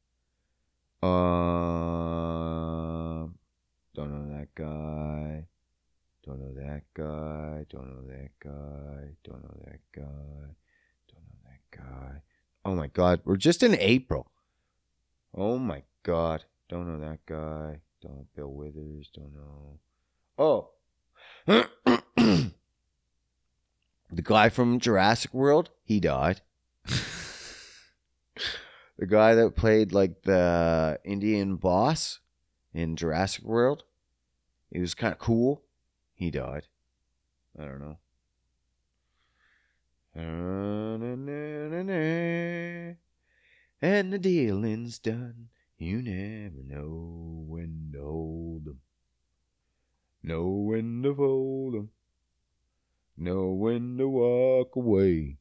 Um, 1.01 1.09
don't 3.95 4.11
know 4.11 4.27
that 4.37 4.53
guy. 4.55 5.47
Don't 6.25 6.39
know 6.39 6.53
that 6.55 6.83
guy. 6.93 7.65
Don't 7.69 7.89
know 7.89 8.01
that 8.07 8.31
guy. 8.39 9.15
Don't 9.23 9.43
know 9.43 9.55
that 9.65 9.79
guy. 9.93 10.55
Don't 11.07 11.23
know 11.23 11.39
that 11.45 11.61
guy. 11.71 12.21
Oh 12.65 12.75
my 12.75 12.87
God, 12.87 13.21
we're 13.23 13.37
just 13.37 13.63
in 13.63 13.75
April. 13.75 14.29
Oh 15.33 15.57
my 15.57 15.83
God, 16.03 16.43
don't 16.67 16.87
know 16.87 16.99
that 16.99 17.25
guy. 17.25 17.79
Don't 18.01 18.27
Bill 18.35 18.51
Withers. 18.51 19.09
Don't 19.13 19.33
know. 19.33 19.79
Oh, 20.37 20.71
the 21.45 22.51
guy 24.23 24.49
from 24.49 24.79
Jurassic 24.79 25.33
World. 25.33 25.69
He 25.83 25.99
died. 25.99 26.41
the 26.85 27.01
guy 29.07 29.35
that 29.35 29.55
played 29.55 29.91
like 29.91 30.21
the 30.23 30.99
Indian 31.03 31.57
boss 31.57 32.19
in 32.73 32.95
Jurassic 32.95 33.43
World. 33.43 33.83
He 34.71 34.79
was 34.79 34.93
kind 34.93 35.11
of 35.11 35.19
cool. 35.19 35.63
He 36.13 36.31
died. 36.31 36.67
I 37.57 37.65
don't 37.65 37.79
know. 37.79 37.97
And 43.81 44.13
the 44.13 44.19
dealing's 44.19 44.99
done. 44.99 45.49
You 45.81 46.01
never 46.01 46.61
know 46.61 47.45
when 47.47 47.91
to 47.93 48.01
hold 48.01 48.67
'em. 48.67 48.81
Know 50.21 50.49
when 50.49 51.01
to 51.03 51.15
fold 51.15 51.73
'em. 51.73 51.91
Know 53.15 53.53
when 53.53 53.97
to 53.97 54.09
walk 54.09 54.75
away. 54.75 55.37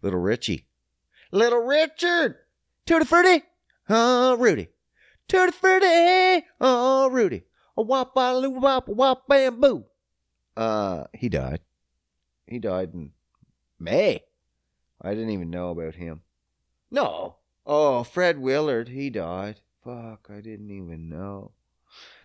Little 0.00 0.20
Richie. 0.20 0.66
Little 1.30 1.62
Richard! 1.62 2.38
Tutti 2.86 3.04
Frutti! 3.04 3.44
Oh, 3.90 4.38
Rudy. 4.38 4.68
Tutti 5.28 5.52
Frutti! 5.52 6.46
Oh, 6.62 7.10
Rudy. 7.10 7.44
A 7.76 7.82
wop, 7.82 8.12
a 8.16 8.38
loo, 8.38 8.52
wop, 8.52 8.88
wop, 8.88 9.28
bamboo. 9.28 9.84
Uh, 10.56 11.04
he 11.12 11.28
died. 11.28 11.60
He 12.46 12.58
died 12.58 12.94
in 12.94 13.12
May. 13.78 14.24
I 15.02 15.10
didn't 15.10 15.30
even 15.30 15.50
know 15.50 15.68
about 15.68 15.96
him. 15.96 16.22
No. 16.90 17.36
Oh, 17.66 18.02
Fred 18.02 18.38
Willard, 18.38 18.88
he 18.88 19.10
died. 19.10 19.60
Fuck, 19.84 20.30
I 20.30 20.40
didn't 20.40 20.70
even 20.70 21.08
know. 21.10 21.52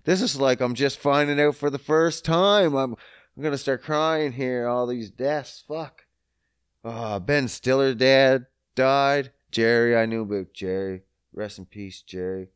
This 0.05 0.21
is 0.21 0.39
like 0.39 0.61
I'm 0.61 0.75
just 0.75 0.97
finding 0.97 1.39
out 1.39 1.55
for 1.55 1.69
the 1.69 1.77
first 1.77 2.23
time. 2.23 2.73
I'm 2.75 2.95
I'm 3.35 3.43
gonna 3.43 3.57
start 3.57 3.83
crying 3.83 4.31
here. 4.31 4.67
All 4.67 4.87
these 4.87 5.11
deaths. 5.11 5.63
Fuck. 5.67 6.05
Oh, 6.83 7.19
Ben 7.19 7.47
Stiller 7.47 7.93
dad 7.93 8.45
died. 8.75 9.31
Jerry, 9.51 9.97
I 9.97 10.05
knew 10.05 10.21
about 10.21 10.53
Jerry. 10.53 11.01
Rest 11.33 11.59
in 11.59 11.65
peace, 11.65 12.01
Jerry. 12.01 12.49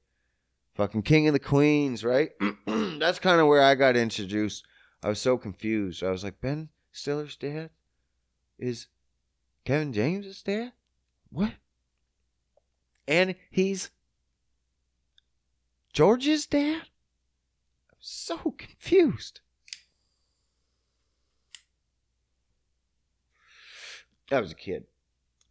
Fucking 0.75 1.03
King 1.03 1.27
of 1.27 1.33
the 1.33 1.39
Queens, 1.39 2.03
right? 2.03 2.31
That's 2.65 3.19
kind 3.19 3.41
of 3.41 3.47
where 3.47 3.61
I 3.61 3.75
got 3.75 3.97
introduced. 3.97 4.65
I 5.03 5.09
was 5.09 5.19
so 5.19 5.37
confused. 5.37 6.03
I 6.03 6.09
was 6.09 6.23
like, 6.23 6.39
Ben 6.39 6.69
Stiller's 6.91 7.35
dad 7.35 7.69
is 8.57 8.87
Kevin 9.65 9.93
James' 9.93 10.41
dad? 10.41 10.71
What? 11.29 11.51
And 13.07 13.35
he's 13.51 13.91
George's 15.93 16.47
dad? 16.47 16.81
I'm 17.91 17.97
so 17.99 18.55
confused. 18.57 19.41
I 24.31 24.41
was 24.41 24.51
a 24.51 24.55
kid, 24.55 24.85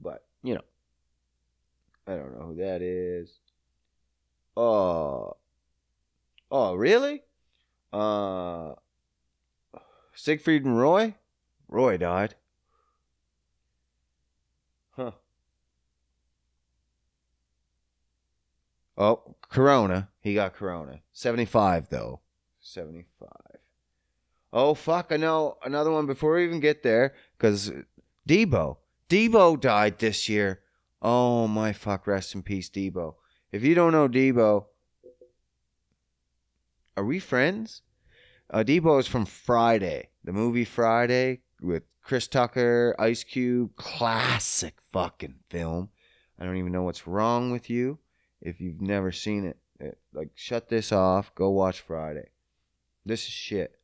but 0.00 0.24
you 0.42 0.54
know, 0.54 0.64
I 2.08 2.16
don't 2.16 2.36
know 2.36 2.46
who 2.46 2.56
that 2.56 2.82
is. 2.82 3.38
Oh, 4.56 5.36
oh, 6.50 6.74
really? 6.74 7.22
Uh, 7.92 8.74
Siegfried 10.14 10.64
and 10.64 10.76
Roy. 10.76 11.14
Roy 11.68 11.96
died. 11.96 12.34
Oh, 19.02 19.34
Corona. 19.48 20.10
He 20.20 20.34
got 20.34 20.54
Corona. 20.54 21.00
75, 21.12 21.88
though. 21.88 22.20
75. 22.60 23.28
Oh, 24.52 24.74
fuck. 24.74 25.08
I 25.10 25.16
know 25.16 25.56
another 25.64 25.90
one 25.90 26.06
before 26.06 26.36
we 26.36 26.44
even 26.44 26.60
get 26.60 26.84
there. 26.84 27.14
Because 27.36 27.72
Debo. 28.28 28.76
Debo 29.08 29.60
died 29.60 29.98
this 29.98 30.28
year. 30.28 30.60
Oh 31.04 31.48
my 31.48 31.72
fuck! 31.72 32.06
Rest 32.06 32.36
in 32.36 32.44
peace, 32.44 32.70
Debo. 32.70 33.16
If 33.50 33.64
you 33.64 33.74
don't 33.74 33.90
know 33.90 34.08
Debo, 34.08 34.66
are 36.96 37.04
we 37.04 37.18
friends? 37.18 37.82
Uh, 38.48 38.62
Debo 38.62 39.00
is 39.00 39.08
from 39.08 39.26
Friday, 39.26 40.10
the 40.22 40.32
movie 40.32 40.64
Friday 40.64 41.40
with 41.60 41.82
Chris 42.02 42.28
Tucker, 42.28 42.94
Ice 43.00 43.24
Cube, 43.24 43.74
classic 43.74 44.76
fucking 44.92 45.40
film. 45.50 45.88
I 46.38 46.44
don't 46.44 46.56
even 46.56 46.70
know 46.70 46.84
what's 46.84 47.08
wrong 47.08 47.50
with 47.50 47.68
you 47.68 47.98
if 48.42 48.60
you've 48.60 48.80
never 48.80 49.12
seen 49.12 49.44
it. 49.46 49.56
it 49.80 49.98
like, 50.12 50.30
shut 50.34 50.68
this 50.68 50.92
off. 50.92 51.34
Go 51.34 51.50
watch 51.50 51.80
Friday. 51.80 52.28
This 53.06 53.22
is 53.22 53.30
shit. 53.30 53.78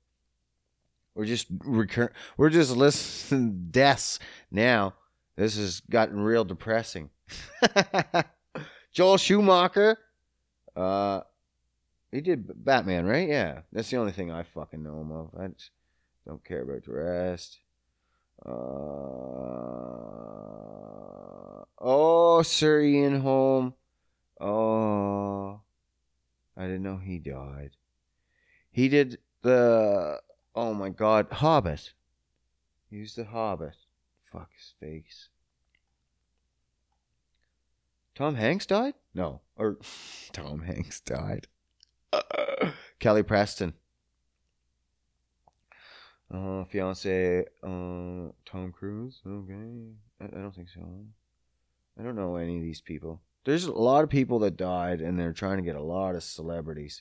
We're 1.15 1.25
just 1.25 1.47
recur- 1.65 2.13
We're 2.37 2.51
just 2.51 2.77
listening 2.77 3.49
to 3.49 3.55
deaths 3.57 4.19
now. 4.51 4.95
This 5.37 5.57
has 5.57 5.81
gotten 5.81 6.21
real 6.21 6.45
depressing. 6.45 7.11
Joel 8.93 9.17
Schumacher. 9.17 9.99
Uh, 10.77 11.23
he 12.13 12.21
did 12.21 12.65
Batman, 12.65 13.07
right? 13.07 13.29
Yeah, 13.29 13.61
that's 13.73 13.91
the 13.91 13.97
only 13.97 14.13
thing 14.13 14.31
I 14.31 14.43
fucking 14.45 14.83
know 14.83 15.01
him 15.01 15.13
of. 15.13 15.31
I 15.39 15.49
just 15.49 15.71
don't 16.27 16.45
care 16.45 16.63
about 16.63 16.85
the 16.85 16.93
rest. 16.93 17.59
Uh, 18.45 18.51
oh, 21.81 22.43
Sir 22.43 22.81
Ian 22.81 23.21
Holm. 23.21 23.75
Oh, 24.41 25.61
I 26.57 26.63
didn't 26.63 26.83
know 26.83 26.99
he 26.99 27.19
died. 27.19 27.71
He 28.71 28.89
did 28.89 29.19
the. 29.43 30.21
Oh 30.55 30.75
my 30.75 30.89
God, 30.89 31.27
Hobbit. 31.31 31.93
He 32.91 33.01
was 33.01 33.15
the 33.15 33.25
Hobbit. 33.25 33.77
Fuck 34.33 34.51
his 34.57 34.75
face. 34.81 35.29
Tom 38.15 38.35
Hanks 38.35 38.67
died? 38.67 38.95
No, 39.15 39.41
or 39.57 39.79
Tom 40.33 40.63
Hanks 40.63 41.01
died. 41.01 41.47
Kelly 42.99 43.23
Preston. 43.23 43.75
Uh, 46.33 46.65
fiance, 46.65 47.45
uh, 47.63 48.31
Tom 48.45 48.73
Cruise. 48.73 49.21
Okay, 49.27 49.95
I, 50.21 50.25
I 50.25 50.41
don't 50.41 50.55
think 50.55 50.69
so. 50.69 50.83
I 51.99 52.03
don't 52.03 52.17
know 52.17 52.37
any 52.37 52.57
of 52.57 52.63
these 52.63 52.81
people. 52.81 53.21
There's 53.49 53.65
a 53.65 53.73
lot 53.73 54.05
of 54.05 54.11
people 54.11 54.41
that 54.41 54.59
died, 54.59 55.01
and 55.01 55.19
they're 55.19 55.33
trying 55.33 55.57
to 55.57 55.63
get 55.63 55.75
a 55.75 55.83
lot 55.83 56.15
of 56.15 56.23
celebrities. 56.23 57.01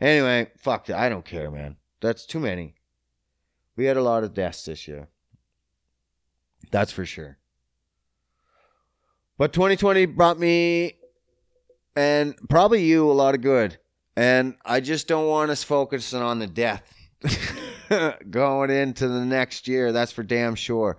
Anyway, 0.00 0.50
fuck 0.56 0.86
that. 0.86 0.98
I 0.98 1.10
don't 1.10 1.26
care, 1.26 1.50
man. 1.50 1.76
That's 2.00 2.24
too 2.24 2.40
many. 2.40 2.76
We 3.76 3.84
had 3.84 3.98
a 3.98 4.02
lot 4.02 4.24
of 4.24 4.32
deaths 4.32 4.64
this 4.64 4.88
year. 4.88 5.08
That's 6.70 6.90
for 6.90 7.04
sure. 7.04 7.36
But 9.36 9.52
2020 9.52 10.06
brought 10.06 10.38
me 10.38 10.94
and 11.94 12.34
probably 12.48 12.82
you 12.82 13.10
a 13.10 13.12
lot 13.12 13.34
of 13.34 13.42
good. 13.42 13.76
And 14.16 14.54
I 14.64 14.80
just 14.80 15.06
don't 15.06 15.28
want 15.28 15.50
us 15.50 15.62
focusing 15.64 16.22
on 16.22 16.38
the 16.38 16.46
death 16.46 16.94
going 18.30 18.70
into 18.70 19.06
the 19.06 19.26
next 19.26 19.68
year. 19.68 19.92
That's 19.92 20.12
for 20.12 20.22
damn 20.22 20.54
sure. 20.54 20.96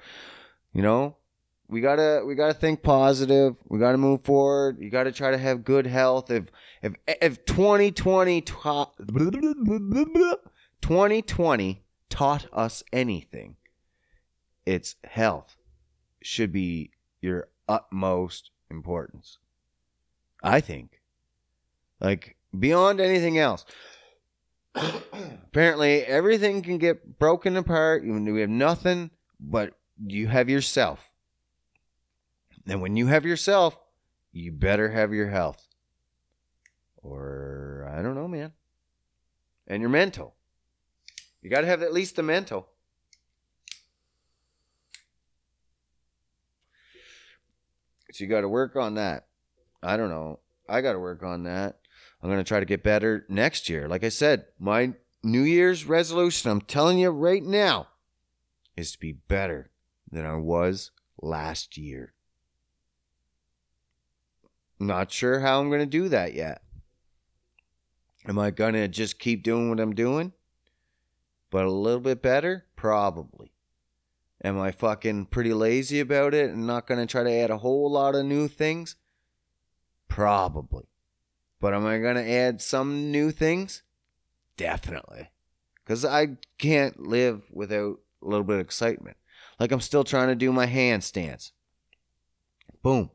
You 0.74 0.84
know, 0.84 1.18
we 1.68 1.82
gotta 1.82 2.24
we 2.26 2.36
gotta 2.36 2.54
think 2.54 2.84
positive. 2.84 3.56
We 3.68 3.80
gotta 3.80 3.98
move 3.98 4.24
forward. 4.24 4.78
You 4.80 4.90
gotta 4.90 5.12
try 5.12 5.32
to 5.32 5.38
have 5.38 5.64
good 5.64 5.88
health. 5.88 6.30
If 6.30 6.46
if 6.82 6.94
if 7.08 7.46
2020 7.46 8.42
taught 8.42 8.94
2020 10.82 11.84
taught 12.10 12.48
us 12.54 12.84
anything, 12.94 13.56
it's 14.66 14.96
health 15.04 15.58
should 16.22 16.52
be 16.52 16.92
your 17.22 17.48
utmost 17.68 18.52
importance. 18.70 19.40
I 20.44 20.62
think. 20.62 21.02
Like 22.00 22.36
beyond 22.58 23.00
anything 23.00 23.40
else. 23.40 23.66
Apparently, 24.76 26.04
everything 26.04 26.62
can 26.62 26.78
get 26.78 27.18
broken 27.18 27.58
apart. 27.58 28.04
We 28.04 28.42
have 28.42 28.50
nothing, 28.50 29.10
but 29.40 29.74
you 30.06 30.28
have 30.28 30.50
yourself. 30.50 31.10
And 32.68 32.82
when 32.82 32.96
you 32.96 33.08
have 33.08 33.26
yourself, 33.26 33.78
you 34.32 34.52
better 34.52 34.90
have 34.90 35.14
your 35.14 35.30
health. 35.30 35.68
Or, 36.98 37.92
I 37.96 38.02
don't 38.02 38.16
know, 38.16 38.28
man. 38.28 38.54
And 39.68 39.82
your 39.82 39.90
mental. 39.90 40.36
You 41.42 41.50
got 41.50 41.62
to 41.62 41.68
have 41.68 41.84
at 41.84 41.94
least 41.94 42.16
the 42.16 42.24
mental. 42.24 42.68
So 48.12 48.24
you 48.24 48.30
got 48.30 48.42
to 48.42 48.50
work 48.50 48.76
on 48.76 48.96
that. 48.96 49.28
I 49.84 49.98
don't 49.98 50.10
know. 50.10 50.40
I 50.68 50.82
got 50.82 50.94
to 50.94 51.00
work 51.00 51.22
on 51.22 51.44
that. 51.44 51.78
I'm 52.24 52.30
going 52.30 52.44
to 52.44 52.48
try 52.48 52.60
to 52.60 52.66
get 52.66 52.82
better 52.82 53.26
next 53.30 53.70
year. 53.70 53.88
Like 53.88 54.04
I 54.04 54.10
said, 54.10 54.46
my 54.58 54.94
New 55.22 55.44
Year's 55.44 55.86
resolution, 55.86 56.50
I'm 56.50 56.62
telling 56.62 56.98
you 56.98 57.12
right 57.12 57.44
now, 57.44 57.90
is 58.76 58.94
to 58.94 59.00
be 59.00 59.12
better 59.12 59.70
than 60.12 60.26
I 60.26 60.36
was 60.36 60.90
last 61.22 61.78
year. 61.78 62.15
Not 64.80 65.12
sure 65.12 65.40
how 65.40 65.60
I'm 65.60 65.70
going 65.70 65.80
to 65.82 65.86
do 65.86 66.10
that 66.10 66.34
yet. 66.34 66.62
Am 68.28 68.40
I 68.40 68.52
going 68.52 68.74
to 68.74 68.88
just 68.88 69.20
keep 69.20 69.44
doing 69.44 69.70
what 69.70 69.80
I'm 69.80 69.94
doing? 69.96 70.34
But 71.50 71.66
a 71.66 71.72
little 71.72 72.02
bit 72.02 72.22
better? 72.22 72.66
Probably. 72.76 73.52
Am 74.44 74.60
I 74.60 74.72
fucking 74.72 75.28
pretty 75.28 75.54
lazy 75.54 76.00
about 76.00 76.34
it 76.34 76.50
and 76.52 76.68
not 76.68 76.88
going 76.88 77.00
to 77.00 77.06
try 77.06 77.24
to 77.24 77.32
add 77.32 77.52
a 77.52 77.58
whole 77.58 77.90
lot 77.90 78.16
of 78.16 78.26
new 78.26 78.48
things? 78.48 78.96
Probably. 80.08 80.86
But 81.60 81.74
am 81.74 81.86
I 81.86 82.00
going 82.00 82.16
to 82.16 82.30
add 82.30 82.62
some 82.62 83.12
new 83.12 83.32
things? 83.32 83.84
Definitely. 84.58 85.30
Because 85.84 86.04
I 86.04 86.38
can't 86.58 87.00
live 87.08 87.44
without 87.52 88.00
a 88.22 88.28
little 88.28 88.44
bit 88.44 88.56
of 88.56 88.62
excitement. 88.62 89.18
Like 89.60 89.72
I'm 89.72 89.82
still 89.82 90.04
trying 90.04 90.28
to 90.28 90.36
do 90.36 90.52
my 90.52 90.68
handstands. 90.68 91.52
Boom. 92.82 93.12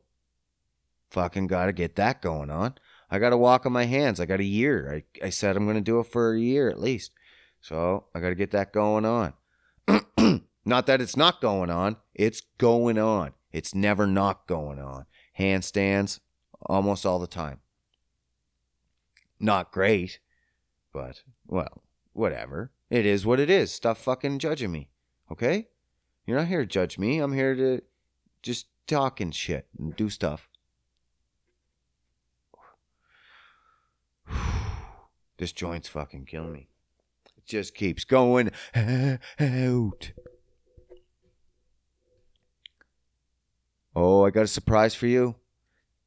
Fucking 1.11 1.47
got 1.47 1.65
to 1.65 1.73
get 1.73 1.95
that 1.97 2.21
going 2.21 2.49
on. 2.49 2.75
I 3.09 3.19
got 3.19 3.31
to 3.31 3.37
walk 3.37 3.65
on 3.65 3.73
my 3.73 3.85
hands. 3.85 4.19
I 4.19 4.25
got 4.25 4.39
a 4.39 4.45
year. 4.45 5.03
I, 5.21 5.25
I 5.25 5.29
said 5.29 5.57
I'm 5.57 5.65
going 5.65 5.75
to 5.75 5.81
do 5.81 5.99
it 5.99 6.07
for 6.07 6.33
a 6.33 6.39
year 6.39 6.69
at 6.69 6.79
least. 6.79 7.11
So 7.59 8.05
I 8.15 8.21
got 8.21 8.29
to 8.29 8.35
get 8.35 8.51
that 8.51 8.71
going 8.71 9.05
on. 9.05 9.33
not 10.65 10.87
that 10.87 11.01
it's 11.01 11.17
not 11.17 11.41
going 11.41 11.69
on, 11.69 11.97
it's 12.15 12.41
going 12.57 12.97
on. 12.97 13.33
It's 13.51 13.75
never 13.75 14.07
not 14.07 14.47
going 14.47 14.79
on. 14.79 15.05
Handstands 15.37 16.21
almost 16.65 17.05
all 17.05 17.19
the 17.19 17.27
time. 17.27 17.59
Not 19.37 19.71
great, 19.71 20.19
but, 20.93 21.23
well, 21.45 21.83
whatever. 22.13 22.71
It 22.89 23.05
is 23.05 23.25
what 23.25 23.39
it 23.39 23.49
is. 23.49 23.71
Stop 23.71 23.97
fucking 23.97 24.39
judging 24.39 24.71
me, 24.71 24.89
okay? 25.29 25.67
You're 26.25 26.37
not 26.37 26.47
here 26.47 26.61
to 26.61 26.65
judge 26.65 26.97
me. 26.97 27.19
I'm 27.19 27.33
here 27.33 27.55
to 27.55 27.81
just 28.41 28.67
talk 28.87 29.19
and 29.19 29.35
shit 29.35 29.67
and 29.77 29.95
do 29.95 30.09
stuff. 30.09 30.47
This 35.41 35.51
joint's 35.51 35.87
fucking 35.87 36.23
killing 36.25 36.53
me. 36.53 36.67
It 37.35 37.47
just 37.47 37.73
keeps 37.73 38.03
going 38.03 38.51
out. 38.75 40.11
Oh, 43.95 44.23
I 44.23 44.29
got 44.29 44.43
a 44.43 44.47
surprise 44.47 44.93
for 44.93 45.07
you. 45.07 45.35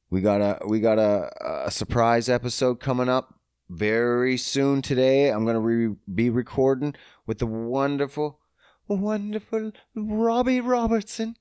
We 0.09 0.21
got 0.21 0.41
a 0.41 0.61
we 0.65 0.79
got 0.79 1.01
a, 1.01 1.65
a 1.67 1.71
surprise 1.73 2.29
episode 2.29 2.79
coming 2.79 3.09
up 3.09 3.41
very 3.69 4.37
soon 4.37 4.83
today. 4.83 5.31
I'm 5.31 5.45
gonna 5.45 5.59
re- 5.59 5.97
be 6.15 6.31
recording 6.31 6.95
with 7.27 7.39
the 7.41 7.47
wonderful, 7.47 8.39
wonderful 8.87 9.73
Robbie 9.97 10.61
Robertson. 10.61 11.35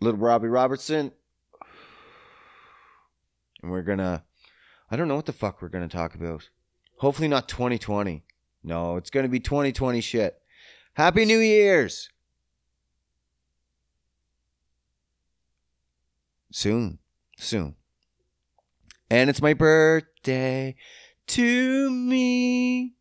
Little 0.00 0.18
Robbie 0.18 0.48
Robertson. 0.48 1.12
And 3.66 3.72
we're 3.72 3.82
gonna 3.82 4.22
I 4.92 4.96
don't 4.96 5.08
know 5.08 5.16
what 5.16 5.26
the 5.26 5.32
fuck 5.32 5.60
we're 5.60 5.70
gonna 5.70 5.88
talk 5.88 6.14
about. 6.14 6.50
Hopefully 6.98 7.26
not 7.26 7.48
2020. 7.48 8.22
No, 8.62 8.96
it's 8.96 9.10
gonna 9.10 9.26
be 9.26 9.40
2020 9.40 10.00
shit. 10.00 10.40
Happy 10.94 11.24
New 11.24 11.40
Year's! 11.40 12.10
Soon. 16.52 17.00
Soon. 17.36 17.74
And 19.10 19.28
it's 19.28 19.42
my 19.42 19.52
birthday 19.52 20.76
to 21.26 21.90
me. 21.90 22.94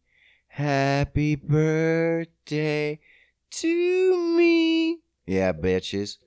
Happy 0.47 1.35
birthday 1.35 2.99
to 3.51 4.35
me. 4.35 5.01
Yeah, 5.27 5.53
bitches. 5.53 6.17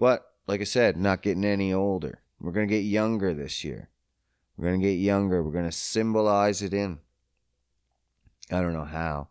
But, 0.00 0.26
like 0.48 0.60
I 0.60 0.64
said, 0.64 0.96
not 0.96 1.22
getting 1.22 1.44
any 1.44 1.72
older. 1.72 2.20
We're 2.40 2.52
going 2.52 2.68
to 2.68 2.74
get 2.74 2.80
younger 2.80 3.34
this 3.34 3.64
year. 3.64 3.88
We're 4.56 4.68
going 4.68 4.80
to 4.80 4.86
get 4.86 4.94
younger. 4.94 5.42
We're 5.42 5.52
going 5.52 5.64
to 5.64 5.72
symbolize 5.72 6.62
it 6.62 6.74
in. 6.74 6.98
I 8.50 8.60
don't 8.60 8.72
know 8.72 8.84
how. 8.84 9.28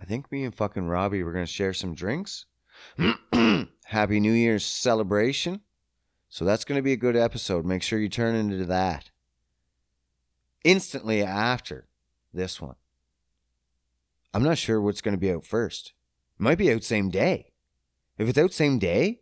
I 0.00 0.04
think 0.04 0.30
me 0.30 0.44
and 0.44 0.54
fucking 0.54 0.86
Robbie 0.86 1.22
were 1.22 1.32
gonna 1.32 1.46
share 1.46 1.72
some 1.72 1.94
drinks. 1.94 2.46
Happy 3.84 4.20
New 4.20 4.32
Year's 4.32 4.64
celebration. 4.64 5.60
So 6.28 6.44
that's 6.44 6.64
gonna 6.64 6.82
be 6.82 6.92
a 6.92 6.96
good 6.96 7.16
episode. 7.16 7.64
Make 7.64 7.82
sure 7.82 7.98
you 7.98 8.08
turn 8.08 8.34
into 8.34 8.64
that. 8.66 9.10
Instantly 10.64 11.22
after 11.22 11.86
this 12.32 12.60
one. 12.60 12.76
I'm 14.32 14.42
not 14.42 14.58
sure 14.58 14.80
what's 14.80 15.00
gonna 15.00 15.16
be 15.16 15.30
out 15.30 15.44
first. 15.44 15.92
It 16.38 16.42
might 16.42 16.58
be 16.58 16.72
out 16.72 16.82
same 16.82 17.10
day. 17.10 17.52
If 18.18 18.28
it's 18.28 18.38
out 18.38 18.52
same 18.52 18.78
day, 18.78 19.20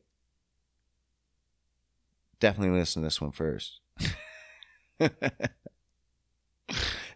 definitely 2.42 2.76
listen 2.76 3.02
to 3.02 3.06
this 3.06 3.20
one 3.20 3.30
first. 3.30 3.78
then 4.98 5.12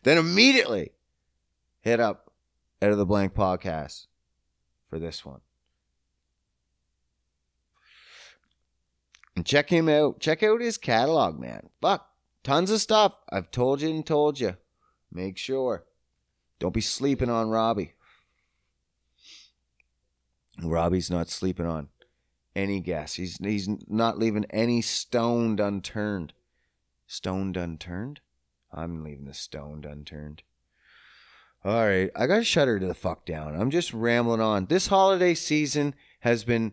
immediately 0.05 0.93
hit 1.81 1.99
up 1.99 2.31
out 2.81 2.93
of 2.93 2.99
the 2.99 3.05
blank 3.05 3.35
podcast 3.35 4.07
for 4.89 5.01
this 5.01 5.24
one. 5.24 5.41
And 9.35 9.45
check 9.45 9.68
him 9.68 9.89
out. 9.89 10.20
Check 10.20 10.45
out 10.45 10.61
his 10.61 10.79
catalog, 10.79 11.41
man. 11.41 11.70
Fuck. 11.83 12.09
Tons 12.45 12.70
of 12.70 12.81
stuff. 12.81 13.16
I've 13.29 13.51
told 13.51 13.83
you 13.83 13.91
and 13.91 14.07
told 14.07 14.39
you. 14.39 14.57
Make 15.11 15.39
sure. 15.39 15.85
Don't 16.61 16.72
be 16.72 16.81
sleeping 16.81 17.31
on 17.31 17.51
Robbie. 17.51 17.95
Robbie's 20.62 21.11
not 21.11 21.29
sleeping 21.29 21.66
on 21.66 21.89
any 22.57 22.80
guess. 22.80 23.14
He's 23.14 23.36
he's 23.36 23.68
not 23.86 24.18
leaving 24.18 24.46
any 24.46 24.80
stoned 24.80 25.61
unturned. 25.61 26.32
Stoned 27.07 27.57
unturned? 27.57 28.20
I'm 28.72 29.04
leaving 29.04 29.26
the 29.26 29.34
stoned 29.34 29.84
unturned. 29.84 30.42
All 31.64 31.86
right, 31.86 32.11
I 32.16 32.26
gotta 32.26 32.44
shut 32.44 32.68
her 32.68 32.78
to 32.78 32.86
the 32.86 32.94
fuck 32.94 33.26
down. 33.26 33.61
I'm 33.61 33.70
just 33.70 33.92
rambling 33.92 34.40
on. 34.40 34.66
This 34.66 34.86
holiday 34.86 35.34
season 35.34 35.94
has 36.20 36.44
been 36.44 36.72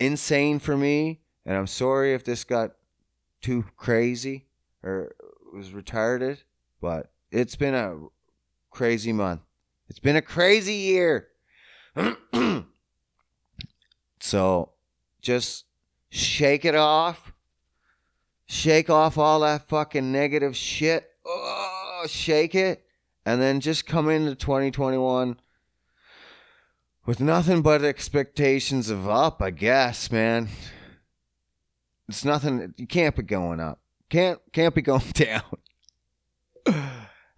insane 0.00 0.58
for 0.58 0.76
me, 0.76 1.20
and 1.46 1.56
I'm 1.56 1.66
sorry 1.66 2.14
if 2.14 2.24
this 2.24 2.44
got 2.44 2.72
too 3.40 3.64
crazy 3.76 4.46
or 4.82 5.14
was 5.52 5.70
retarded, 5.70 6.38
but 6.80 7.12
it's 7.30 7.56
been 7.56 7.74
a 7.74 7.98
crazy 8.70 9.12
month. 9.12 9.40
It's 9.88 9.98
been 9.98 10.16
a 10.16 10.22
crazy 10.22 10.74
year. 10.74 11.28
so 14.20 14.70
just 15.22 15.64
shake 16.10 16.64
it 16.64 16.74
off. 16.74 17.32
Shake 18.46 18.90
off 18.90 19.16
all 19.16 19.40
that 19.40 19.68
fucking 19.68 20.12
negative 20.12 20.56
shit. 20.56 21.08
Oh, 21.24 22.04
shake 22.06 22.54
it. 22.54 22.84
And 23.24 23.40
then 23.40 23.60
just 23.60 23.86
come 23.86 24.10
into 24.10 24.34
2021 24.34 25.40
with 27.06 27.20
nothing 27.20 27.62
but 27.62 27.84
expectations 27.84 28.90
of 28.90 29.08
up, 29.08 29.40
I 29.40 29.50
guess, 29.50 30.10
man. 30.10 30.48
It's 32.08 32.24
nothing 32.24 32.74
you 32.76 32.86
can't 32.86 33.16
be 33.16 33.22
going 33.22 33.60
up. 33.60 33.80
Can't 34.10 34.40
can't 34.52 34.74
be 34.74 34.82
going 34.82 35.00
down. 35.14 35.42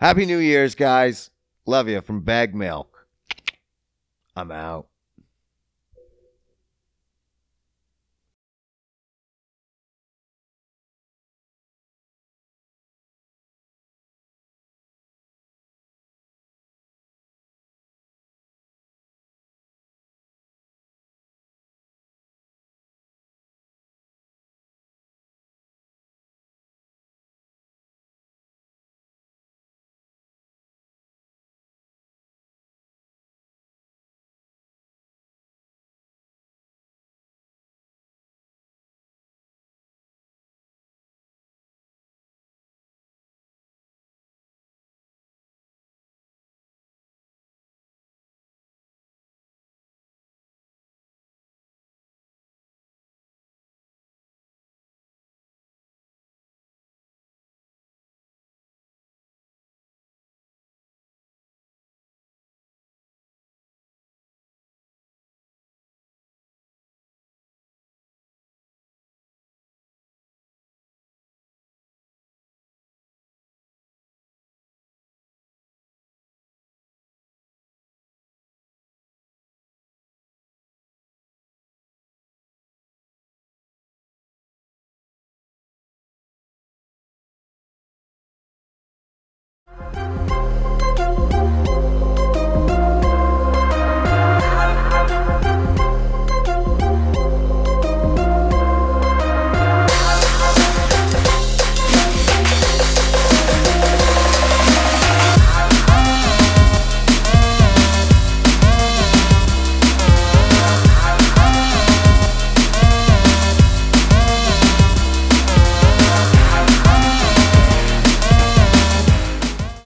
Happy 0.00 0.26
New 0.26 0.38
Year's, 0.38 0.74
guys. 0.74 1.30
Love 1.66 1.88
you 1.88 2.00
from 2.00 2.22
Bag 2.22 2.54
Milk. 2.54 3.06
I'm 4.34 4.50
out. 4.50 4.88